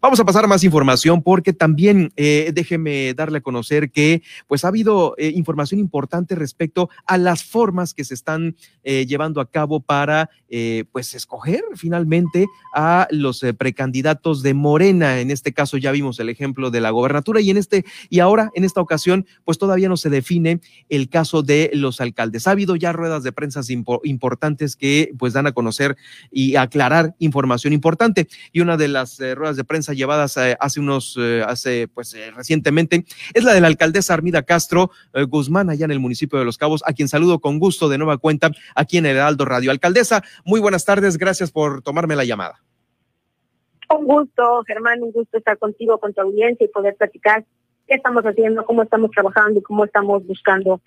Vamos 0.00 0.20
a 0.20 0.24
pasar 0.24 0.44
a 0.44 0.48
más 0.48 0.62
información 0.64 1.22
porque 1.22 1.52
también 1.52 2.12
eh, 2.16 2.50
déjeme 2.54 3.14
darle 3.14 3.38
a 3.38 3.42
conocer 3.42 3.90
que 3.90 4.22
pues 4.46 4.64
ha 4.64 4.68
habido 4.68 5.14
eh, 5.18 5.32
información 5.34 5.80
importante 5.80 6.34
respecto 6.34 6.88
a 7.06 7.18
las 7.18 7.44
formas 7.44 7.94
que 7.94 8.04
se 8.04 8.14
están 8.14 8.56
eh, 8.84 9.06
llevando 9.06 9.40
a 9.40 9.50
cabo 9.50 9.80
para 9.80 10.30
pues 10.92 11.14
escoger 11.14 11.62
finalmente 11.76 12.46
a 12.74 13.08
los 13.10 13.42
precandidatos 13.56 14.42
de 14.42 14.52
Morena. 14.52 15.20
En 15.20 15.30
este 15.30 15.54
caso 15.54 15.78
ya 15.78 15.92
vimos 15.92 16.20
el 16.20 16.28
ejemplo 16.28 16.70
de 16.70 16.82
la 16.82 16.90
gobernatura 16.90 17.40
y 17.40 17.48
en 17.48 17.56
este, 17.56 17.86
y 18.10 18.18
ahora 18.18 18.51
en 18.54 18.64
esta 18.64 18.80
ocasión, 18.80 19.26
pues 19.44 19.58
todavía 19.58 19.88
no 19.88 19.96
se 19.96 20.10
define 20.10 20.60
el 20.88 21.08
caso 21.08 21.42
de 21.42 21.70
los 21.74 22.00
alcaldes. 22.00 22.46
Ha 22.46 22.52
habido 22.52 22.76
ya 22.76 22.92
ruedas 22.92 23.22
de 23.22 23.32
prensa 23.32 23.60
importantes 24.04 24.76
que 24.76 25.12
pues 25.18 25.32
dan 25.32 25.46
a 25.46 25.52
conocer 25.52 25.96
y 26.30 26.56
aclarar 26.56 27.14
información 27.18 27.72
importante. 27.72 28.28
Y 28.52 28.60
una 28.60 28.76
de 28.76 28.88
las 28.88 29.20
eh, 29.20 29.34
ruedas 29.34 29.56
de 29.56 29.64
prensa 29.64 29.92
llevadas 29.92 30.36
eh, 30.36 30.56
hace 30.60 30.80
unos, 30.80 31.16
eh, 31.18 31.42
hace 31.46 31.88
pues 31.88 32.16
recientemente, 32.34 33.04
es 33.34 33.44
la 33.44 33.54
de 33.54 33.60
la 33.60 33.68
alcaldesa 33.68 34.14
Armida 34.14 34.42
Castro 34.42 34.90
Guzmán, 35.28 35.70
allá 35.70 35.84
en 35.84 35.90
el 35.90 36.00
municipio 36.00 36.38
de 36.38 36.44
Los 36.44 36.58
Cabos, 36.58 36.82
a 36.86 36.92
quien 36.92 37.08
saludo 37.08 37.40
con 37.40 37.58
gusto 37.58 37.88
de 37.88 37.98
nueva 37.98 38.18
cuenta 38.18 38.50
aquí 38.74 38.98
en 38.98 39.06
el 39.06 39.16
Heraldo 39.16 39.44
Radio. 39.44 39.70
Alcaldesa, 39.70 40.22
muy 40.44 40.60
buenas 40.60 40.84
tardes, 40.84 41.18
gracias 41.18 41.50
por 41.50 41.82
tomarme 41.82 42.16
la 42.16 42.24
llamada. 42.24 42.62
Un 43.90 44.06
gusto, 44.06 44.62
Germán, 44.66 45.02
un 45.02 45.12
gusto 45.12 45.38
estar 45.38 45.58
contigo, 45.58 45.98
con 45.98 46.14
tu 46.14 46.22
audiencia 46.22 46.64
y 46.64 46.68
poder 46.68 46.96
platicar 46.96 47.44
qué 47.86 47.94
estamos 47.94 48.22
haciendo, 48.24 48.64
cómo 48.64 48.82
estamos 48.82 49.10
trabajando 49.10 49.60
y 49.60 49.62
cómo 49.62 49.84
estamos 49.84 50.26
buscando 50.26 50.80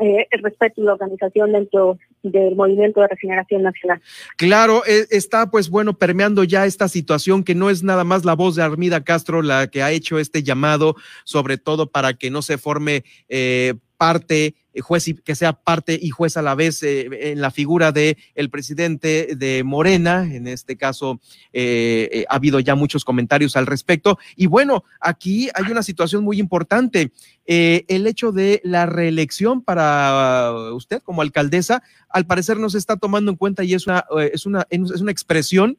eh, 0.00 0.26
el 0.30 0.42
respeto 0.42 0.80
y 0.80 0.84
la 0.84 0.94
organización 0.94 1.52
dentro 1.52 1.98
del 2.22 2.56
movimiento 2.56 3.02
de 3.02 3.08
regeneración 3.08 3.62
nacional. 3.62 4.00
Claro, 4.38 4.82
eh, 4.86 5.06
está 5.10 5.50
pues 5.50 5.68
bueno 5.68 5.98
permeando 5.98 6.44
ya 6.44 6.64
esta 6.64 6.88
situación 6.88 7.44
que 7.44 7.54
no 7.54 7.68
es 7.68 7.82
nada 7.82 8.02
más 8.02 8.24
la 8.24 8.34
voz 8.34 8.54
de 8.56 8.62
Armida 8.62 9.04
Castro 9.04 9.42
la 9.42 9.66
que 9.66 9.82
ha 9.82 9.90
hecho 9.90 10.18
este 10.18 10.42
llamado, 10.42 10.96
sobre 11.24 11.58
todo 11.58 11.90
para 11.90 12.14
que 12.14 12.30
no 12.30 12.40
se 12.40 12.56
forme 12.56 13.04
eh, 13.28 13.74
parte 13.98 14.54
juez 14.80 15.08
y 15.08 15.14
que 15.14 15.34
sea 15.34 15.52
parte 15.52 15.98
y 16.00 16.10
juez 16.10 16.36
a 16.36 16.42
la 16.42 16.54
vez 16.54 16.82
eh, 16.82 17.32
en 17.32 17.40
la 17.40 17.50
figura 17.50 17.92
de 17.92 18.16
el 18.34 18.50
presidente 18.50 19.34
de 19.36 19.62
Morena. 19.64 20.26
En 20.32 20.46
este 20.46 20.76
caso 20.76 21.20
eh, 21.52 22.08
eh, 22.12 22.24
ha 22.28 22.36
habido 22.36 22.60
ya 22.60 22.74
muchos 22.74 23.04
comentarios 23.04 23.56
al 23.56 23.66
respecto. 23.66 24.18
Y 24.36 24.46
bueno, 24.46 24.84
aquí 25.00 25.48
hay 25.54 25.70
una 25.70 25.82
situación 25.82 26.24
muy 26.24 26.38
importante. 26.38 27.12
el 27.44 28.06
hecho 28.06 28.32
de 28.32 28.60
la 28.64 28.86
reelección 28.86 29.62
para 29.62 30.52
usted 30.72 31.02
como 31.02 31.22
alcaldesa, 31.22 31.82
al 32.08 32.26
parecer 32.26 32.58
no 32.58 32.70
se 32.70 32.78
está 32.78 32.96
tomando 32.96 33.30
en 33.30 33.36
cuenta 33.36 33.64
y 33.64 33.74
es 33.74 33.86
una, 33.86 34.04
es 34.32 34.46
una, 34.46 34.66
es 34.70 35.00
una 35.00 35.12
expresión 35.12 35.76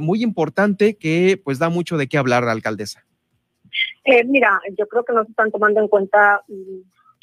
muy 0.00 0.22
importante 0.22 0.96
que 0.96 1.40
pues 1.42 1.58
da 1.58 1.68
mucho 1.68 1.96
de 1.96 2.06
qué 2.06 2.18
hablar, 2.18 2.44
alcaldesa. 2.44 3.04
mira, 4.26 4.60
yo 4.78 4.86
creo 4.86 5.04
que 5.04 5.14
no 5.14 5.24
se 5.24 5.30
están 5.30 5.50
tomando 5.50 5.80
en 5.80 5.88
cuenta 5.88 6.42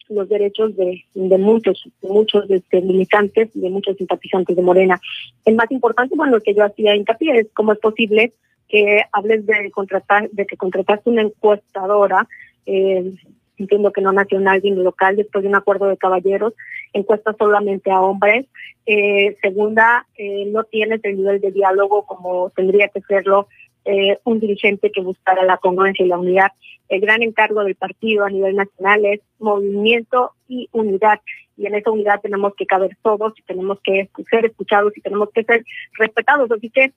los 0.10 0.30
derechos 0.30 0.76
de, 0.76 1.04
de 1.14 1.38
muchos, 1.38 1.90
muchos 2.02 2.50
este, 2.50 2.82
militantes, 2.82 3.50
de 3.54 3.70
muchos 3.70 3.98
simpatizantes 3.98 4.56
de 4.56 4.62
Morena. 4.62 5.00
El 5.46 5.56
más 5.56 5.70
importante, 5.72 6.16
bueno, 6.16 6.40
que 6.40 6.54
yo 6.54 6.64
hacía 6.64 6.96
hincapié 6.96 7.40
es 7.40 7.48
cómo 7.54 7.74
es 7.74 7.80
posible 7.80 8.34
que 8.68 9.04
hables 9.12 9.46
de 9.46 9.72
contratar, 9.72 10.30
de 10.32 10.46
que 10.46 10.58
contrataste 10.58 11.10
una 11.10 11.22
encuestadora, 11.22 12.28
eh, 12.66 13.14
entiendo 13.58 13.92
que 13.92 14.02
no 14.02 14.12
nacional 14.12 14.62
sino 14.62 14.84
local, 14.84 15.16
después 15.16 15.44
de 15.44 15.50
un 15.50 15.56
acuerdo 15.56 15.88
de 15.88 15.98
caballeros, 15.98 16.54
encuesta 16.94 17.36
solamente 17.38 17.92
a 17.92 18.02
hombres. 18.02 18.46
Eh, 18.86 19.36
segunda, 19.42 20.06
eh, 20.18 20.46
no 20.52 20.64
tienes 20.64 21.04
el 21.04 21.18
nivel 21.18 21.42
de 21.42 21.52
diálogo 21.52 22.06
como 22.06 22.52
tendría 22.56 22.88
que 22.90 23.02
serlo 23.02 23.48
eh, 23.88 24.20
un 24.26 24.42
dirigente 24.42 24.92
que 24.92 25.00
buscara 25.00 25.46
la 25.46 25.58
congruencia 25.58 26.06
y 26.06 26.10
la 26.10 26.20
unidad. 26.20 26.52
El 26.90 27.00
gran 27.00 27.24
encargo 27.24 27.64
del 27.64 27.76
partido 27.76 28.26
a 28.26 28.30
nivel 28.30 28.56
nacional 28.58 29.06
es 29.06 29.22
movimiento 29.40 30.34
y 30.48 30.68
unidad. 30.74 31.22
Y 31.56 31.68
en 31.68 31.76
esa 31.76 31.92
unidad 31.92 32.20
tenemos 32.22 32.54
que 32.56 32.66
caber 32.66 32.98
todos 33.02 33.34
y 33.38 33.44
tenemos 33.44 33.80
que 33.82 34.10
ser 34.30 34.46
escuchados 34.46 34.92
y 34.98 35.02
tenemos 35.02 35.30
que 35.32 35.44
ser 35.44 35.64
respetados. 35.98 36.52
Así 36.52 36.70
que 36.70 36.92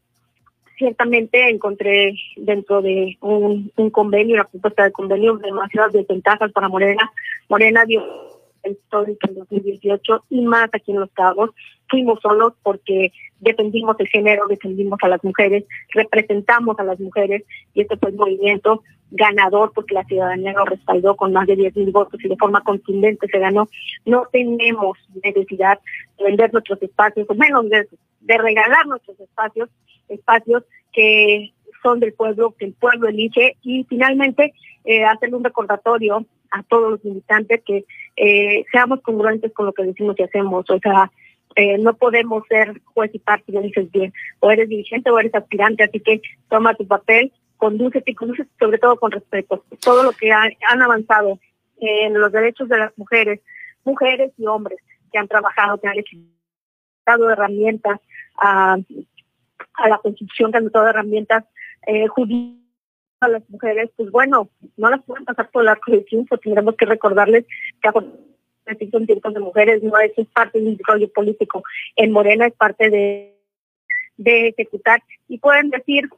ciertamente 0.76 1.48
encontré 1.48 2.14
dentro 2.36 2.82
de 2.82 3.16
un, 3.20 3.70
un 3.76 3.90
convenio, 3.90 4.34
una 4.34 4.44
propuesta 4.44 4.82
de 4.82 4.92
convenio, 4.92 5.36
demasiadas 5.36 5.92
desventajas 5.92 6.50
para 6.50 6.68
Morena. 6.68 7.08
Morena 7.48 7.84
dio 7.84 8.02
histórico 8.68 9.28
en 9.28 9.34
2018 9.36 10.24
y 10.30 10.42
más 10.42 10.68
aquí 10.72 10.92
en 10.92 11.00
Los 11.00 11.10
Cabos. 11.12 11.50
Fuimos 11.88 12.20
solos 12.20 12.52
porque 12.62 13.12
defendimos 13.40 13.96
el 13.98 14.08
género, 14.08 14.46
defendimos 14.46 14.98
a 15.02 15.08
las 15.08 15.22
mujeres, 15.24 15.64
representamos 15.92 16.78
a 16.78 16.84
las 16.84 17.00
mujeres 17.00 17.42
y 17.74 17.82
este 17.82 17.96
fue 17.96 18.10
el 18.10 18.16
movimiento 18.16 18.82
ganador 19.10 19.72
porque 19.74 19.94
la 19.94 20.04
ciudadanía 20.04 20.52
lo 20.52 20.64
respaldó 20.64 21.16
con 21.16 21.32
más 21.32 21.46
de 21.46 21.56
10 21.56 21.76
mil 21.76 21.90
votos 21.90 22.22
y 22.22 22.28
de 22.28 22.36
forma 22.36 22.62
contundente 22.62 23.26
se 23.26 23.38
ganó. 23.38 23.68
No 24.04 24.24
tenemos 24.30 24.98
necesidad 25.22 25.80
de 26.18 26.24
vender 26.24 26.52
nuestros 26.52 26.80
espacios, 26.82 27.26
o 27.28 27.34
menos 27.34 27.68
de, 27.68 27.88
de 28.20 28.38
regalar 28.38 28.86
nuestros 28.86 29.18
espacios, 29.18 29.68
espacios 30.08 30.64
que 30.92 31.52
son 31.82 32.00
del 32.00 32.12
pueblo, 32.12 32.54
que 32.58 32.66
el 32.66 32.74
pueblo 32.74 33.08
elige 33.08 33.56
y 33.62 33.84
finalmente 33.84 34.52
eh, 34.84 35.04
hacer 35.04 35.34
un 35.34 35.44
recordatorio 35.44 36.24
a 36.50 36.62
todos 36.64 36.92
los 36.92 37.04
militantes 37.04 37.62
que 37.64 37.84
eh, 38.16 38.64
seamos 38.72 39.00
congruentes 39.02 39.52
con 39.52 39.66
lo 39.66 39.72
que 39.72 39.84
decimos 39.84 40.16
y 40.18 40.22
hacemos. 40.22 40.68
O 40.68 40.78
sea, 40.78 41.10
eh, 41.56 41.78
no 41.78 41.94
podemos 41.94 42.44
ser 42.48 42.80
juez 42.94 43.10
y 43.14 43.18
parte, 43.18 43.52
ya 43.52 43.60
dices 43.60 43.90
bien, 43.90 44.12
o 44.40 44.50
eres 44.50 44.68
dirigente 44.68 45.10
o 45.10 45.18
eres 45.18 45.34
aspirante, 45.34 45.84
así 45.84 46.00
que 46.00 46.20
toma 46.48 46.74
tu 46.74 46.86
papel, 46.86 47.32
condúcete 47.56 48.12
y 48.12 48.14
conduce 48.14 48.46
sobre 48.58 48.78
todo 48.78 48.96
con 48.96 49.10
respeto. 49.10 49.64
Todo 49.80 50.02
lo 50.02 50.12
que 50.12 50.32
ha, 50.32 50.44
han 50.68 50.82
avanzado 50.82 51.38
en 51.78 52.14
los 52.14 52.30
derechos 52.32 52.68
de 52.68 52.78
las 52.78 52.96
mujeres, 52.96 53.40
mujeres 53.84 54.32
y 54.36 54.46
hombres 54.46 54.78
que 55.12 55.18
han 55.18 55.28
trabajado, 55.28 55.80
que 55.80 55.88
han 55.88 55.96
dado 57.06 57.30
herramientas 57.30 58.00
a, 58.36 58.78
la 59.88 59.98
construcción, 59.98 60.52
que 60.52 60.58
han 60.58 60.68
dado 60.68 60.88
herramientas 60.88 61.44
eh, 61.86 62.06
a 63.20 63.28
las 63.28 63.48
mujeres, 63.50 63.90
pues 63.96 64.10
bueno, 64.10 64.48
no 64.76 64.90
las 64.90 65.02
pueden 65.04 65.24
pasar 65.24 65.50
por 65.50 65.62
el 65.62 65.68
arco 65.68 65.92
del 65.92 66.06
tendremos 66.42 66.74
que 66.76 66.86
recordarles 66.86 67.44
que 68.78 68.90
son 68.90 69.06
tiempos 69.06 69.34
de 69.34 69.40
mujeres, 69.40 69.82
no 69.82 69.98
es, 69.98 70.12
es 70.16 70.28
parte 70.28 70.60
de 70.60 70.68
un 70.68 70.76
desarrollo 70.76 71.12
político. 71.12 71.62
En 71.96 72.12
Morena 72.12 72.46
es 72.46 72.54
parte 72.54 72.88
de, 72.88 73.36
de 74.16 74.48
ejecutar. 74.48 75.02
Y 75.28 75.38
pueden 75.38 75.70
decir 75.70 76.08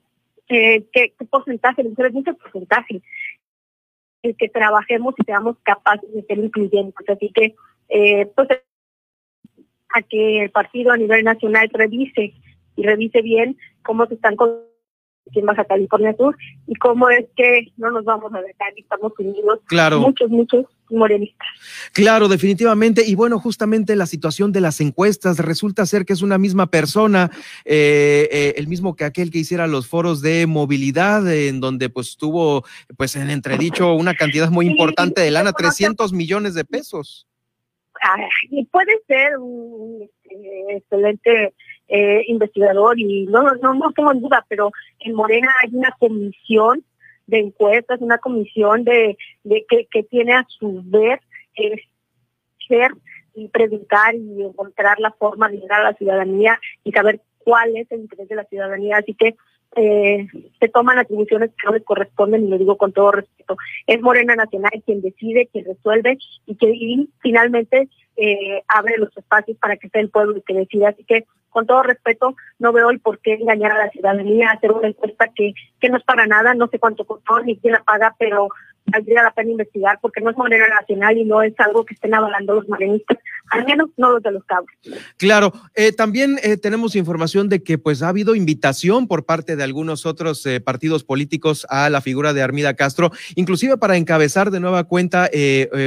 eh, 0.49 0.85
qué, 0.93 1.15
qué 1.19 1.25
porcentaje 1.25 1.83
mujeres, 1.83 2.13
mucho 2.13 2.35
porcentaje. 2.35 3.01
el 4.23 4.37
que 4.37 4.49
trabajemos 4.49 5.15
y 5.19 5.25
seamos 5.25 5.57
capaces 5.63 6.13
de 6.13 6.23
ser 6.23 6.39
incluyentes. 6.39 7.09
Así 7.09 7.31
que, 7.33 7.55
eh, 7.89 8.27
pues, 8.37 8.49
a 9.95 10.03
que 10.03 10.45
el 10.45 10.51
partido 10.51 10.93
a 10.93 10.97
nivel 10.97 11.25
nacional 11.25 11.69
revise 11.73 12.35
y 12.77 12.83
revise 12.83 13.23
bien 13.23 13.57
cómo 13.83 14.07
se 14.07 14.15
están 14.15 14.37
con 14.37 14.72
aquí 15.29 15.41
en 15.41 15.47
Baja 15.47 15.65
California 15.65 16.15
Sur 16.17 16.37
y 16.67 16.75
cómo 16.75 17.09
es 17.11 17.27
que 17.37 17.73
no 17.77 17.91
nos 17.91 18.05
vamos 18.05 18.33
a 18.35 18.41
dejar 18.41 18.73
y 18.77 18.83
estamos 18.83 19.13
unidos 19.19 19.61
claro. 19.67 20.01
muchos, 20.01 20.31
muchos 20.31 20.67
morenistas. 20.91 21.49
Claro, 21.93 22.29
definitivamente. 22.29 23.03
Y 23.07 23.15
bueno, 23.15 23.39
justamente 23.39 23.97
la 23.97 24.07
situación 24.07 24.53
de 24.53 24.61
las 24.61 24.81
encuestas 24.81 25.39
resulta 25.39 25.87
ser 25.87 26.05
que 26.05 26.13
es 26.13 26.23
una 26.23 26.39
misma 26.39 26.67
persona, 26.67 27.31
eh, 27.65 28.29
eh, 28.31 28.55
el 28.57 28.69
mismo 28.69 28.95
que 28.95 29.05
aquel 29.05 29.31
que 29.31 29.39
hiciera 29.39 29.67
los 29.67 29.89
foros 29.89 30.23
de 30.23 30.47
movilidad, 30.47 31.31
en 31.33 31.61
donde 31.61 31.89
pues 31.89 32.17
tuvo 32.17 32.65
pues 32.97 33.17
en 33.17 33.31
entredicho 33.31 33.95
una 33.95 34.15
cantidad 34.15 34.51
muy 34.51 34.67
importante 34.67 35.23
de 35.23 35.31
lana, 35.31 35.53
300 35.53 36.13
millones 36.13 36.55
de 36.55 36.65
pesos. 36.65 37.27
y 38.51 38.65
puede 38.67 38.93
ser 39.07 39.39
un 39.39 40.03
este, 40.03 40.77
excelente 40.77 41.55
eh, 41.95 42.25
investigador 42.27 42.99
y 42.99 43.27
no, 43.27 43.43
no, 43.43 43.75
no 43.75 43.93
tengo 43.93 44.15
duda, 44.15 44.47
pero 44.49 44.73
en 45.01 45.15
Morena 45.15 45.53
hay 45.63 45.75
una 45.75 45.95
comisión 45.99 46.83
de 47.27 47.41
encuestas, 47.41 48.01
una 48.01 48.17
comisión 48.17 48.83
de, 48.85 49.19
de 49.45 49.67
que, 49.69 49.87
que 49.91 50.03
tiene 50.05 50.33
a 50.33 50.47
su 50.49 50.83
vez 50.87 51.21
que 51.55 51.83
ser 52.67 52.93
y 53.35 53.49
preguntar 53.49 54.15
y 54.15 54.43
encontrar 54.43 54.99
la 55.01 55.11
forma 55.11 55.51
de 55.51 55.59
llegar 55.59 55.81
a 55.81 55.91
la 55.91 55.95
ciudadanía 55.95 56.59
y 56.83 56.93
saber 56.93 57.21
cuál 57.45 57.77
es 57.77 57.93
el 57.93 58.01
interés 58.01 58.27
de 58.27 58.37
la 58.37 58.45
ciudadanía. 58.45 58.97
Así 58.97 59.13
que 59.13 59.35
eh, 59.77 60.27
se 60.61 60.69
toman 60.69 60.99
atribuciones 60.99 61.51
que 61.51 61.67
no 61.67 61.75
les 61.75 61.85
corresponden 61.85 62.45
y 62.47 62.49
lo 62.49 62.57
digo 62.57 62.79
con 62.79 62.93
todo 62.95 63.13
respeto. 63.13 63.59
Es 63.87 64.01
Morena 64.01 64.35
Nacional 64.35 64.83
quien 64.87 65.03
decide, 65.03 65.49
quien 65.53 65.67
resuelve 65.67 66.17
y 66.47 66.55
que 66.57 66.71
y 66.71 67.11
finalmente 67.21 67.91
eh, 68.17 68.63
abre 68.67 68.97
los 68.97 69.15
espacios 69.15 69.59
para 69.59 69.77
que 69.77 69.91
sea 69.91 70.01
el 70.01 70.09
pueblo 70.09 70.37
el 70.37 70.43
que 70.43 70.55
decida. 70.55 70.89
Así 70.89 71.05
que 71.05 71.27
con 71.53 71.67
todo 71.67 71.83
respeto, 71.83 72.35
no 72.59 72.73
veo 72.73 72.91
el 72.91 72.99
por 72.99 73.21
qué 73.21 73.35
engañar 73.35 73.73
a 73.73 73.85
la 73.85 73.91
ciudadanía, 73.91 74.51
hacer 74.51 74.73
una 74.73 74.89
encuesta 74.89 75.29
que, 75.29 75.53
que 75.79 75.89
no 75.89 75.99
es 75.99 76.05
para 76.05 76.27
nada, 76.27 76.55
no 76.55 76.67
sé 76.69 76.79
cuánto 76.79 77.05
costó 77.05 77.41
ni 77.41 77.57
quién 77.57 77.75
la 77.75 77.83
paga, 77.83 78.17
pero 78.19 78.49
valdría 78.87 79.23
la 79.23 79.33
pena 79.33 79.51
investigar 79.51 79.99
porque 80.01 80.21
no 80.21 80.31
es 80.31 80.37
manera 80.37 80.67
nacional 80.69 81.17
y 81.17 81.25
no 81.25 81.43
es 81.43 81.55
algo 81.59 81.85
que 81.85 81.95
estén 81.95 82.15
avalando 82.15 82.55
los 82.55 82.69
morenistas, 82.69 83.19
al 83.51 83.65
menos 83.65 83.91
no 83.97 84.13
los 84.13 84.23
de 84.23 84.33
los 84.33 84.45
cabos. 84.45 84.71
Claro, 85.17 85.53
eh, 85.75 85.93
también 85.93 86.39
eh, 86.43 86.57
tenemos 86.57 86.97
información 86.97 87.49
de 87.49 87.63
que 87.63 87.79
pues 87.79 88.03
ha 88.03 88.09
habido 88.09 88.35
invitación 88.35 89.07
por 89.07 89.25
parte 89.25 89.57
de 89.57 89.63
algunos 89.63 90.07
otros 90.07 90.45
eh, 90.47 90.61
partidos 90.61 91.05
políticos 91.05 91.67
a 91.71 91.91
la 91.91 92.01
figura 92.01 92.33
de 92.33 92.43
Armida 92.43 92.75
Castro, 92.75 93.11
inclusive 93.35 93.77
para 93.77 93.97
encabezar 93.97 94.51
de 94.51 94.61
nueva 94.61 94.85
cuenta, 94.85 95.31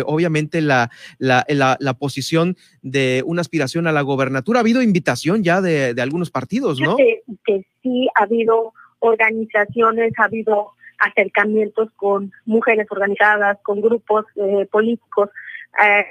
obviamente, 0.06 0.62
la, 0.62 0.90
la, 1.18 1.46
la, 1.48 1.94
posición 1.94 2.58
de 2.82 3.24
una 3.26 3.42
aspiración 3.42 3.88
a 3.88 3.92
la 3.92 4.02
gobernatura. 4.02 4.60
Ha 4.60 4.62
habido 4.62 4.82
invitación 4.82 5.44
ya 5.44 5.62
de, 5.62 5.94
de 5.94 6.02
algunos 6.02 6.32
partidos, 6.32 6.80
¿no? 6.80 6.96
Que, 6.96 7.22
que 7.46 7.66
sí 7.82 8.08
ha 8.16 8.24
habido 8.24 8.74
organizaciones, 9.00 10.14
ha 10.18 10.26
habido 10.26 10.72
acercamientos 11.00 11.90
con 11.96 12.32
mujeres 12.46 12.88
organizadas, 12.90 13.58
con 13.64 13.82
grupos 13.82 14.26
eh, 14.36 14.68
políticos, 14.72 15.30
eh, 15.84 16.06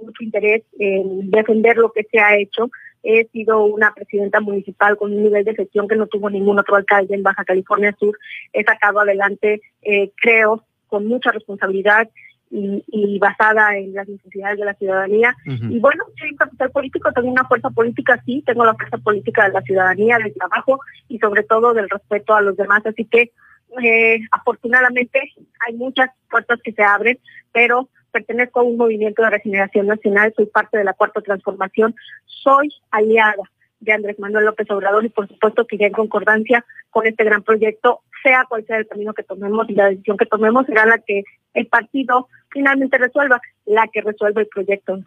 mucho 0.00 0.22
interés 0.22 0.62
en 0.78 1.30
defender 1.30 1.76
lo 1.76 1.92
que 1.92 2.04
se 2.10 2.18
ha 2.18 2.36
hecho. 2.36 2.70
He 3.02 3.26
sido 3.28 3.64
una 3.64 3.92
presidenta 3.92 4.40
municipal 4.40 4.96
con 4.96 5.12
un 5.12 5.22
nivel 5.22 5.44
de 5.44 5.54
gestión 5.54 5.86
que 5.88 5.96
no 5.96 6.06
tuvo 6.06 6.30
ningún 6.30 6.58
otro 6.58 6.76
alcalde 6.76 7.14
en 7.14 7.22
Baja 7.22 7.44
California 7.44 7.94
Sur. 7.98 8.18
He 8.52 8.64
sacado 8.64 9.00
adelante, 9.00 9.60
eh, 9.82 10.10
creo, 10.16 10.64
con 10.86 11.06
mucha 11.06 11.30
responsabilidad 11.30 12.08
y, 12.50 13.18
basada 13.18 13.76
en 13.76 13.94
las 13.94 14.08
necesidades 14.08 14.58
de 14.58 14.64
la 14.64 14.74
ciudadanía. 14.74 15.36
Y 15.44 15.80
bueno, 15.80 16.04
soy 16.16 16.30
un 16.30 16.36
capital 16.36 16.70
político, 16.70 17.12
tengo 17.12 17.28
una 17.28 17.44
fuerza 17.44 17.70
política, 17.70 18.22
sí, 18.24 18.42
tengo 18.46 18.64
la 18.64 18.74
fuerza 18.74 18.98
política 18.98 19.48
de 19.48 19.54
la 19.54 19.62
ciudadanía, 19.62 20.18
del 20.18 20.34
trabajo 20.34 20.78
y 21.08 21.18
sobre 21.18 21.42
todo 21.42 21.74
del 21.74 21.90
respeto 21.90 22.34
a 22.34 22.42
los 22.42 22.56
demás. 22.56 22.86
Así 22.86 23.06
que 23.06 23.32
eh, 23.82 24.20
afortunadamente 24.30 25.20
hay 25.66 25.74
muchas 25.74 26.10
puertas 26.30 26.60
que 26.62 26.72
se 26.72 26.82
abren, 26.82 27.18
pero 27.52 27.88
pertenezco 28.12 28.60
a 28.60 28.64
un 28.64 28.76
movimiento 28.76 29.22
de 29.22 29.30
regeneración 29.30 29.86
nacional, 29.86 30.32
soy 30.36 30.46
parte 30.46 30.78
de 30.78 30.84
la 30.84 30.92
cuarta 30.92 31.20
transformación, 31.20 31.94
soy 32.26 32.68
aliada 32.90 33.42
de 33.84 33.92
Andrés 33.92 34.18
Manuel 34.18 34.46
López 34.46 34.70
Obrador 34.70 35.04
y 35.04 35.08
por 35.08 35.28
supuesto 35.28 35.66
que 35.66 35.78
ya 35.78 35.86
en 35.86 35.92
concordancia 35.92 36.64
con 36.90 37.06
este 37.06 37.24
gran 37.24 37.42
proyecto, 37.42 38.00
sea 38.22 38.46
cual 38.48 38.64
sea 38.66 38.78
el 38.78 38.86
camino 38.86 39.12
que 39.12 39.22
tomemos 39.22 39.68
y 39.68 39.74
la 39.74 39.90
decisión 39.90 40.16
que 40.16 40.26
tomemos 40.26 40.66
será 40.66 40.86
la 40.86 40.98
que 40.98 41.22
el 41.52 41.66
partido 41.66 42.28
finalmente 42.50 42.98
resuelva, 42.98 43.40
la 43.66 43.88
que 43.92 44.00
resuelve 44.00 44.42
el 44.42 44.48
proyecto. 44.48 44.98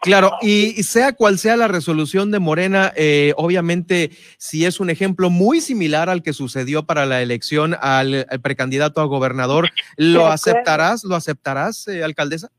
Claro, 0.00 0.32
y 0.40 0.82
sea 0.82 1.12
cual 1.12 1.38
sea 1.38 1.56
la 1.56 1.68
resolución 1.68 2.30
de 2.30 2.38
Morena, 2.38 2.92
eh, 2.96 3.34
obviamente 3.36 4.10
si 4.38 4.64
es 4.64 4.80
un 4.80 4.90
ejemplo 4.90 5.28
muy 5.30 5.60
similar 5.60 6.08
al 6.08 6.22
que 6.22 6.32
sucedió 6.32 6.84
para 6.84 7.06
la 7.06 7.22
elección 7.22 7.76
al, 7.80 8.26
precandidato 8.42 9.00
a 9.00 9.04
gobernador, 9.04 9.70
¿lo 9.96 10.28
aceptarás? 10.28 11.04
¿Lo 11.04 11.16
aceptarás, 11.16 11.88
eh, 11.88 12.04
alcaldesa? 12.04 12.50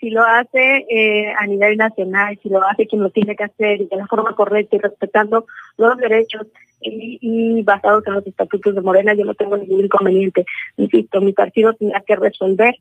Si 0.00 0.10
lo 0.10 0.22
hace 0.22 0.86
eh, 0.88 1.32
a 1.38 1.46
nivel 1.46 1.76
nacional, 1.76 2.38
si 2.42 2.48
lo 2.48 2.62
hace 2.66 2.86
quien 2.86 3.02
lo 3.02 3.10
tiene 3.10 3.34
que 3.34 3.44
hacer 3.44 3.80
y 3.80 3.86
de 3.86 3.96
la 3.96 4.06
forma 4.06 4.34
correcta 4.34 4.76
y 4.76 4.78
respetando 4.78 5.46
los 5.76 5.96
derechos 5.96 6.46
y, 6.80 7.62
basados 7.62 8.06
en 8.06 8.14
los 8.14 8.26
estatutos 8.26 8.74
de 8.74 8.80
Morena, 8.80 9.14
yo 9.14 9.24
no 9.24 9.34
tengo 9.34 9.56
ningún 9.56 9.86
inconveniente. 9.86 10.44
Insisto, 10.76 11.20
mi 11.20 11.32
partido 11.32 11.72
tendrá 11.74 12.00
que 12.02 12.16
resolver. 12.16 12.74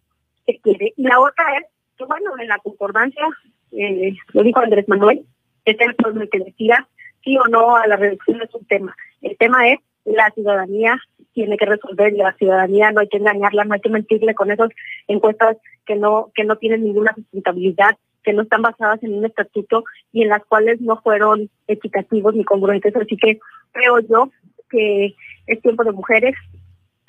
Y 0.45 0.93
la 0.97 1.19
otra 1.19 1.57
es 1.57 1.65
que, 1.97 2.05
bueno, 2.05 2.31
en 2.37 2.47
la 2.49 2.59
concordancia, 2.59 3.25
eh, 3.71 4.13
lo 4.33 4.43
dijo 4.43 4.59
Andrés 4.59 4.87
Manuel, 4.87 5.25
es 5.63 5.79
el 5.79 5.95
pueblo 5.95 6.27
que 6.29 6.39
decida 6.39 6.87
sí 7.23 7.37
o 7.37 7.47
no 7.47 7.75
a 7.75 7.87
la 7.87 7.95
reducción 7.95 8.37
de 8.37 8.47
su 8.47 8.59
tema. 8.65 8.95
El 9.21 9.35
tema 9.37 9.67
es 9.69 9.79
la 10.05 10.29
ciudadanía 10.31 10.97
tiene 11.33 11.57
que 11.57 11.65
resolver 11.65 12.13
y 12.13 12.17
la 12.17 12.33
ciudadanía 12.33 12.91
no 12.91 13.01
hay 13.01 13.09
que 13.09 13.17
engañarla, 13.17 13.65
no 13.65 13.73
hay 13.73 13.81
que 13.81 13.89
mentirle 13.89 14.35
con 14.35 14.51
esas 14.51 14.69
encuestas 15.07 15.57
que 15.85 15.95
no 15.95 16.31
que 16.33 16.43
no 16.43 16.55
tienen 16.57 16.83
ninguna 16.83 17.13
sustentabilidad, 17.13 17.97
que 18.23 18.33
no 18.33 18.43
están 18.43 18.61
basadas 18.61 19.01
en 19.03 19.15
un 19.15 19.25
estatuto 19.25 19.83
y 20.13 20.23
en 20.23 20.29
las 20.29 20.45
cuales 20.45 20.79
no 20.81 21.01
fueron 21.01 21.49
equitativos 21.67 22.35
ni 22.35 22.43
congruentes. 22.43 22.95
Así 22.95 23.17
que 23.17 23.39
creo 23.71 23.99
yo 23.99 24.29
que 24.69 25.15
es 25.47 25.61
tiempo 25.61 25.83
de 25.83 25.91
mujeres, 25.91 26.35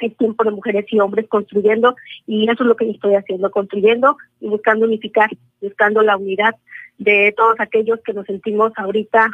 es 0.01 0.17
tiempo 0.17 0.45
de 0.45 0.51
mujeres 0.51 0.87
y 0.91 1.01
hombres 1.01 1.27
construyendo 1.29 1.95
y 2.27 2.51
eso 2.51 2.63
es 2.63 2.69
lo 2.69 2.77
que 2.77 2.91
estoy 2.91 3.15
haciendo, 3.15 3.51
construyendo 3.51 4.17
y 4.41 4.49
buscando 4.49 4.87
unificar, 4.87 5.31
buscando 5.61 6.03
la 6.03 6.17
unidad 6.17 6.55
de 6.99 7.33
todos 7.37 7.61
aquellos 7.61 8.01
que 8.05 8.13
nos 8.13 8.27
sentimos 8.27 8.73
ahorita 8.77 9.31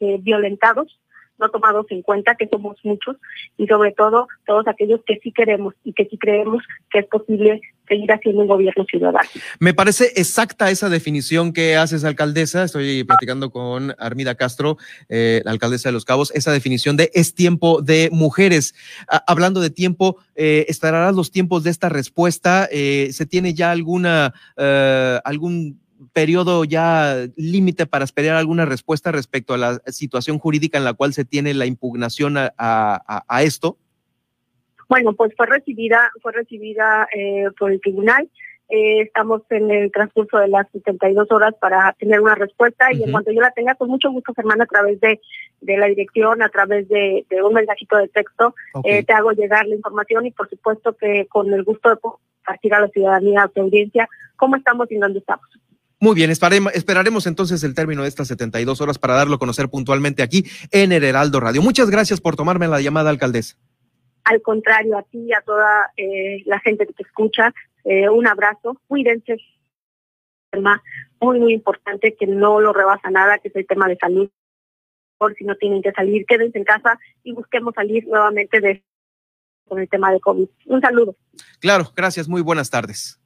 eh, 0.00 0.18
violentados 0.20 0.98
no 1.38 1.48
tomados 1.50 1.86
en 1.90 2.02
cuenta, 2.02 2.34
que 2.34 2.48
somos 2.48 2.76
muchos, 2.84 3.16
y 3.56 3.66
sobre 3.66 3.92
todo 3.92 4.28
todos 4.46 4.66
aquellos 4.68 5.00
que 5.06 5.18
sí 5.22 5.32
queremos 5.32 5.74
y 5.84 5.92
que 5.92 6.06
sí 6.06 6.18
creemos 6.18 6.62
que 6.90 7.00
es 7.00 7.06
posible 7.06 7.60
seguir 7.88 8.10
haciendo 8.10 8.42
un 8.42 8.48
gobierno 8.48 8.84
ciudadano. 8.84 9.28
Me 9.60 9.74
parece 9.74 10.12
exacta 10.16 10.70
esa 10.70 10.88
definición 10.88 11.52
que 11.52 11.76
haces, 11.76 12.04
alcaldesa. 12.04 12.64
Estoy 12.64 13.04
platicando 13.04 13.50
con 13.50 13.94
Armida 13.98 14.34
Castro, 14.34 14.76
eh, 15.08 15.40
la 15.44 15.52
alcaldesa 15.52 15.88
de 15.88 15.92
Los 15.92 16.04
Cabos, 16.04 16.32
esa 16.34 16.52
definición 16.52 16.96
de 16.96 17.10
es 17.14 17.34
tiempo 17.34 17.82
de 17.82 18.08
mujeres. 18.12 18.74
hablando 19.26 19.60
de 19.60 19.70
tiempo, 19.70 20.16
eh, 20.34 20.66
¿estarán 20.68 21.14
los 21.14 21.30
tiempos 21.30 21.62
de 21.62 21.70
esta 21.70 21.88
respuesta? 21.88 22.68
Eh, 22.70 23.10
¿Se 23.12 23.26
tiene 23.26 23.54
ya 23.54 23.70
alguna, 23.70 24.34
eh, 24.56 25.20
algún 25.24 25.80
periodo 26.12 26.64
ya 26.64 27.26
límite 27.36 27.86
para 27.86 28.04
esperar 28.04 28.36
alguna 28.36 28.64
respuesta 28.64 29.12
respecto 29.12 29.54
a 29.54 29.58
la 29.58 29.80
situación 29.86 30.38
jurídica 30.38 30.78
en 30.78 30.84
la 30.84 30.94
cual 30.94 31.12
se 31.12 31.24
tiene 31.24 31.54
la 31.54 31.66
impugnación 31.66 32.36
a, 32.38 32.52
a, 32.56 33.42
esto? 33.42 33.76
Bueno, 34.88 35.14
pues 35.14 35.32
fue 35.36 35.46
recibida, 35.46 36.10
fue 36.22 36.32
recibida 36.32 37.08
eh, 37.14 37.46
por 37.58 37.72
el 37.72 37.80
tribunal. 37.80 38.28
Eh, 38.68 39.02
estamos 39.02 39.42
en 39.50 39.70
el 39.70 39.92
transcurso 39.92 40.38
de 40.38 40.48
las 40.48 40.68
72 40.72 41.30
horas 41.30 41.54
para 41.60 41.92
tener 42.00 42.20
una 42.20 42.34
respuesta 42.34 42.92
y 42.92 43.04
en 43.04 43.12
cuanto 43.12 43.30
yo 43.30 43.40
la 43.40 43.52
tenga, 43.52 43.76
con 43.76 43.88
mucho 43.88 44.10
gusto, 44.10 44.34
Germán, 44.34 44.60
a 44.60 44.66
través 44.66 44.98
de, 45.00 45.20
de 45.60 45.76
la 45.76 45.86
dirección, 45.86 46.42
a 46.42 46.48
través 46.48 46.88
de, 46.88 47.24
de 47.30 47.42
un 47.42 47.54
mensajito 47.54 47.96
de 47.96 48.08
texto, 48.08 48.56
eh, 48.82 49.04
te 49.04 49.12
hago 49.12 49.30
llegar 49.30 49.66
la 49.66 49.76
información 49.76 50.26
y 50.26 50.32
por 50.32 50.50
supuesto 50.50 50.96
que 50.96 51.26
con 51.28 51.52
el 51.52 51.62
gusto 51.62 51.90
de 51.90 51.96
compartir 51.96 52.74
a 52.74 52.80
la 52.80 52.88
ciudadanía, 52.88 53.44
a 53.44 53.48
tu 53.48 53.60
audiencia, 53.60 54.08
cómo 54.34 54.56
estamos 54.56 54.90
y 54.90 54.96
dónde 54.96 55.20
estamos. 55.20 55.46
Muy 55.98 56.14
bien, 56.14 56.30
esperaremos 56.30 57.26
entonces 57.26 57.64
el 57.64 57.74
término 57.74 58.02
de 58.02 58.08
estas 58.08 58.28
72 58.28 58.80
horas 58.82 58.98
para 58.98 59.14
darlo 59.14 59.36
a 59.36 59.38
conocer 59.38 59.70
puntualmente 59.70 60.22
aquí 60.22 60.44
en 60.70 60.92
el 60.92 61.02
Heraldo 61.02 61.40
Radio. 61.40 61.62
Muchas 61.62 61.88
gracias 61.88 62.20
por 62.20 62.36
tomarme 62.36 62.68
la 62.68 62.82
llamada, 62.82 63.08
alcaldesa. 63.08 63.56
Al 64.24 64.42
contrario, 64.42 64.98
a 64.98 65.02
ti 65.04 65.26
y 65.26 65.32
a 65.32 65.40
toda 65.40 65.90
eh, 65.96 66.42
la 66.44 66.60
gente 66.60 66.86
que 66.86 66.92
te 66.92 67.02
escucha, 67.02 67.54
eh, 67.84 68.10
un 68.10 68.26
abrazo. 68.26 68.78
Cuídense. 68.88 69.36
Tema 70.50 70.82
muy, 71.18 71.40
muy 71.40 71.54
importante 71.54 72.14
que 72.14 72.26
no 72.26 72.60
lo 72.60 72.74
rebasa 72.74 73.10
nada, 73.10 73.38
que 73.38 73.48
es 73.48 73.56
el 73.56 73.66
tema 73.66 73.88
de 73.88 73.96
salud. 73.96 74.28
Por 75.16 75.34
si 75.34 75.44
no 75.44 75.56
tienen 75.56 75.80
que 75.80 75.92
salir, 75.92 76.26
quédense 76.26 76.58
en 76.58 76.64
casa 76.64 76.98
y 77.22 77.32
busquemos 77.32 77.72
salir 77.74 78.06
nuevamente 78.06 78.60
de 78.60 78.84
con 79.66 79.78
el 79.78 79.88
tema 79.88 80.12
de 80.12 80.20
COVID. 80.20 80.46
Un 80.66 80.80
saludo. 80.80 81.16
Claro, 81.58 81.90
gracias, 81.96 82.28
muy 82.28 82.42
buenas 82.42 82.68
tardes 82.68 83.18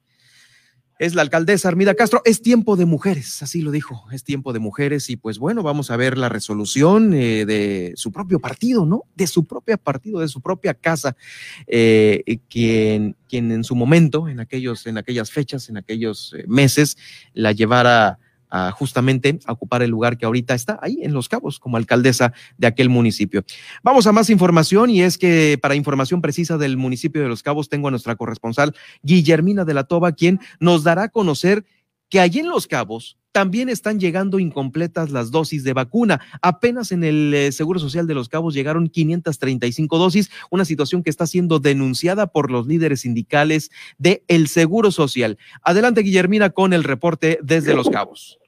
es 1.01 1.15
la 1.15 1.23
alcaldesa 1.23 1.67
Armida 1.67 1.95
Castro. 1.95 2.21
Es 2.25 2.43
tiempo 2.43 2.75
de 2.75 2.85
mujeres, 2.85 3.41
así 3.41 3.63
lo 3.63 3.71
dijo, 3.71 4.05
es 4.11 4.23
tiempo 4.23 4.53
de 4.53 4.59
mujeres 4.59 5.09
y 5.09 5.17
pues 5.17 5.39
bueno, 5.39 5.63
vamos 5.63 5.89
a 5.89 5.97
ver 5.97 6.15
la 6.15 6.29
resolución 6.29 7.15
eh, 7.15 7.43
de 7.47 7.93
su 7.95 8.11
propio 8.11 8.39
partido, 8.39 8.85
¿no? 8.85 9.05
De 9.15 9.25
su 9.25 9.45
propio 9.45 9.79
partido, 9.79 10.19
de 10.19 10.27
su 10.27 10.41
propia 10.41 10.75
casa, 10.75 11.17
eh, 11.65 12.37
quien, 12.47 13.15
quien 13.27 13.51
en 13.51 13.63
su 13.63 13.75
momento, 13.75 14.27
en, 14.29 14.39
aquellos, 14.39 14.85
en 14.85 14.99
aquellas 14.99 15.31
fechas, 15.31 15.69
en 15.69 15.77
aquellos 15.77 16.35
eh, 16.37 16.45
meses, 16.47 16.95
la 17.33 17.51
llevara 17.51 18.19
a 18.51 18.71
justamente 18.71 19.39
ocupar 19.47 19.81
el 19.81 19.89
lugar 19.89 20.17
que 20.17 20.25
ahorita 20.25 20.53
está 20.53 20.77
ahí 20.81 20.99
en 21.01 21.13
Los 21.13 21.29
Cabos 21.29 21.59
como 21.59 21.77
alcaldesa 21.77 22.33
de 22.57 22.67
aquel 22.67 22.89
municipio. 22.89 23.43
Vamos 23.81 24.05
a 24.05 24.11
más 24.11 24.29
información 24.29 24.89
y 24.89 25.01
es 25.01 25.17
que 25.17 25.57
para 25.61 25.75
información 25.75 26.21
precisa 26.21 26.57
del 26.57 26.77
municipio 26.77 27.21
de 27.21 27.29
Los 27.29 27.41
Cabos 27.41 27.69
tengo 27.69 27.87
a 27.87 27.91
nuestra 27.91 28.15
corresponsal 28.15 28.75
Guillermina 29.01 29.65
de 29.65 29.73
la 29.73 29.85
Toba, 29.85 30.11
quien 30.11 30.39
nos 30.59 30.83
dará 30.83 31.03
a 31.03 31.09
conocer 31.09 31.65
que 32.09 32.19
allí 32.19 32.39
en 32.39 32.49
Los 32.49 32.67
Cabos 32.67 33.17
también 33.31 33.69
están 33.69 33.99
llegando 33.99 34.39
incompletas 34.39 35.11
las 35.11 35.31
dosis 35.31 35.63
de 35.63 35.71
vacuna. 35.71 36.19
Apenas 36.41 36.91
en 36.91 37.05
el 37.05 37.33
eh, 37.33 37.51
Seguro 37.53 37.79
Social 37.79 38.05
de 38.05 38.13
Los 38.13 38.27
Cabos 38.27 38.53
llegaron 38.53 38.89
535 38.89 39.97
dosis, 39.97 40.29
una 40.49 40.65
situación 40.65 41.03
que 41.03 41.09
está 41.09 41.25
siendo 41.25 41.59
denunciada 41.59 42.27
por 42.27 42.51
los 42.51 42.67
líderes 42.67 43.01
sindicales 43.01 43.71
de 43.97 44.25
el 44.27 44.49
Seguro 44.49 44.91
Social. 44.91 45.37
Adelante, 45.63 46.01
Guillermina, 46.01 46.49
con 46.49 46.73
el 46.73 46.83
reporte 46.83 47.39
desde 47.41 47.73
Los 47.73 47.89
Cabos. 47.89 48.40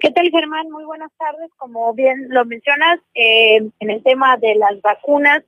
¿Qué 0.00 0.10
tal, 0.10 0.30
Germán? 0.30 0.70
Muy 0.70 0.84
buenas 0.84 1.10
tardes. 1.18 1.50
Como 1.56 1.92
bien 1.94 2.26
lo 2.30 2.44
mencionas, 2.44 3.00
eh, 3.14 3.56
en 3.78 3.90
el 3.90 4.02
tema 4.02 4.36
de 4.36 4.54
las 4.56 4.80
vacunas, 4.82 5.42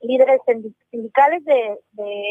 líderes 0.00 0.40
sindicales 0.90 1.44
de, 1.44 1.78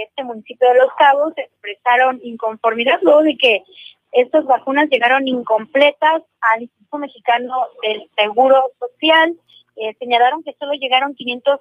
este 0.07 0.23
municipio 0.23 0.67
de 0.69 0.79
Los 0.79 0.93
Cabos 0.97 1.33
expresaron 1.37 2.19
inconformidad 2.23 2.99
luego 3.01 3.21
de 3.23 3.37
que 3.37 3.63
estas 4.11 4.45
vacunas 4.45 4.89
llegaron 4.89 5.27
incompletas 5.27 6.23
al 6.41 6.63
Instituto 6.63 6.97
Mexicano 6.97 7.55
del 7.83 8.09
Seguro 8.17 8.71
Social. 8.79 9.37
Eh, 9.75 9.95
señalaron 9.99 10.43
que 10.43 10.55
solo 10.59 10.73
llegaron 10.73 11.13
500 11.13 11.59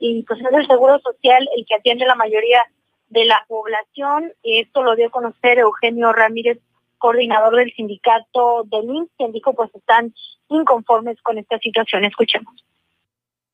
y 0.00 0.22
pues 0.24 0.40
es 0.40 0.52
el 0.52 0.66
Seguro 0.66 0.98
Social 0.98 1.48
el 1.56 1.64
que 1.66 1.74
atiende 1.74 2.06
la 2.06 2.14
mayoría 2.14 2.62
de 3.08 3.24
la 3.24 3.44
población. 3.48 4.32
Esto 4.42 4.82
lo 4.82 4.94
dio 4.96 5.06
a 5.06 5.10
conocer 5.10 5.58
Eugenio 5.58 6.12
Ramírez 6.12 6.58
coordinador 6.98 7.56
del 7.56 7.72
sindicato 7.74 8.64
del 8.66 8.84
INSS, 8.84 9.10
quien 9.16 9.32
dijo 9.32 9.54
pues 9.54 9.70
están 9.74 10.14
inconformes 10.48 11.20
con 11.22 11.38
esta 11.38 11.58
situación. 11.58 12.04
Escuchemos. 12.04 12.64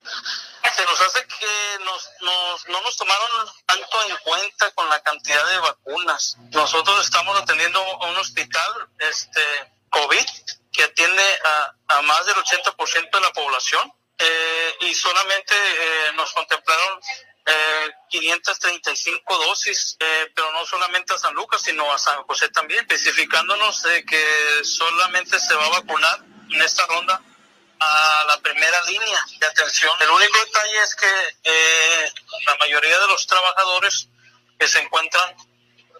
Se 0.03 0.83
nos 0.83 1.01
hace 1.01 1.27
que 1.27 1.85
nos, 1.85 2.11
nos, 2.21 2.69
no 2.69 2.81
nos 2.81 2.97
tomaron 2.97 3.29
tanto 3.67 3.97
en 4.09 4.17
cuenta 4.25 4.71
con 4.73 4.89
la 4.89 5.01
cantidad 5.01 5.47
de 5.51 5.59
vacunas. 5.59 6.37
Nosotros 6.53 7.05
estamos 7.05 7.41
atendiendo 7.41 7.79
a 7.79 8.11
un 8.11 8.17
hospital 8.17 8.89
este 8.99 9.41
COVID 9.91 10.27
que 10.73 10.85
atiende 10.85 11.23
a, 11.45 11.99
a 11.99 12.03
más 12.03 12.27
del 12.27 12.35
80% 12.37 13.11
de 13.11 13.21
la 13.21 13.31
población 13.33 13.93
eh, 14.19 14.77
y 14.81 14.95
solamente 14.95 15.55
eh, 15.55 16.13
nos 16.15 16.33
contemplaron 16.33 17.01
eh, 17.47 17.95
535 18.09 19.39
dosis, 19.39 19.97
eh, 20.01 20.33
pero 20.35 20.51
no 20.53 20.65
solamente 20.65 21.13
a 21.13 21.19
San 21.19 21.35
Lucas, 21.35 21.63
sino 21.63 21.91
a 21.93 21.99
San 21.99 22.23
José 22.25 22.49
también, 22.49 22.81
especificándonos 22.81 23.83
de 23.83 24.05
que 24.05 24.25
solamente 24.63 25.39
se 25.39 25.55
va 25.55 25.67
a 25.67 25.81
vacunar 25.81 26.21
en 26.51 26.63
esta 26.63 26.87
ronda 26.87 27.21
a 27.81 28.25
la 28.29 28.41
primera 28.41 28.83
línea 28.85 29.27
de 29.39 29.47
atención. 29.47 29.93
El 30.01 30.11
único 30.11 30.39
detalle 30.39 30.79
es 30.83 30.95
que 30.95 31.37
eh, 31.45 32.13
la 32.47 32.57
mayoría 32.57 32.99
de 32.99 33.07
los 33.09 33.27
trabajadores 33.27 34.09
que 34.59 34.69
se 34.69 34.79
encuentran 34.81 35.35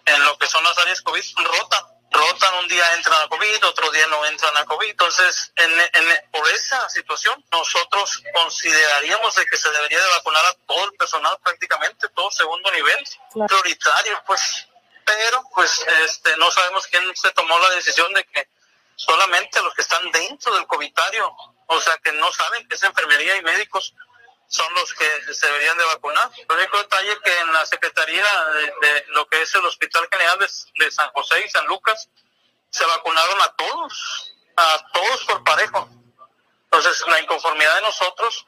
en 0.05 0.25
lo 0.25 0.37
que 0.37 0.47
son 0.47 0.63
las 0.63 0.77
áreas 0.79 1.01
COVID 1.01 1.23
rotan 1.37 1.94
rotan, 2.15 2.55
un 2.55 2.67
día 2.67 2.93
entran 2.95 3.21
a 3.21 3.27
COVID, 3.27 3.65
otro 3.65 3.91
día 3.91 4.07
no 4.07 4.25
entran 4.25 4.55
a 4.57 4.65
COVID. 4.65 4.89
Entonces, 4.89 5.51
en, 5.55 5.71
en, 5.71 6.31
por 6.31 6.47
esa 6.49 6.89
situación, 6.89 7.43
nosotros 7.51 8.23
consideraríamos 8.33 9.35
de 9.35 9.45
que 9.45 9.57
se 9.57 9.69
debería 9.69 10.01
de 10.01 10.09
vacunar 10.09 10.45
a 10.45 10.53
todo 10.65 10.85
el 10.85 10.93
personal 10.93 11.37
prácticamente, 11.43 12.07
todo 12.09 12.31
segundo 12.31 12.71
nivel, 12.71 13.03
prioritario, 13.47 14.23
pues. 14.25 14.67
Pero, 15.05 15.43
pues, 15.53 15.85
este, 16.03 16.35
no 16.37 16.49
sabemos 16.49 16.87
quién 16.87 17.15
se 17.15 17.31
tomó 17.31 17.59
la 17.59 17.69
decisión 17.71 18.11
de 18.13 18.23
que 18.23 18.47
solamente 18.95 19.61
los 19.61 19.73
que 19.75 19.81
están 19.81 20.09
dentro 20.11 20.55
del 20.55 20.65
COVIDario, 20.65 21.31
o 21.67 21.81
sea, 21.81 21.97
que 21.97 22.11
no 22.13 22.31
saben 22.31 22.67
que 22.67 22.75
es 22.75 22.83
enfermería 22.83 23.35
y 23.35 23.43
médicos, 23.43 23.93
son 24.47 24.73
los 24.75 24.93
que 24.93 25.33
se 25.33 25.47
deberían 25.47 25.77
de 25.77 25.85
vacunar. 25.85 26.29
El 26.37 26.55
único 26.55 26.77
detalle 26.77 27.11
es 27.11 27.19
que 27.19 27.39
en 27.39 27.53
la 27.53 27.65
Secretaría 27.65 28.23
de, 28.81 29.05
lo 29.09 29.25
que 29.27 29.41
es 29.41 29.53
el 29.55 29.65
Hospital 29.65 30.07
General 30.11 30.39
de, 30.39 30.91
San 30.91 31.09
José 31.11 31.35
y 31.45 31.49
San 31.49 31.65
Lucas 31.67 32.09
se 32.69 32.85
vacunaron 32.85 33.41
a 33.41 33.55
todos, 33.55 34.35
a 34.57 34.91
todos 34.93 35.25
por 35.25 35.43
parejo. 35.43 35.89
Entonces, 36.65 37.03
la 37.07 37.21
inconformidad 37.21 37.75
de 37.75 37.81
nosotros, 37.81 38.45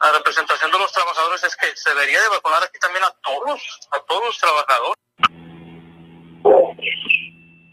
la 0.00 0.12
representación 0.12 0.70
de 0.70 0.78
los 0.78 0.92
trabajadores, 0.92 1.44
es 1.44 1.56
que 1.56 1.76
se 1.76 1.90
debería 1.90 2.20
de 2.20 2.28
vacunar 2.28 2.62
aquí 2.64 2.78
también 2.78 3.04
a 3.04 3.10
todos, 3.22 3.80
a 3.90 4.00
todos 4.00 4.24
los 4.24 4.38
trabajadores. 4.38 4.96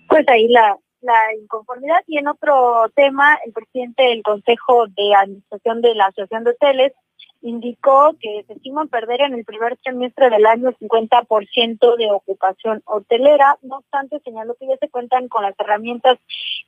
Pues 0.08 0.28
ahí 0.30 0.48
la, 0.50 0.78
la 1.02 1.34
inconformidad. 1.36 2.02
Y 2.06 2.20
en 2.20 2.28
otro 2.28 2.92
tema, 2.96 3.40
el 3.46 3.54
presidente 3.54 4.04
del 4.04 4.24
Consejo 4.24 4.86
de 4.88 5.16
Administración 5.16 5.82
de 5.82 5.96
la 5.96 6.06
Asociación 6.08 6.44
de 6.44 6.52
Hoteles 6.52 6.94
indicó 7.42 8.16
que 8.20 8.44
se 8.48 8.54
estima 8.54 8.86
perder 8.86 9.22
en 9.22 9.34
el 9.34 9.46
primer 9.46 9.78
trimestre 9.78 10.30
del 10.30 10.46
año 10.46 10.70
el 10.70 10.78
50% 10.78 11.98
de 11.98 12.12
ocupación 12.12 12.82
hotelera. 12.86 13.58
No 13.62 13.78
obstante, 13.78 14.20
señaló 14.24 14.56
que 14.60 14.68
ya 14.68 14.78
se 14.78 14.90
cuentan 14.90 15.28
con 15.28 15.44
las 15.44 15.58
herramientas 15.60 16.18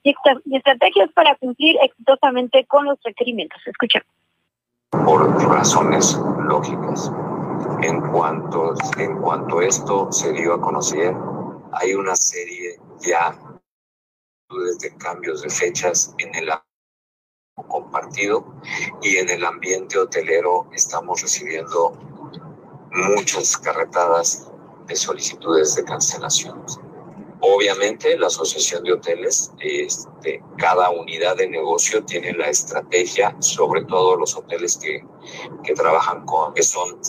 y, 0.03 0.15
estrategias 0.51 1.11
para 1.13 1.35
cumplir 1.35 1.77
exitosamente 1.81 2.65
con 2.65 2.85
los 2.85 2.97
requerimientos. 3.03 3.61
Escuchemos. 3.65 4.07
Por 4.91 5.49
razones 5.49 6.17
lógicas. 6.47 7.11
En 7.83 8.01
cuanto, 8.11 8.73
en 8.97 9.21
cuanto 9.21 9.61
esto 9.61 10.11
se 10.11 10.31
dio 10.31 10.53
a 10.53 10.61
conocer, 10.61 11.13
hay 11.73 11.93
una 11.93 12.15
serie 12.15 12.77
ya 13.01 13.37
de 14.79 14.97
cambios 14.97 15.41
de 15.41 15.49
fechas 15.49 16.15
en 16.17 16.33
el 16.35 16.49
compartido 17.67 18.45
y 19.01 19.17
en 19.17 19.29
el 19.29 19.45
ambiente 19.45 19.97
hotelero 19.97 20.67
estamos 20.73 21.21
recibiendo 21.21 21.97
muchas 22.91 23.57
carretadas 23.57 24.49
de 24.87 24.95
solicitudes 24.95 25.75
de 25.75 25.83
cancelación. 25.83 26.63
Obviamente 27.41 28.17
la 28.17 28.27
Asociación 28.27 28.83
de 28.83 28.93
Hoteles, 28.93 29.53
este, 29.59 30.43
cada 30.57 30.89
unidad 30.89 31.37
de 31.37 31.47
negocio 31.47 32.03
tiene 32.03 32.33
la 32.33 32.49
estrategia, 32.49 33.33
sobre 33.39 33.85
todo 33.85 34.17
los 34.17 34.35
hoteles 34.35 34.75
que, 34.75 35.05
que 35.63 35.73
trabajan 35.73 36.25
con, 36.25 36.53
que 36.53 36.63
son 36.63 36.99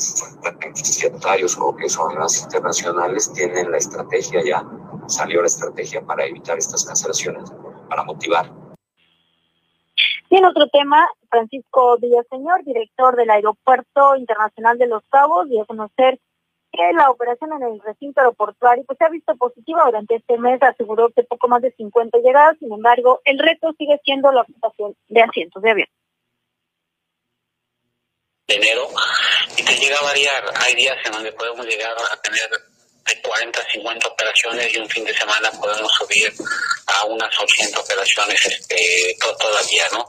franquiciatarios 0.41 1.59
o 1.59 1.75
que 1.75 1.89
son 1.89 2.15
las 2.17 2.43
internacionales, 2.43 3.33
tienen 3.33 3.73
la 3.73 3.79
estrategia 3.79 4.41
ya, 4.45 4.65
salió 5.09 5.41
la 5.41 5.49
estrategia 5.49 6.01
para 6.03 6.25
evitar 6.25 6.57
estas 6.59 6.85
cancelaciones, 6.85 7.51
para 7.89 8.05
motivar 8.05 8.70
y 10.31 10.37
en 10.37 10.45
otro 10.45 10.69
tema, 10.69 11.09
Francisco 11.29 11.99
Villaseñor, 11.99 12.65
director 12.65 13.17
del 13.17 13.31
Aeropuerto 13.31 14.15
Internacional 14.15 14.79
de 14.79 14.87
Los 14.87 15.03
Cabos, 15.11 15.49
dio 15.49 15.63
a 15.63 15.67
conocer 15.67 16.21
que 16.71 16.93
la 16.95 17.11
operación 17.11 17.53
en 17.53 17.65
el 17.65 17.81
recinto 17.81 18.21
aeroportuario 18.21 18.85
pues, 18.85 18.97
se 18.97 19.05
ha 19.05 19.09
visto 19.09 19.35
positiva 19.37 19.83
durante 19.87 20.15
este 20.15 20.39
mes, 20.39 20.63
aseguró 20.63 21.11
que 21.11 21.25
poco 21.25 21.49
más 21.49 21.63
de 21.63 21.73
50 21.73 22.19
llegadas, 22.19 22.57
sin 22.61 22.73
embargo, 22.73 23.21
el 23.25 23.41
reto 23.41 23.73
sigue 23.77 24.01
siendo 24.05 24.31
la 24.31 24.43
ocupación 24.43 24.95
de 25.09 25.21
asientos 25.21 25.61
de 25.65 25.71
avión. 25.71 25.89
De 28.47 28.55
enero, 28.55 28.87
y 29.59 29.65
que 29.65 29.75
llega 29.75 29.97
a 29.99 30.05
variar, 30.05 30.45
hay 30.65 30.77
días 30.77 30.97
en 31.07 31.13
donde 31.13 31.33
podemos 31.33 31.67
llegar 31.67 31.91
a 31.91 32.17
tener 32.23 32.70
de 33.07 33.21
40 33.21 33.61
a 33.61 33.71
50 33.73 34.09
operaciones 34.09 34.75
y 34.75 34.79
un 34.79 34.89
fin 34.89 35.05
de 35.05 35.15
semana 35.15 35.51
podemos 35.53 35.93
subir 35.93 36.33
a 36.87 37.05
unas 37.07 37.31
80 37.39 37.81
operaciones 37.81 38.47
este, 38.47 39.17
todavía, 39.39 39.85
¿no? 39.93 40.07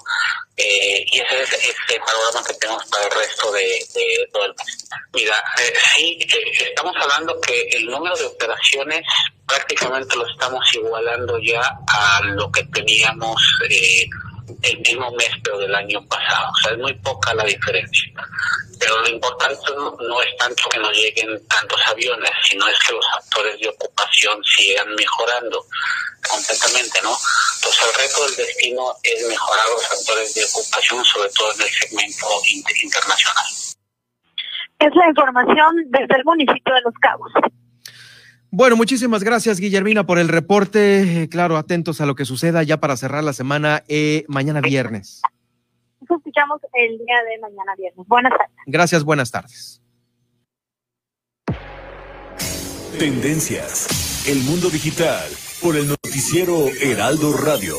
Eh, 0.58 1.06
y 1.12 1.20
ese 1.20 1.42
es, 1.42 1.76
el 1.90 2.00
panorama 2.02 2.44
que 2.46 2.54
tenemos 2.56 2.86
para 2.86 3.06
el 3.06 3.12
resto 3.12 3.52
de, 3.52 4.30
todo 4.32 4.46
el 4.46 4.54
país. 4.54 4.86
Mira, 5.14 5.44
eh, 5.60 5.74
sí, 5.96 6.20
eh, 6.22 6.52
estamos 6.70 6.96
hablando 6.98 7.40
que 7.42 7.62
el 7.72 7.86
número 7.86 8.16
de 8.16 8.26
operaciones 8.26 9.02
prácticamente 9.48 10.16
lo 10.16 10.28
estamos 10.28 10.64
igualando 10.74 11.40
ya 11.40 11.62
a 11.88 12.22
lo 12.24 12.52
que 12.52 12.64
teníamos 12.66 13.42
el 14.62 14.80
mismo 14.80 15.12
mes 15.12 15.30
pero 15.44 15.58
del 15.60 15.74
año 15.76 16.06
pasado. 16.08 16.52
O 16.52 16.58
sea, 16.62 16.72
es 16.72 16.78
muy 16.78 16.94
poca 16.96 17.34
la 17.34 17.44
diferencia. 17.44 18.12
Pero 18.80 19.00
lo 19.02 19.10
importante 19.10 19.62
no, 19.76 20.22
es 20.22 20.38
tanto 20.38 20.64
que 20.70 20.80
no 20.80 20.92
lleguen 20.92 21.48
tantos 21.48 21.80
aviones, 21.88 22.32
sino 22.44 22.68
es 22.68 22.80
que 22.80 22.94
los 22.94 23.06
actores 23.14 23.60
de 23.60 23.70
ocupación 23.70 24.44
sigan 24.44 24.96
mejorando 24.96 25.64
completamente, 26.28 27.00
¿no? 27.04 27.16
Entonces 27.56 27.82
el 27.88 28.02
reto 28.02 28.26
del 28.26 28.36
destino 28.38 28.96
es 29.04 29.28
mejorar 29.28 29.66
los 29.70 29.92
actores 29.92 30.34
de 30.34 30.44
ocupación, 30.46 31.06
sobre 31.06 31.30
todo 31.30 31.54
en 31.54 31.62
el 31.62 31.70
segmento 31.70 32.28
internacional. 32.84 33.46
Es 34.80 34.96
la 34.96 35.08
información 35.08 35.76
desde 35.90 36.16
el 36.18 36.26
municipio 36.26 36.74
de 36.74 36.82
Los 36.82 36.96
Cabos. 37.02 37.32
Bueno, 38.54 38.76
muchísimas 38.76 39.24
gracias, 39.24 39.62
Guillermina, 39.62 40.06
por 40.06 40.20
el 40.20 40.28
reporte. 40.28 41.24
Eh, 41.24 41.30
claro, 41.30 41.56
atentos 41.56 42.02
a 42.02 42.06
lo 42.06 42.16
que 42.16 42.26
suceda 42.26 42.62
ya 42.64 42.82
para 42.82 42.98
cerrar 42.98 43.24
la 43.24 43.32
semana 43.32 43.84
eh, 43.88 44.26
mañana 44.28 44.60
viernes. 44.60 45.22
Nos 46.02 46.18
escuchamos 46.18 46.60
el 46.74 46.98
día 46.98 47.16
de 47.30 47.40
mañana 47.40 47.74
viernes. 47.78 48.06
Buenas 48.08 48.34
tardes. 48.38 48.54
Gracias, 48.66 49.06
buenas 49.06 49.32
tardes. 49.32 49.82
Tendencias. 53.00 54.28
El 54.28 54.44
mundo 54.44 54.70
digital 54.70 55.30
por 55.62 55.78
el 55.78 55.88
noticiero 55.88 56.68
Heraldo 56.82 57.32
Radio. 57.38 57.76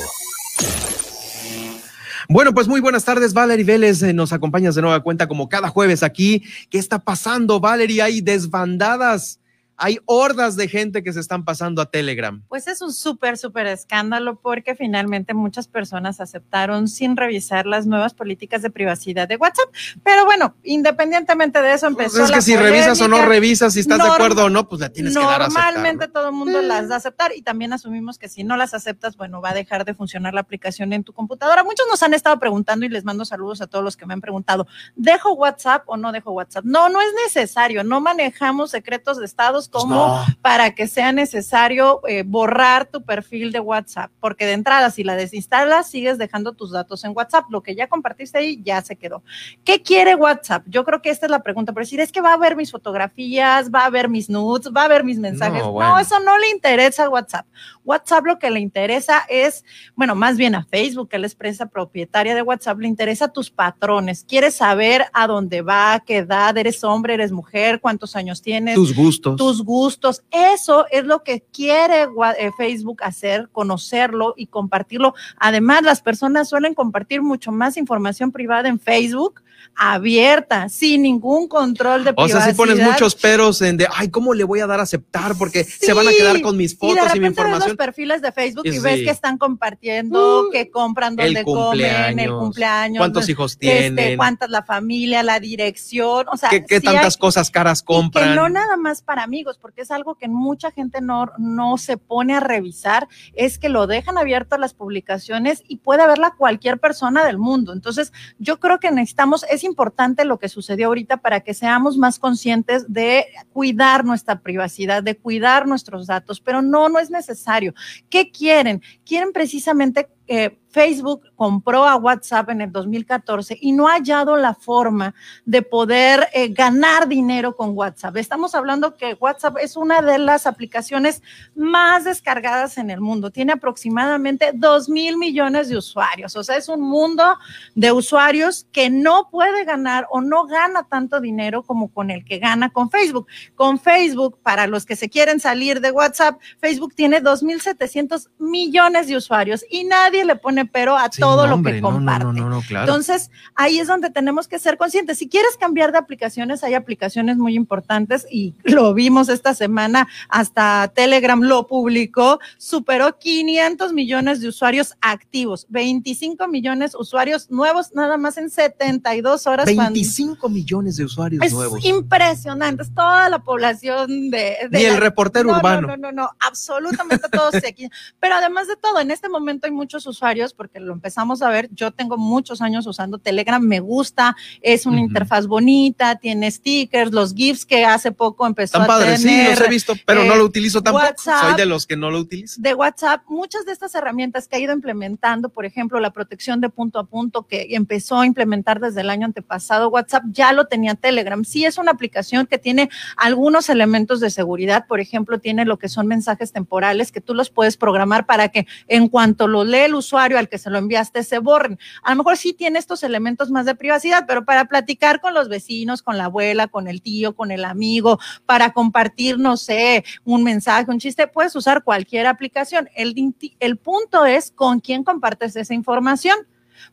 Bueno, 2.30 2.54
pues 2.54 2.66
muy 2.66 2.80
buenas 2.80 3.04
tardes, 3.04 3.34
Valerie 3.34 3.66
Vélez. 3.66 4.02
Eh, 4.02 4.14
nos 4.14 4.32
acompañas 4.32 4.74
de 4.74 4.80
nueva 4.80 5.02
cuenta 5.02 5.28
como 5.28 5.50
cada 5.50 5.68
jueves 5.68 6.02
aquí. 6.02 6.44
¿Qué 6.70 6.78
está 6.78 6.98
pasando, 6.98 7.60
Valerie? 7.60 8.00
Hay 8.00 8.22
desbandadas 8.22 9.41
hay 9.82 9.98
hordas 10.06 10.54
de 10.54 10.68
gente 10.68 11.02
que 11.02 11.12
se 11.12 11.18
están 11.18 11.44
pasando 11.44 11.82
a 11.82 11.86
Telegram. 11.86 12.40
Pues 12.48 12.68
es 12.68 12.80
un 12.82 12.92
súper, 12.92 13.36
súper 13.36 13.66
escándalo 13.66 14.36
porque 14.36 14.76
finalmente 14.76 15.34
muchas 15.34 15.66
personas 15.66 16.20
aceptaron 16.20 16.86
sin 16.86 17.16
revisar 17.16 17.66
las 17.66 17.84
nuevas 17.84 18.14
políticas 18.14 18.62
de 18.62 18.70
privacidad 18.70 19.26
de 19.26 19.34
WhatsApp. 19.34 19.68
Pero 20.04 20.24
bueno, 20.24 20.54
independientemente 20.62 21.60
de 21.60 21.74
eso 21.74 21.88
empezó. 21.88 22.18
Pues 22.18 22.30
es 22.30 22.36
que 22.36 22.42
si 22.42 22.54
revisas 22.54 23.00
o 23.00 23.08
no 23.08 23.24
revisas, 23.24 23.72
si 23.72 23.80
estás 23.80 23.98
de 23.98 24.08
acuerdo 24.08 24.44
o 24.44 24.50
no, 24.50 24.68
pues 24.68 24.80
la 24.80 24.90
tienes 24.90 25.16
que 25.16 25.20
dar 25.20 25.42
a 25.42 25.46
aceptar. 25.46 25.74
Normalmente 25.74 26.06
todo 26.06 26.28
el 26.28 26.34
mundo 26.34 26.62
las 26.62 26.88
da 26.88 26.94
a 26.94 26.98
aceptar 26.98 27.32
y 27.34 27.42
también 27.42 27.72
asumimos 27.72 28.18
que 28.18 28.28
si 28.28 28.44
no 28.44 28.56
las 28.56 28.74
aceptas, 28.74 29.16
bueno, 29.16 29.40
va 29.40 29.50
a 29.50 29.54
dejar 29.54 29.84
de 29.84 29.94
funcionar 29.94 30.32
la 30.32 30.42
aplicación 30.42 30.92
en 30.92 31.02
tu 31.02 31.12
computadora. 31.12 31.64
Muchos 31.64 31.86
nos 31.90 32.04
han 32.04 32.14
estado 32.14 32.38
preguntando 32.38 32.86
y 32.86 32.88
les 32.88 33.02
mando 33.02 33.24
saludos 33.24 33.60
a 33.60 33.66
todos 33.66 33.84
los 33.84 33.96
que 33.96 34.06
me 34.06 34.14
han 34.14 34.20
preguntado, 34.20 34.68
¿dejo 34.94 35.32
WhatsApp 35.32 35.82
o 35.86 35.96
no 35.96 36.12
dejo 36.12 36.30
WhatsApp? 36.30 36.64
No, 36.64 36.88
no 36.88 37.00
es 37.00 37.12
necesario, 37.26 37.82
no 37.82 38.00
manejamos 38.00 38.70
secretos 38.70 39.18
de 39.18 39.24
estados 39.24 39.71
pues 39.72 39.84
como 39.84 40.24
para 40.42 40.74
que 40.74 40.86
sea 40.86 41.12
necesario 41.12 42.00
eh, 42.06 42.24
borrar 42.24 42.86
tu 42.86 43.02
perfil 43.02 43.52
de 43.52 43.60
WhatsApp, 43.60 44.10
porque 44.20 44.44
de 44.44 44.52
entrada, 44.52 44.90
si 44.90 45.02
la 45.02 45.16
desinstalas, 45.16 45.88
sigues 45.88 46.18
dejando 46.18 46.52
tus 46.52 46.70
datos 46.70 47.04
en 47.04 47.12
WhatsApp. 47.14 47.46
Lo 47.50 47.62
que 47.62 47.74
ya 47.74 47.88
compartiste 47.88 48.38
ahí 48.38 48.60
ya 48.62 48.82
se 48.82 48.96
quedó. 48.96 49.22
¿Qué 49.64 49.82
quiere 49.82 50.14
WhatsApp? 50.14 50.64
Yo 50.66 50.84
creo 50.84 51.00
que 51.00 51.10
esta 51.10 51.26
es 51.26 51.30
la 51.30 51.42
pregunta, 51.42 51.72
por 51.72 51.82
decir, 51.82 52.00
es 52.00 52.12
que 52.12 52.20
va 52.20 52.34
a 52.34 52.36
ver 52.36 52.56
mis 52.56 52.70
fotografías, 52.70 53.70
va 53.70 53.86
a 53.86 53.90
ver 53.90 54.08
mis 54.08 54.28
nudes, 54.28 54.70
va 54.74 54.84
a 54.84 54.88
ver 54.88 55.04
mis 55.04 55.18
mensajes. 55.18 55.62
No, 55.62 55.98
eso 55.98 56.20
no 56.20 56.38
le 56.38 56.50
interesa 56.50 57.04
a 57.04 57.08
WhatsApp. 57.08 57.46
WhatsApp 57.84 58.24
lo 58.26 58.38
que 58.38 58.50
le 58.50 58.60
interesa 58.60 59.22
es, 59.28 59.64
bueno, 59.96 60.14
más 60.14 60.36
bien 60.36 60.54
a 60.54 60.64
Facebook, 60.64 61.08
que 61.08 61.16
es 61.16 61.22
la 61.22 61.28
empresa 61.28 61.66
propietaria 61.66 62.34
de 62.34 62.42
WhatsApp, 62.42 62.78
le 62.78 62.88
interesa 62.88 63.28
tus 63.28 63.50
patrones. 63.50 64.24
Quiere 64.28 64.50
saber 64.50 65.06
a 65.12 65.26
dónde 65.26 65.62
va, 65.62 66.02
qué 66.06 66.18
edad, 66.18 66.56
eres 66.56 66.84
hombre, 66.84 67.14
eres 67.14 67.32
mujer, 67.32 67.80
cuántos 67.80 68.16
años 68.16 68.42
tienes. 68.42 68.74
Tus 68.74 68.94
gustos. 68.94 69.36
Tus 69.36 69.51
gustos. 69.60 70.22
Eso 70.30 70.86
es 70.90 71.04
lo 71.04 71.22
que 71.22 71.42
quiere 71.52 72.06
eh, 72.38 72.50
Facebook 72.56 73.02
hacer, 73.02 73.50
conocerlo 73.52 74.32
y 74.36 74.46
compartirlo. 74.46 75.14
Además, 75.36 75.82
las 75.82 76.00
personas 76.00 76.48
suelen 76.48 76.72
compartir 76.74 77.20
mucho 77.20 77.52
más 77.52 77.76
información 77.76 78.32
privada 78.32 78.68
en 78.68 78.80
Facebook 78.80 79.42
abierta, 79.74 80.68
sin 80.68 81.02
ningún 81.02 81.48
control 81.48 82.04
de 82.04 82.12
privacidad. 82.12 82.40
O 82.40 82.44
sea, 82.44 82.50
si 82.52 82.56
pones 82.56 82.78
muchos 82.78 83.14
peros 83.14 83.60
en 83.62 83.76
de, 83.76 83.88
ay, 83.92 84.08
¿cómo 84.08 84.34
le 84.34 84.44
voy 84.44 84.60
a 84.60 84.66
dar 84.66 84.80
a 84.80 84.82
aceptar? 84.82 85.36
Porque 85.38 85.64
se 85.64 85.92
van 85.92 86.06
a 86.06 86.10
quedar 86.10 86.40
con 86.42 86.56
mis 86.56 86.76
fotos 86.76 87.14
y, 87.14 87.20
mi 87.20 87.28
información. 87.28 87.60
Ves 87.60 87.68
los 87.68 87.76
perfiles 87.76 88.22
de 88.22 88.32
Facebook 88.32 88.66
y, 88.66 88.78
ves 88.78 89.02
que 89.02 89.10
están 89.10 89.38
compartiendo, 89.38 90.48
uh, 90.48 90.50
que 90.50 90.70
compran 90.70 91.16
donde 91.16 91.42
comen, 91.44 92.18
el 92.18 92.30
cumpleaños. 92.30 92.98
¿Cuántos 92.98 93.28
hijos 93.28 93.52
este, 93.52 93.66
tienen? 93.66 94.16
cuántas 94.16 94.50
la 94.50 94.62
familia, 94.62 95.22
la 95.22 95.40
dirección, 95.40 96.26
o 96.28 96.36
sea. 96.36 96.50
¿Qué, 96.50 96.80
tantas 96.80 97.16
cosas 97.16 97.50
caras 97.50 97.82
compran? 97.82 98.30
que 98.30 98.34
no 98.34 98.48
nada 98.48 98.76
más 98.76 99.02
para 99.02 99.26
amigos, 99.42 99.58
porque 99.58 99.82
es 99.82 99.90
algo 99.90 100.14
que 100.14 100.28
mucha 100.28 100.70
gente 100.70 101.00
no, 101.00 101.32
no 101.36 101.76
se 101.76 101.96
pone 101.96 102.34
a 102.34 102.40
revisar, 102.40 103.08
es 103.34 103.58
que 103.58 103.68
lo 103.68 103.88
dejan 103.88 104.16
abierto 104.16 104.54
a 104.54 104.58
las 104.58 104.72
publicaciones 104.72 105.64
y 105.66 105.78
puede 105.78 106.06
verla 106.06 106.34
cualquier 106.38 106.78
persona 106.78 107.24
del 107.24 107.38
mundo. 107.38 107.72
Entonces, 107.72 108.12
yo 108.38 108.60
creo 108.60 108.78
que 108.78 108.92
necesitamos, 108.92 109.44
es 109.50 109.64
importante 109.64 110.24
lo 110.24 110.38
que 110.38 110.48
sucedió 110.48 110.88
ahorita 110.88 111.16
para 111.16 111.40
que 111.40 111.54
seamos 111.54 111.98
más 111.98 112.20
conscientes 112.20 112.84
de 112.92 113.26
cuidar 113.52 114.04
nuestra 114.04 114.40
privacidad, 114.40 115.02
de 115.02 115.16
cuidar 115.16 115.66
nuestros 115.66 116.06
datos, 116.06 116.40
pero 116.40 116.62
no, 116.62 116.88
no 116.88 117.00
es 117.00 117.10
necesario. 117.10 117.74
¿Qué 118.08 118.30
quieren? 118.30 118.80
Quieren 119.04 119.32
precisamente 119.32 120.08
eh, 120.28 120.61
Facebook 120.72 121.22
compró 121.36 121.86
a 121.86 121.96
WhatsApp 121.96 122.48
en 122.48 122.62
el 122.62 122.72
2014 122.72 123.58
y 123.60 123.72
no 123.72 123.88
ha 123.88 123.92
hallado 123.92 124.36
la 124.36 124.54
forma 124.54 125.14
de 125.44 125.62
poder 125.62 126.28
eh, 126.32 126.48
ganar 126.48 127.06
dinero 127.08 127.54
con 127.54 127.76
WhatsApp. 127.76 128.16
Estamos 128.16 128.54
hablando 128.54 128.96
que 128.96 129.14
WhatsApp 129.14 129.58
es 129.60 129.76
una 129.76 130.00
de 130.00 130.18
las 130.18 130.46
aplicaciones 130.46 131.22
más 131.54 132.04
descargadas 132.04 132.78
en 132.78 132.90
el 132.90 133.00
mundo. 133.00 133.30
Tiene 133.30 133.52
aproximadamente 133.52 134.52
2 134.54 134.88
mil 134.88 135.18
millones 135.18 135.68
de 135.68 135.76
usuarios. 135.76 136.34
O 136.36 136.42
sea, 136.42 136.56
es 136.56 136.68
un 136.68 136.80
mundo 136.80 137.36
de 137.74 137.92
usuarios 137.92 138.66
que 138.72 138.88
no 138.88 139.28
puede 139.30 139.64
ganar 139.64 140.06
o 140.10 140.20
no 140.20 140.46
gana 140.46 140.84
tanto 140.84 141.20
dinero 141.20 141.62
como 141.62 141.92
con 141.92 142.10
el 142.10 142.24
que 142.24 142.38
gana 142.38 142.70
con 142.70 142.90
Facebook. 142.90 143.26
Con 143.54 143.78
Facebook, 143.78 144.38
para 144.42 144.66
los 144.66 144.86
que 144.86 144.96
se 144.96 145.10
quieren 145.10 145.38
salir 145.38 145.80
de 145.80 145.90
WhatsApp, 145.90 146.40
Facebook 146.60 146.94
tiene 146.94 147.22
2.700 147.22 148.30
millones 148.38 149.06
de 149.06 149.16
usuarios 149.16 149.64
y 149.70 149.84
nadie 149.84 150.24
le 150.24 150.36
pone 150.36 150.61
pero 150.64 150.96
a 150.96 151.08
todo 151.08 151.46
lo 151.46 151.62
que 151.62 151.80
comparte. 151.80 152.40
Entonces, 152.70 153.30
ahí 153.54 153.78
es 153.78 153.88
donde 153.88 154.10
tenemos 154.10 154.48
que 154.48 154.58
ser 154.58 154.76
conscientes. 154.76 155.18
Si 155.18 155.28
quieres 155.28 155.56
cambiar 155.56 155.92
de 155.92 155.98
aplicaciones, 155.98 156.64
hay 156.64 156.74
aplicaciones 156.74 157.36
muy 157.36 157.54
importantes 157.54 158.26
y 158.30 158.54
lo 158.64 158.94
vimos 158.94 159.28
esta 159.28 159.54
semana, 159.54 160.08
hasta 160.28 160.92
Telegram 160.94 161.40
lo 161.40 161.66
publicó, 161.66 162.38
superó 162.58 163.18
500 163.18 163.92
millones 163.92 164.40
de 164.40 164.48
usuarios 164.48 164.94
activos, 165.00 165.66
25 165.68 166.48
millones 166.48 166.92
de 166.92 166.98
usuarios 166.98 167.50
nuevos 167.50 167.94
nada 167.94 168.16
más 168.16 168.36
en 168.38 168.50
72 168.50 169.46
horas. 169.46 169.66
25 169.66 170.48
millones 170.48 170.96
de 170.96 171.04
usuarios 171.04 171.42
es 171.44 171.52
nuevos. 171.52 171.84
Impresionante, 171.84 172.82
es 172.82 172.94
toda 172.94 173.28
la 173.28 173.40
población 173.40 174.30
de... 174.30 174.56
Ni 174.70 174.84
el 174.84 174.98
reportero 174.98 175.50
urbano. 175.50 175.88
No, 175.88 175.96
no, 175.96 176.12
no, 176.12 176.30
absolutamente 176.40 177.28
todos 177.30 177.54
aquí. 177.56 177.88
Pero 178.20 178.34
además 178.34 178.68
de 178.68 178.76
todo, 178.76 179.00
en 179.00 179.10
este 179.10 179.28
momento 179.28 179.66
hay 179.66 179.72
muchos 179.72 180.06
usuarios 180.06 180.51
porque 180.52 180.80
lo 180.80 180.92
empezamos 180.92 181.42
a 181.42 181.50
ver. 181.50 181.68
Yo 181.72 181.90
tengo 181.90 182.16
muchos 182.16 182.60
años 182.60 182.86
usando 182.86 183.18
Telegram, 183.18 183.62
me 183.62 183.80
gusta, 183.80 184.36
es 184.60 184.86
una 184.86 185.00
interfaz 185.00 185.46
bonita, 185.46 186.16
tiene 186.16 186.50
stickers, 186.50 187.12
los 187.12 187.34
GIFs 187.34 187.64
que 187.64 187.84
hace 187.84 188.12
poco 188.12 188.46
empezó 188.46 188.80
a 188.80 188.98
tener. 188.98 189.18
sí, 189.18 189.44
los 189.50 189.60
he 189.60 189.68
visto, 189.68 189.94
pero 190.06 190.24
no 190.24 190.36
lo 190.36 190.42
eh, 190.42 190.46
utilizo 190.46 190.82
tampoco. 190.82 191.06
Soy 191.16 191.54
de 191.56 191.66
los 191.66 191.86
que 191.86 191.96
no 191.96 192.10
lo 192.10 192.18
utilizo. 192.18 192.60
De 192.60 192.74
WhatsApp, 192.74 193.22
muchas 193.28 193.64
de 193.64 193.72
estas 193.72 193.94
herramientas 193.94 194.48
que 194.48 194.56
ha 194.56 194.58
ido 194.58 194.72
implementando, 194.72 195.48
por 195.48 195.64
ejemplo, 195.64 196.00
la 196.00 196.10
protección 196.10 196.60
de 196.60 196.68
punto 196.68 196.98
a 196.98 197.04
punto 197.04 197.46
que 197.46 197.68
empezó 197.70 198.20
a 198.20 198.26
implementar 198.26 198.80
desde 198.80 199.00
el 199.00 199.10
año 199.10 199.26
antepasado, 199.26 199.88
WhatsApp 199.88 200.24
ya 200.30 200.52
lo 200.52 200.66
tenía 200.66 200.94
Telegram. 200.94 201.44
Sí 201.44 201.64
es 201.64 201.78
una 201.78 201.92
aplicación 201.92 202.46
que 202.46 202.58
tiene 202.58 202.90
algunos 203.16 203.68
elementos 203.68 204.20
de 204.20 204.30
seguridad, 204.30 204.86
por 204.86 205.00
ejemplo, 205.00 205.38
tiene 205.38 205.64
lo 205.64 205.78
que 205.78 205.88
son 205.88 206.06
mensajes 206.06 206.52
temporales 206.52 207.12
que 207.12 207.20
tú 207.20 207.34
los 207.34 207.50
puedes 207.50 207.76
programar 207.76 208.26
para 208.26 208.48
que 208.48 208.66
en 208.88 209.08
cuanto 209.08 209.48
lo 209.48 209.64
lee 209.64 209.78
el 209.78 209.94
usuario 209.94 210.38
al 210.42 210.48
que 210.48 210.58
se 210.58 210.70
lo 210.70 210.78
enviaste 210.78 211.22
se 211.22 211.38
borren. 211.38 211.78
A 212.02 212.10
lo 212.10 212.16
mejor 212.16 212.36
sí 212.36 212.52
tiene 212.52 212.78
estos 212.78 213.02
elementos 213.02 213.50
más 213.50 213.66
de 213.66 213.74
privacidad, 213.74 214.24
pero 214.26 214.44
para 214.44 214.66
platicar 214.66 215.20
con 215.20 215.34
los 215.34 215.48
vecinos, 215.48 216.02
con 216.02 216.18
la 216.18 216.26
abuela, 216.26 216.68
con 216.68 216.88
el 216.88 217.02
tío, 217.02 217.34
con 217.34 217.50
el 217.50 217.64
amigo, 217.64 218.18
para 218.46 218.72
compartir, 218.72 219.38
no 219.38 219.56
sé, 219.56 220.04
un 220.24 220.42
mensaje, 220.42 220.90
un 220.90 220.98
chiste, 220.98 221.26
puedes 221.26 221.54
usar 221.56 221.84
cualquier 221.84 222.26
aplicación. 222.26 222.88
El, 222.94 223.14
el 223.60 223.76
punto 223.78 224.26
es 224.26 224.50
con 224.50 224.80
quién 224.80 225.04
compartes 225.04 225.56
esa 225.56 225.74
información 225.74 226.36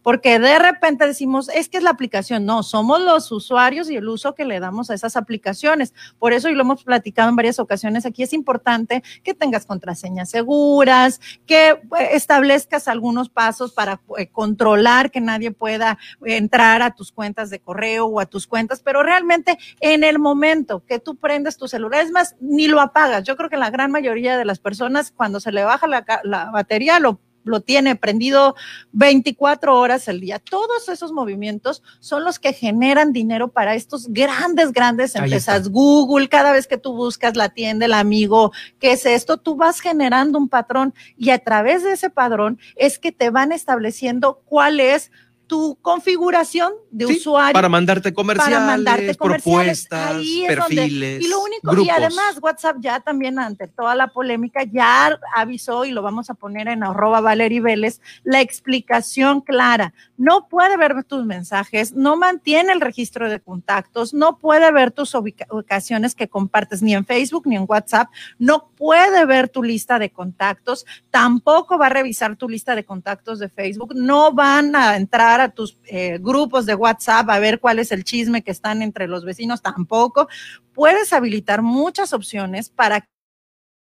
porque 0.02 0.40
de 0.40 0.60
repente 0.60 1.06
decimos, 1.06 1.50
es 1.50 1.70
que 1.70 1.78
es 1.78 1.84
la 1.84 1.90
aplicación. 1.90 2.46
No, 2.46 2.64
somos 2.64 3.02
los 3.02 3.32
usuarios 3.32 3.90
y 3.90 3.96
el 3.96 4.08
uso 4.08 4.36
que 4.36 4.46
le 4.46 4.60
damos 4.60 4.90
a 4.90 4.94
esas 4.94 5.16
aplicaciones. 5.16 5.94
Por 6.18 6.34
eso, 6.34 6.50
y 6.50 6.56
lo 6.56 6.62
hemos 6.62 6.84
platicado 6.84 7.30
en 7.30 7.36
varias 7.36 7.60
ocasiones, 7.60 8.06
aquí 8.06 8.24
es 8.24 8.34
importante 8.34 9.04
que 9.24 9.34
tengas 9.34 9.66
contraseñas 9.66 10.30
seguras, 10.30 11.20
que 11.46 11.70
eh, 11.70 11.80
establezcas 12.12 12.88
algunos 12.88 13.30
pasos 13.30 13.74
para 13.74 14.02
eh, 14.18 14.28
controlar 14.28 15.12
que 15.12 15.22
nadie 15.22 15.52
pueda 15.52 15.98
entrar 16.24 16.82
a 16.82 16.96
tus 16.96 17.12
cuentas 17.12 17.50
de 17.50 17.60
correo 17.60 18.06
o 18.06 18.20
a 18.20 18.26
tus 18.26 18.48
cuentas, 18.48 18.82
pero 18.84 19.04
realmente 19.04 19.58
en 19.80 20.04
el 20.04 20.20
momento 20.20 20.84
que 20.86 21.00
tú 21.00 21.16
prendes 21.16 21.58
tu 21.58 21.68
celular, 21.68 22.04
es 22.04 22.12
más, 22.12 22.36
ni 22.40 22.68
lo 22.68 22.82
apagas. 22.82 23.24
Yo 23.24 23.36
creo 23.36 23.50
que 23.50 23.58
la 23.58 23.70
gran 23.70 23.92
mayoría 23.92 24.38
de 24.38 24.46
las 24.46 24.60
personas, 24.60 25.12
cuando 25.12 25.40
se 25.40 25.52
le 25.52 25.64
baja 25.64 25.88
la, 25.88 26.06
la 26.24 26.52
batería, 26.52 27.00
lo 27.00 27.20
lo 27.50 27.62
tiene 27.62 27.96
prendido 27.96 28.56
24 28.94 29.78
horas 29.78 30.08
al 30.08 30.20
día. 30.20 30.40
Todos 30.40 30.88
esos 30.90 31.12
movimientos 31.12 31.84
son 32.00 32.24
los 32.24 32.40
que 32.40 32.54
generan 32.54 33.12
dinero 33.12 33.50
para 33.50 33.76
estos 33.76 34.08
grandes, 34.10 34.72
grandes 34.72 35.16
empresas. 35.16 35.70
Google, 35.70 36.30
cada 36.30 36.52
vez 36.52 36.68
que 36.68 36.78
tú 36.78 36.94
buscas 36.94 37.36
la 37.36 37.50
tienda, 37.50 37.86
el 37.86 37.94
amigo, 37.94 38.52
¿qué 38.80 38.94
es 38.94 39.06
esto? 39.06 39.38
Tú 39.38 39.56
vas 39.56 39.80
generando 39.80 40.38
un 40.38 40.50
patrón 40.50 40.94
y 41.18 41.32
a 41.32 41.40
través 41.40 41.84
de 41.84 41.94
ese 41.94 42.10
padrón 42.10 42.60
es 42.76 43.00
que 43.00 43.12
te 43.12 43.30
van 43.30 43.52
estableciendo 43.52 44.42
cuál 44.46 44.80
es 44.80 45.12
tu 45.50 45.78
configuración 45.82 46.72
de 46.92 47.08
Sí, 47.08 47.18
usuario. 47.18 47.54
para 47.54 47.68
mandarte 47.68 48.14
comerciales, 48.14 48.54
para 48.54 48.66
mandarte 48.68 49.16
comerciales. 49.16 49.88
propuestas, 49.88 50.16
Ahí 50.16 50.44
es 50.46 50.56
donde- 50.56 50.76
perfiles, 50.76 51.22
y 51.26 51.28
lo 51.28 51.42
único, 51.42 51.82
y 51.82 51.90
además 51.90 52.38
WhatsApp 52.42 52.78
ya 52.80 53.00
también 53.00 53.40
ante 53.40 53.68
toda 53.68 53.96
la 53.96 54.08
polémica 54.10 54.64
ya 54.64 55.20
avisó 55.36 55.86
y 55.86 55.92
lo 55.92 56.04
vamos 56.04 56.30
a 56.30 56.36
poner 56.36 56.68
en 56.68 56.84
arroba 56.84 57.20
Valerie 57.20 57.62
Vélez, 57.62 58.00
la 58.24 58.42
explicación 58.42 59.42
clara. 59.42 59.94
No 60.18 60.48
puede 60.48 60.78
ver 60.78 61.04
tus 61.04 61.26
mensajes, 61.26 61.94
no 61.94 62.16
mantiene 62.16 62.72
el 62.72 62.80
registro 62.82 63.28
de 63.30 63.40
contactos, 63.40 64.14
no 64.14 64.38
puede 64.38 64.72
ver 64.72 64.92
tus 64.92 65.16
ubica- 65.16 65.48
ubicaciones 65.50 66.14
que 66.14 66.28
compartes 66.28 66.84
ni 66.84 66.94
en 66.94 67.06
Facebook 67.06 67.48
ni 67.48 67.56
en 67.56 67.66
WhatsApp, 67.68 68.10
no 68.38 68.70
puede 68.78 69.26
ver 69.26 69.50
tu 69.50 69.64
lista 69.64 69.98
de 69.98 70.12
contactos, 70.12 70.86
tampoco 71.10 71.78
va 71.80 71.88
a 71.88 71.90
revisar 71.90 72.36
tu 72.36 72.48
lista 72.48 72.76
de 72.76 72.86
contactos 72.86 73.40
de 73.40 73.50
Facebook, 73.50 73.94
no 73.96 74.32
van 74.32 74.76
a 74.76 74.96
entrar 74.96 75.39
a 75.40 75.50
tus 75.50 75.80
eh, 75.86 76.18
grupos 76.20 76.66
de 76.66 76.76
WhatsApp 76.76 77.30
a 77.30 77.40
ver 77.40 77.60
cuál 77.60 77.80
es 77.80 77.92
el 77.92 78.04
chisme 78.04 78.44
que 78.44 78.52
están 78.52 78.82
entre 78.82 79.08
los 79.08 79.26
vecinos, 79.26 79.62
tampoco. 79.62 80.28
Puedes 80.74 81.14
habilitar 81.14 81.62
muchas 81.62 82.14
opciones 82.14 82.70
para 82.70 83.08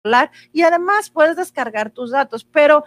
hablar 0.04 0.30
y 0.52 0.62
además 0.62 1.10
puedes 1.10 1.36
descargar 1.36 1.90
tus 1.90 2.10
datos, 2.10 2.44
pero 2.44 2.84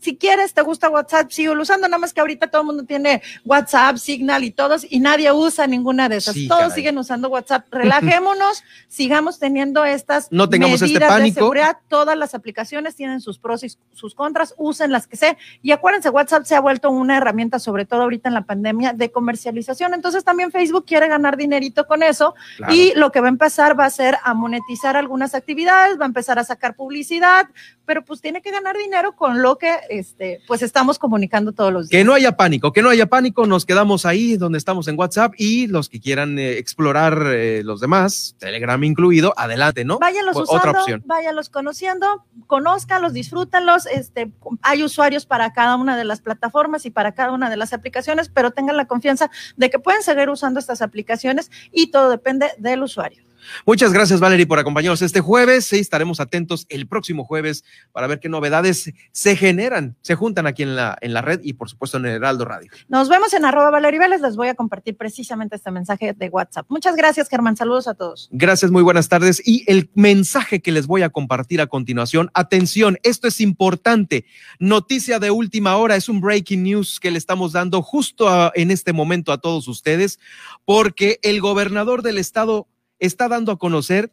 si 0.00 0.16
quieres, 0.16 0.54
te 0.54 0.62
gusta 0.62 0.88
WhatsApp, 0.88 1.30
sigue 1.30 1.50
usando, 1.50 1.86
nada 1.88 1.98
más 1.98 2.12
que 2.12 2.20
ahorita 2.20 2.48
todo 2.48 2.62
el 2.62 2.66
mundo 2.66 2.84
tiene 2.84 3.22
WhatsApp, 3.44 3.96
Signal 3.96 4.44
y 4.44 4.50
todos, 4.50 4.86
y 4.88 5.00
nadie 5.00 5.30
usa 5.32 5.66
ninguna 5.66 6.08
de 6.08 6.16
esas. 6.16 6.34
Sí, 6.34 6.48
todos 6.48 6.60
caray. 6.60 6.74
siguen 6.74 6.98
usando 6.98 7.28
WhatsApp. 7.28 7.66
Relajémonos, 7.70 8.62
sigamos 8.88 9.38
teniendo 9.38 9.84
estas 9.84 10.30
No 10.30 10.48
tengamos 10.48 10.82
este 10.82 10.86
medidas 10.86 11.10
pánico. 11.10 11.34
de 11.34 11.40
seguridad. 11.40 11.76
Todas 11.88 12.16
las 12.16 12.34
aplicaciones 12.34 12.96
tienen 12.96 13.20
sus 13.20 13.38
pros 13.38 13.62
y 13.64 13.72
sus 13.92 14.14
contras, 14.14 14.54
usen 14.56 14.92
las 14.92 15.06
que 15.06 15.16
sea. 15.16 15.36
Y 15.62 15.72
acuérdense, 15.72 16.08
WhatsApp 16.10 16.44
se 16.44 16.54
ha 16.54 16.60
vuelto 16.60 16.90
una 16.90 17.16
herramienta, 17.16 17.58
sobre 17.58 17.84
todo 17.84 18.02
ahorita 18.02 18.28
en 18.28 18.34
la 18.34 18.42
pandemia, 18.42 18.92
de 18.92 19.10
comercialización. 19.10 19.94
Entonces 19.94 20.24
también 20.24 20.50
Facebook 20.50 20.86
quiere 20.86 21.08
ganar 21.08 21.36
dinerito 21.36 21.86
con 21.86 22.02
eso. 22.02 22.34
Claro. 22.56 22.74
Y 22.74 22.92
lo 22.94 23.12
que 23.12 23.20
va 23.20 23.26
a 23.26 23.30
empezar 23.30 23.78
va 23.78 23.84
a 23.84 23.90
ser 23.90 24.16
a 24.22 24.34
monetizar 24.34 24.96
algunas 24.96 25.34
actividades, 25.34 25.98
va 25.98 26.04
a 26.04 26.08
empezar 26.08 26.38
a 26.38 26.44
sacar 26.44 26.74
publicidad, 26.74 27.48
pero 27.84 28.04
pues 28.04 28.20
tiene 28.20 28.40
que 28.40 28.50
ganar 28.50 28.76
dinero 28.76 29.16
con 29.16 29.42
lo 29.42 29.58
que 29.58 29.72
este, 29.90 30.40
pues 30.46 30.62
estamos 30.62 30.98
comunicando 30.98 31.52
todos 31.52 31.72
los 31.72 31.88
días. 31.88 32.00
Que 32.00 32.04
no 32.04 32.14
haya 32.14 32.36
pánico, 32.36 32.72
que 32.72 32.80
no 32.80 32.88
haya 32.88 33.06
pánico, 33.06 33.46
nos 33.46 33.66
quedamos 33.66 34.06
ahí 34.06 34.36
donde 34.36 34.56
estamos 34.56 34.88
en 34.88 34.98
WhatsApp 34.98 35.34
y 35.36 35.66
los 35.66 35.88
que 35.88 36.00
quieran 36.00 36.38
eh, 36.38 36.58
explorar 36.58 37.22
eh, 37.26 37.62
los 37.64 37.80
demás, 37.80 38.36
Telegram 38.38 38.82
incluido, 38.84 39.34
adelante, 39.36 39.84
¿no? 39.84 39.98
Váyanlos 39.98 40.36
usando, 40.36 40.52
Otra 40.52 40.70
opción. 40.70 41.02
váyanlos 41.04 41.50
conociendo, 41.50 42.24
conózcanlos, 42.46 43.12
disfrútenlos. 43.12 43.86
Este, 43.86 44.32
hay 44.62 44.84
usuarios 44.84 45.26
para 45.26 45.52
cada 45.52 45.76
una 45.76 45.96
de 45.96 46.04
las 46.04 46.20
plataformas 46.20 46.86
y 46.86 46.90
para 46.90 47.12
cada 47.12 47.32
una 47.32 47.50
de 47.50 47.56
las 47.56 47.72
aplicaciones, 47.72 48.28
pero 48.28 48.52
tengan 48.52 48.76
la 48.76 48.86
confianza 48.86 49.30
de 49.56 49.70
que 49.70 49.78
pueden 49.78 50.02
seguir 50.02 50.30
usando 50.30 50.60
estas 50.60 50.82
aplicaciones 50.82 51.50
y 51.72 51.90
todo 51.90 52.10
depende 52.10 52.46
del 52.58 52.82
usuario. 52.82 53.29
Muchas 53.66 53.92
gracias, 53.92 54.20
Valerie, 54.20 54.46
por 54.46 54.58
acompañarnos 54.58 55.02
este 55.02 55.20
jueves. 55.20 55.66
Sí, 55.66 55.78
estaremos 55.78 56.20
atentos 56.20 56.66
el 56.68 56.86
próximo 56.86 57.24
jueves 57.24 57.64
para 57.92 58.06
ver 58.06 58.20
qué 58.20 58.28
novedades 58.28 58.92
se 59.12 59.36
generan, 59.36 59.96
se 60.02 60.14
juntan 60.14 60.46
aquí 60.46 60.62
en 60.62 60.76
la, 60.76 60.96
en 61.00 61.12
la 61.14 61.22
red 61.22 61.40
y, 61.42 61.54
por 61.54 61.68
supuesto, 61.68 61.96
en 61.98 62.06
el 62.06 62.12
Heraldo 62.16 62.44
Radio. 62.44 62.70
Nos 62.88 63.08
vemos 63.08 63.32
en 63.34 63.44
arroba 63.44 63.70
Valerie 63.70 63.98
Vélez. 64.00 64.20
Les 64.20 64.36
voy 64.36 64.48
a 64.48 64.54
compartir 64.54 64.96
precisamente 64.96 65.56
este 65.56 65.70
mensaje 65.70 66.12
de 66.12 66.28
WhatsApp. 66.28 66.66
Muchas 66.68 66.96
gracias, 66.96 67.28
Germán. 67.28 67.56
Saludos 67.56 67.88
a 67.88 67.94
todos. 67.94 68.28
Gracias, 68.32 68.70
muy 68.70 68.82
buenas 68.82 69.08
tardes. 69.08 69.42
Y 69.46 69.64
el 69.70 69.90
mensaje 69.94 70.60
que 70.60 70.72
les 70.72 70.86
voy 70.86 71.02
a 71.02 71.10
compartir 71.10 71.60
a 71.60 71.66
continuación, 71.66 72.30
atención, 72.34 72.98
esto 73.02 73.28
es 73.28 73.40
importante. 73.40 74.24
Noticia 74.58 75.18
de 75.18 75.30
última 75.30 75.76
hora, 75.76 75.96
es 75.96 76.08
un 76.08 76.20
breaking 76.20 76.62
news 76.62 77.00
que 77.00 77.10
le 77.10 77.18
estamos 77.18 77.52
dando 77.52 77.82
justo 77.82 78.28
a- 78.28 78.52
en 78.54 78.70
este 78.70 78.92
momento 78.92 79.32
a 79.32 79.38
todos 79.38 79.68
ustedes, 79.68 80.18
porque 80.64 81.18
el 81.22 81.40
gobernador 81.40 82.02
del 82.02 82.18
estado 82.18 82.68
está 83.00 83.28
dando 83.28 83.50
a 83.52 83.58
conocer 83.58 84.12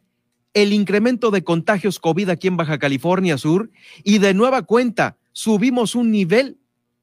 el 0.54 0.74
incremento 0.74 1.30
de 1.30 1.44
contagios 1.44 2.00
COVID 2.00 2.30
aquí 2.30 2.48
en 2.48 2.58
Baja 2.58 2.80
California 2.80 3.38
Sur 3.38 3.70
y 4.04 4.18
de 4.18 4.34
nueva 4.34 4.64
cuenta 4.64 5.18
subimos 5.34 5.94
un 5.94 6.10
nivel 6.10 6.58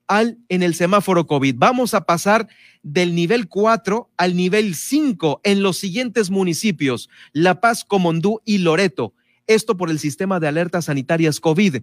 al 0.06 0.38
en 0.48 0.62
el 0.62 0.74
semáforo 0.74 1.26
COVID. 1.26 1.54
Vamos 1.56 1.94
a 1.94 2.04
pasar 2.04 2.48
del 2.82 3.14
nivel 3.14 3.48
4 3.48 4.10
al 4.16 4.36
nivel 4.36 4.74
5 4.74 5.40
en 5.44 5.62
los 5.62 5.78
siguientes 5.78 6.30
municipios: 6.30 7.08
La 7.32 7.60
Paz, 7.60 7.84
Comondú 7.84 8.40
y 8.44 8.58
Loreto. 8.58 9.14
Esto 9.46 9.76
por 9.76 9.90
el 9.90 9.98
sistema 9.98 10.40
de 10.40 10.48
alertas 10.48 10.86
sanitarias 10.86 11.40
COVID. 11.40 11.82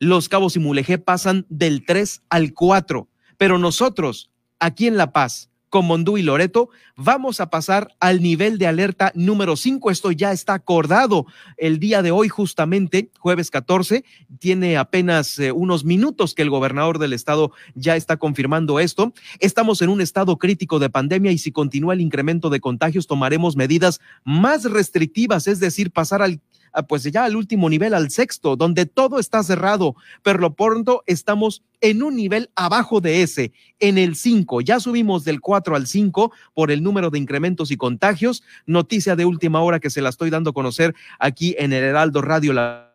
Los 0.00 0.28
Cabos 0.28 0.56
y 0.56 0.58
Mulegé 0.58 0.98
pasan 0.98 1.46
del 1.48 1.84
3 1.84 2.22
al 2.28 2.54
4, 2.54 3.08
pero 3.36 3.58
nosotros 3.58 4.30
aquí 4.58 4.86
en 4.86 4.96
La 4.96 5.12
Paz, 5.12 5.50
Comondú 5.74 6.16
y 6.18 6.22
Loreto, 6.22 6.68
vamos 6.94 7.40
a 7.40 7.50
pasar 7.50 7.96
al 7.98 8.22
nivel 8.22 8.58
de 8.58 8.68
alerta 8.68 9.10
número 9.16 9.56
5. 9.56 9.90
Esto 9.90 10.12
ya 10.12 10.30
está 10.30 10.54
acordado 10.54 11.26
el 11.56 11.80
día 11.80 12.00
de 12.00 12.12
hoy, 12.12 12.28
justamente, 12.28 13.10
jueves 13.18 13.50
14. 13.50 14.04
Tiene 14.38 14.76
apenas 14.76 15.36
eh, 15.40 15.50
unos 15.50 15.84
minutos 15.84 16.32
que 16.32 16.42
el 16.42 16.50
gobernador 16.50 17.00
del 17.00 17.12
estado 17.12 17.50
ya 17.74 17.96
está 17.96 18.18
confirmando 18.18 18.78
esto. 18.78 19.14
Estamos 19.40 19.82
en 19.82 19.88
un 19.88 20.00
estado 20.00 20.38
crítico 20.38 20.78
de 20.78 20.90
pandemia 20.90 21.32
y 21.32 21.38
si 21.38 21.50
continúa 21.50 21.94
el 21.94 22.02
incremento 22.02 22.50
de 22.50 22.60
contagios, 22.60 23.08
tomaremos 23.08 23.56
medidas 23.56 24.00
más 24.22 24.62
restrictivas, 24.62 25.48
es 25.48 25.58
decir, 25.58 25.90
pasar 25.90 26.22
al 26.22 26.40
pues 26.82 27.04
ya 27.04 27.24
al 27.24 27.36
último 27.36 27.70
nivel, 27.70 27.94
al 27.94 28.10
sexto, 28.10 28.56
donde 28.56 28.86
todo 28.86 29.18
está 29.18 29.42
cerrado, 29.42 29.94
pero 30.22 30.38
lo 30.38 30.54
pronto 30.54 31.02
estamos 31.06 31.62
en 31.80 32.02
un 32.02 32.16
nivel 32.16 32.50
abajo 32.56 33.00
de 33.00 33.22
ese, 33.22 33.52
en 33.78 33.98
el 33.98 34.16
5. 34.16 34.60
Ya 34.62 34.80
subimos 34.80 35.24
del 35.24 35.40
4 35.40 35.76
al 35.76 35.86
5 35.86 36.32
por 36.54 36.70
el 36.70 36.82
número 36.82 37.10
de 37.10 37.18
incrementos 37.18 37.70
y 37.70 37.76
contagios. 37.76 38.42
Noticia 38.66 39.16
de 39.16 39.24
última 39.24 39.60
hora 39.60 39.80
que 39.80 39.90
se 39.90 40.02
la 40.02 40.08
estoy 40.08 40.30
dando 40.30 40.50
a 40.50 40.54
conocer 40.54 40.94
aquí 41.18 41.54
en 41.58 41.72
el 41.72 41.84
Heraldo 41.84 42.22
Radio. 42.22 42.52
La 42.52 42.93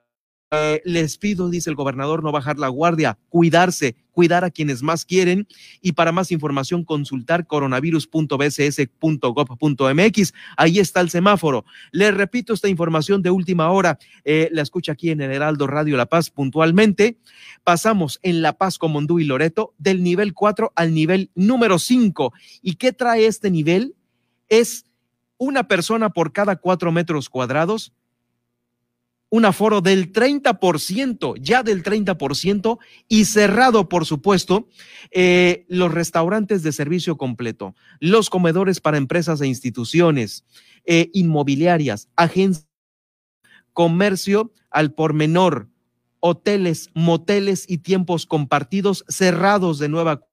eh, 0.52 0.82
les 0.84 1.20
pido, 1.20 1.48
dice 1.50 1.70
el 1.70 1.76
gobernador, 1.76 2.24
no 2.24 2.32
bajar 2.32 2.58
la 2.58 2.70
guardia, 2.70 3.20
cuidarse, 3.30 3.96
cuidar 4.12 4.44
a 4.44 4.50
quienes 4.50 4.82
más 4.82 5.06
quieren 5.06 5.48
y 5.80 5.92
para 5.92 6.12
más 6.12 6.32
información 6.32 6.84
consultar 6.84 7.46
coronavirus.bcs.gov.mx. 7.46 10.34
Ahí 10.58 10.80
está 10.80 11.02
el 11.02 11.12
semáforo. 11.12 11.66
Les 11.92 12.12
repito 12.12 12.54
esta 12.54 12.68
información 12.68 13.22
de 13.22 13.30
última 13.30 13.70
hora, 13.70 14.00
eh, 14.26 14.50
la 14.52 14.64
escucha 14.64 14.94
aquí 14.94 15.12
en 15.12 15.22
el 15.22 15.32
Heraldo 15.32 15.68
Radio 15.68 15.96
La 15.98 16.08
Paz 16.08 16.32
puntualmente. 16.32 17.20
Pasamos 17.64 18.20
en 18.24 18.42
La 18.42 18.54
Paz, 18.54 18.80
Comondú 18.80 19.20
y 19.20 19.26
Loreto 19.26 19.76
del 19.78 20.02
nivel 20.02 20.34
4 20.34 20.74
al 20.76 20.96
nivel 20.96 21.30
número 21.36 21.78
5. 21.78 22.34
¿Y 22.64 22.74
qué 22.76 22.92
trae 22.92 23.28
este 23.28 23.52
nivel? 23.52 23.94
Es 24.48 24.86
una 25.38 25.68
persona 25.68 26.10
por 26.10 26.34
cada 26.34 26.56
cuatro 26.56 26.92
metros 26.92 27.30
cuadrados 27.30 27.94
un 29.30 29.46
aforo 29.46 29.82
del 29.82 30.12
30%, 30.12 31.36
ya 31.40 31.64
del 31.64 31.84
30%, 31.84 32.80
y 33.08 33.26
cerrado, 33.26 33.88
por 33.88 34.06
supuesto, 34.06 34.68
eh, 35.12 35.66
los 35.70 35.94
restaurantes 35.94 36.64
de 36.64 36.72
servicio 36.72 37.18
completo, 37.18 37.76
los 38.00 38.30
comedores 38.30 38.80
para 38.82 38.98
empresas 38.98 39.42
e 39.42 39.48
instituciones, 39.48 40.46
eh, 40.86 41.10
inmobiliarias, 41.14 42.10
agencias, 42.16 42.68
comercio 43.74 44.52
al 44.72 44.94
por 44.94 45.14
menor, 45.14 45.70
hoteles, 46.20 46.90
moteles 46.94 47.66
y 47.68 47.80
tiempos 47.80 48.26
compartidos 48.26 49.06
cerrados 49.08 49.80
de 49.80 49.90
nueva 49.90 50.26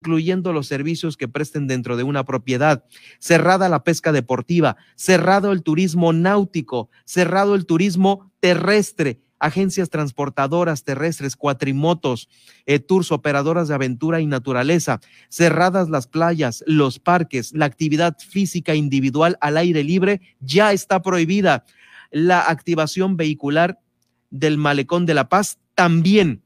incluyendo 0.00 0.54
los 0.54 0.66
servicios 0.66 1.18
que 1.18 1.28
presten 1.28 1.66
dentro 1.66 1.94
de 1.98 2.04
una 2.04 2.24
propiedad, 2.24 2.84
cerrada 3.18 3.68
la 3.68 3.84
pesca 3.84 4.12
deportiva, 4.12 4.78
cerrado 4.96 5.52
el 5.52 5.62
turismo 5.62 6.14
náutico, 6.14 6.88
cerrado 7.04 7.54
el 7.54 7.66
turismo 7.66 8.32
terrestre, 8.40 9.20
agencias 9.38 9.90
transportadoras 9.90 10.84
terrestres, 10.84 11.36
cuatrimotos, 11.36 12.30
eh, 12.64 12.78
tours, 12.78 13.12
operadoras 13.12 13.68
de 13.68 13.74
aventura 13.74 14.22
y 14.22 14.26
naturaleza, 14.26 15.00
cerradas 15.28 15.90
las 15.90 16.06
playas, 16.06 16.64
los 16.66 16.98
parques, 16.98 17.52
la 17.52 17.66
actividad 17.66 18.16
física 18.18 18.74
individual 18.74 19.36
al 19.42 19.58
aire 19.58 19.84
libre 19.84 20.22
ya 20.40 20.72
está 20.72 21.02
prohibida. 21.02 21.66
La 22.10 22.40
activación 22.40 23.18
vehicular 23.18 23.78
del 24.30 24.56
malecón 24.56 25.04
de 25.04 25.12
La 25.12 25.28
Paz 25.28 25.58
también 25.74 26.42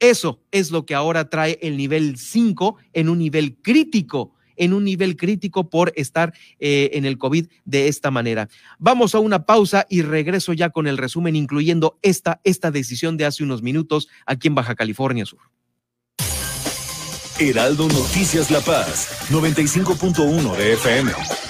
eso 0.00 0.40
es 0.50 0.70
lo 0.70 0.86
que 0.86 0.94
ahora 0.94 1.28
trae 1.28 1.58
el 1.62 1.76
nivel 1.76 2.16
5 2.16 2.76
en 2.94 3.08
un 3.08 3.18
nivel 3.18 3.56
crítico, 3.62 4.32
en 4.56 4.72
un 4.72 4.84
nivel 4.84 5.16
crítico 5.16 5.70
por 5.70 5.92
estar 5.94 6.32
eh, 6.58 6.90
en 6.94 7.04
el 7.04 7.18
COVID 7.18 7.46
de 7.64 7.88
esta 7.88 8.10
manera. 8.10 8.48
Vamos 8.78 9.14
a 9.14 9.18
una 9.20 9.44
pausa 9.44 9.86
y 9.88 10.02
regreso 10.02 10.52
ya 10.52 10.70
con 10.70 10.86
el 10.86 10.98
resumen, 10.98 11.36
incluyendo 11.36 11.98
esta, 12.02 12.40
esta 12.44 12.70
decisión 12.70 13.16
de 13.16 13.26
hace 13.26 13.44
unos 13.44 13.62
minutos 13.62 14.08
aquí 14.26 14.48
en 14.48 14.54
Baja 14.54 14.74
California 14.74 15.26
Sur. 15.26 15.40
Heraldo 17.38 17.88
Noticias 17.88 18.50
La 18.50 18.60
Paz, 18.60 19.28
95.1 19.30 20.56
de 20.56 20.72
FM. 20.74 21.49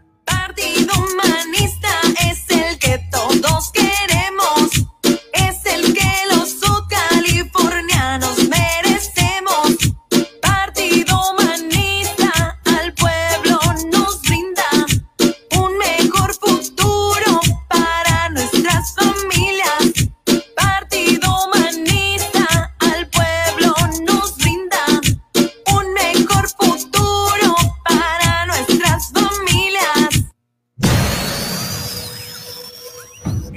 Partido 0.81 1.05
Humanista 1.05 1.89
es 2.29 2.49
el 2.49 2.79
que 2.79 2.97
todos 3.11 3.71
queremos. 3.71 4.10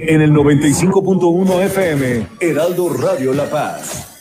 En 0.06 0.20
el 0.20 0.32
95.1 0.32 1.62
FM, 1.62 2.26
Heraldo 2.38 2.92
Radio 2.92 3.32
La 3.32 3.48
Paz. 3.48 4.14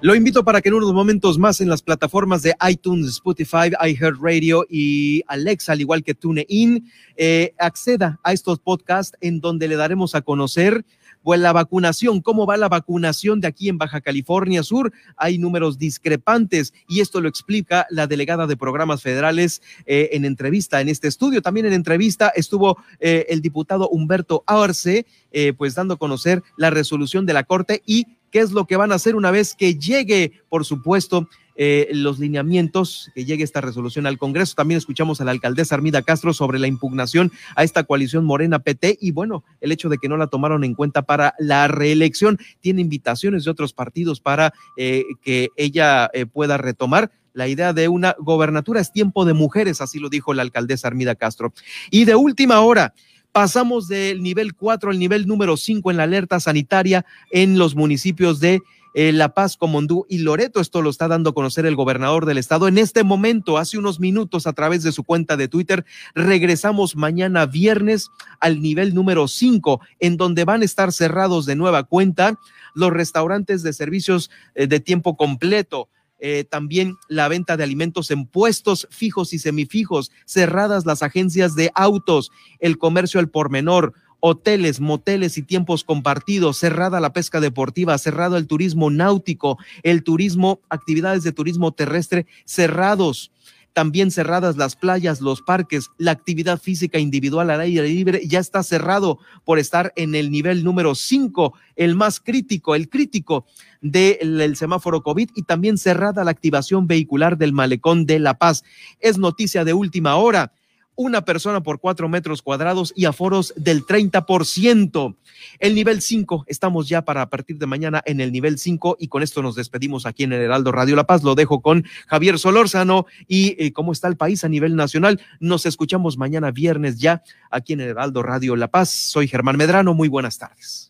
Lo 0.00 0.14
invito 0.14 0.44
para 0.44 0.62
que 0.62 0.70
en 0.70 0.76
unos 0.76 0.94
momentos 0.94 1.38
más 1.38 1.60
en 1.60 1.68
las 1.68 1.82
plataformas 1.82 2.42
de 2.42 2.54
iTunes, 2.66 3.08
Spotify, 3.10 3.70
iHeartRadio 3.84 4.64
y 4.70 5.22
Alexa, 5.26 5.72
al 5.72 5.82
igual 5.82 6.02
que 6.02 6.14
TuneIn, 6.14 6.90
eh, 7.16 7.52
acceda 7.58 8.18
a 8.22 8.32
estos 8.32 8.58
podcasts 8.58 9.14
en 9.20 9.40
donde 9.40 9.68
le 9.68 9.76
daremos 9.76 10.14
a 10.14 10.22
conocer 10.22 10.86
pues 11.28 11.36
la 11.36 11.52
vacunación, 11.52 12.22
cómo 12.22 12.46
va 12.46 12.56
la 12.56 12.70
vacunación 12.70 13.38
de 13.42 13.48
aquí 13.48 13.68
en 13.68 13.76
Baja 13.76 14.00
California 14.00 14.62
Sur. 14.62 14.94
Hay 15.14 15.36
números 15.36 15.76
discrepantes 15.76 16.72
y 16.88 17.00
esto 17.00 17.20
lo 17.20 17.28
explica 17.28 17.86
la 17.90 18.06
delegada 18.06 18.46
de 18.46 18.56
programas 18.56 19.02
federales 19.02 19.60
eh, 19.84 20.08
en 20.12 20.24
entrevista 20.24 20.80
en 20.80 20.88
este 20.88 21.06
estudio. 21.06 21.42
También 21.42 21.66
en 21.66 21.74
entrevista 21.74 22.32
estuvo 22.34 22.78
eh, 22.98 23.26
el 23.28 23.42
diputado 23.42 23.90
Humberto 23.90 24.42
Arce, 24.46 25.04
eh, 25.30 25.52
pues 25.52 25.74
dando 25.74 25.92
a 25.92 25.98
conocer 25.98 26.42
la 26.56 26.70
resolución 26.70 27.26
de 27.26 27.34
la 27.34 27.44
Corte 27.44 27.82
y 27.84 28.06
qué 28.30 28.40
es 28.40 28.52
lo 28.52 28.66
que 28.66 28.76
van 28.76 28.92
a 28.92 28.96
hacer 28.96 29.16
una 29.16 29.30
vez 29.30 29.54
que 29.54 29.74
llegue, 29.76 30.32
por 30.48 30.64
supuesto, 30.64 31.28
eh, 31.60 31.88
los 31.90 32.20
lineamientos, 32.20 33.10
que 33.16 33.24
llegue 33.24 33.42
esta 33.42 33.60
resolución 33.60 34.06
al 34.06 34.16
Congreso. 34.16 34.54
También 34.54 34.78
escuchamos 34.78 35.20
a 35.20 35.24
la 35.24 35.32
alcaldesa 35.32 35.74
Armida 35.74 36.02
Castro 36.02 36.32
sobre 36.32 36.60
la 36.60 36.68
impugnación 36.68 37.32
a 37.56 37.64
esta 37.64 37.82
coalición 37.82 38.24
Morena 38.24 38.60
PT 38.60 38.96
y 39.00 39.10
bueno, 39.10 39.42
el 39.60 39.72
hecho 39.72 39.88
de 39.88 39.98
que 39.98 40.08
no 40.08 40.16
la 40.16 40.28
tomaron 40.28 40.62
en 40.62 40.74
cuenta 40.74 41.02
para 41.02 41.34
la 41.40 41.66
reelección. 41.66 42.38
Tiene 42.60 42.80
invitaciones 42.80 43.42
de 43.42 43.50
otros 43.50 43.72
partidos 43.72 44.20
para 44.20 44.54
eh, 44.76 45.02
que 45.20 45.48
ella 45.56 46.08
eh, 46.12 46.26
pueda 46.26 46.58
retomar 46.58 47.10
la 47.32 47.46
idea 47.46 47.72
de 47.72 47.88
una 47.88 48.16
gobernatura 48.18 48.80
es 48.80 48.92
tiempo 48.92 49.24
de 49.24 49.32
mujeres, 49.32 49.80
así 49.80 50.00
lo 50.00 50.08
dijo 50.08 50.34
la 50.34 50.42
alcaldesa 50.42 50.88
Armida 50.88 51.14
Castro. 51.14 51.52
Y 51.90 52.04
de 52.04 52.16
última 52.16 52.60
hora, 52.60 52.94
pasamos 53.32 53.88
del 53.88 54.22
nivel 54.22 54.54
4 54.54 54.90
al 54.90 54.98
nivel 54.98 55.26
número 55.26 55.56
5 55.56 55.90
en 55.90 55.96
la 55.96 56.04
alerta 56.04 56.40
sanitaria 56.40 57.04
en 57.30 57.58
los 57.58 57.74
municipios 57.74 58.40
de 58.40 58.60
eh, 58.94 59.12
La 59.12 59.34
Paz, 59.34 59.56
Comondú 59.56 60.06
y 60.08 60.18
Loreto. 60.18 60.60
Esto 60.60 60.82
lo 60.82 60.90
está 60.90 61.08
dando 61.08 61.30
a 61.30 61.34
conocer 61.34 61.66
el 61.66 61.76
gobernador 61.76 62.26
del 62.26 62.38
estado. 62.38 62.68
En 62.68 62.78
este 62.78 63.04
momento, 63.04 63.58
hace 63.58 63.78
unos 63.78 64.00
minutos, 64.00 64.46
a 64.46 64.52
través 64.54 64.82
de 64.82 64.92
su 64.92 65.04
cuenta 65.04 65.36
de 65.36 65.48
Twitter, 65.48 65.84
regresamos 66.14 66.96
mañana 66.96 67.46
viernes 67.46 68.08
al 68.40 68.60
nivel 68.60 68.94
número 68.94 69.28
5, 69.28 69.80
en 70.00 70.16
donde 70.16 70.44
van 70.44 70.62
a 70.62 70.64
estar 70.64 70.92
cerrados 70.92 71.46
de 71.46 71.56
nueva 71.56 71.84
cuenta 71.84 72.38
los 72.74 72.90
restaurantes 72.92 73.62
de 73.62 73.72
servicios 73.72 74.30
eh, 74.54 74.66
de 74.66 74.80
tiempo 74.80 75.16
completo. 75.16 75.88
Eh, 76.20 76.44
también 76.48 76.96
la 77.08 77.28
venta 77.28 77.56
de 77.56 77.64
alimentos 77.64 78.10
en 78.10 78.26
puestos 78.26 78.88
fijos 78.90 79.32
y 79.32 79.38
semifijos, 79.38 80.10
cerradas 80.24 80.84
las 80.84 81.02
agencias 81.02 81.54
de 81.54 81.70
autos, 81.74 82.30
el 82.58 82.78
comercio 82.78 83.20
al 83.20 83.28
por 83.28 83.50
menor, 83.50 83.94
hoteles, 84.20 84.80
moteles 84.80 85.38
y 85.38 85.42
tiempos 85.42 85.84
compartidos, 85.84 86.58
cerrada 86.58 87.00
la 87.00 87.12
pesca 87.12 87.40
deportiva, 87.40 87.96
cerrado 87.98 88.36
el 88.36 88.46
turismo 88.46 88.90
náutico, 88.90 89.58
el 89.82 90.02
turismo, 90.02 90.60
actividades 90.68 91.22
de 91.22 91.32
turismo 91.32 91.72
terrestre 91.72 92.26
cerrados. 92.44 93.30
También 93.78 94.10
cerradas 94.10 94.56
las 94.56 94.74
playas, 94.74 95.20
los 95.20 95.40
parques, 95.40 95.92
la 95.98 96.10
actividad 96.10 96.60
física 96.60 96.98
individual 96.98 97.48
al 97.48 97.60
aire 97.60 97.86
libre 97.86 98.26
ya 98.26 98.40
está 98.40 98.64
cerrado 98.64 99.20
por 99.44 99.60
estar 99.60 99.92
en 99.94 100.16
el 100.16 100.32
nivel 100.32 100.64
número 100.64 100.96
5, 100.96 101.54
el 101.76 101.94
más 101.94 102.18
crítico, 102.18 102.74
el 102.74 102.88
crítico 102.88 103.46
del 103.80 104.56
semáforo 104.56 105.04
COVID 105.04 105.30
y 105.36 105.44
también 105.44 105.78
cerrada 105.78 106.24
la 106.24 106.32
activación 106.32 106.88
vehicular 106.88 107.38
del 107.38 107.52
malecón 107.52 108.04
de 108.04 108.18
La 108.18 108.34
Paz. 108.34 108.64
Es 108.98 109.16
noticia 109.16 109.64
de 109.64 109.74
última 109.74 110.16
hora 110.16 110.50
una 110.98 111.24
persona 111.24 111.62
por 111.62 111.78
cuatro 111.78 112.08
metros 112.08 112.42
cuadrados 112.42 112.92
y 112.96 113.04
aforos 113.04 113.54
del 113.56 113.86
30%. 113.86 115.16
El 115.60 115.74
nivel 115.76 116.02
5, 116.02 116.44
estamos 116.48 116.88
ya 116.88 117.02
para 117.02 117.30
partir 117.30 117.56
de 117.56 117.66
mañana 117.66 118.02
en 118.04 118.20
el 118.20 118.32
nivel 118.32 118.58
5 118.58 118.96
y 118.98 119.06
con 119.06 119.22
esto 119.22 119.40
nos 119.40 119.54
despedimos 119.54 120.06
aquí 120.06 120.24
en 120.24 120.32
el 120.32 120.42
Heraldo 120.42 120.72
Radio 120.72 120.96
La 120.96 121.04
Paz. 121.04 121.22
Lo 121.22 121.36
dejo 121.36 121.62
con 121.62 121.84
Javier 122.08 122.36
Solórzano 122.40 123.06
y 123.28 123.54
eh, 123.64 123.72
cómo 123.72 123.92
está 123.92 124.08
el 124.08 124.16
país 124.16 124.42
a 124.42 124.48
nivel 124.48 124.74
nacional. 124.74 125.20
Nos 125.38 125.66
escuchamos 125.66 126.18
mañana 126.18 126.50
viernes 126.50 126.98
ya 126.98 127.22
aquí 127.48 127.74
en 127.74 127.80
el 127.80 127.90
Heraldo 127.90 128.24
Radio 128.24 128.56
La 128.56 128.66
Paz. 128.66 128.90
Soy 128.90 129.28
Germán 129.28 129.56
Medrano, 129.56 129.94
muy 129.94 130.08
buenas 130.08 130.36
tardes. 130.36 130.87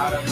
Out 0.00 0.14
of 0.14 0.29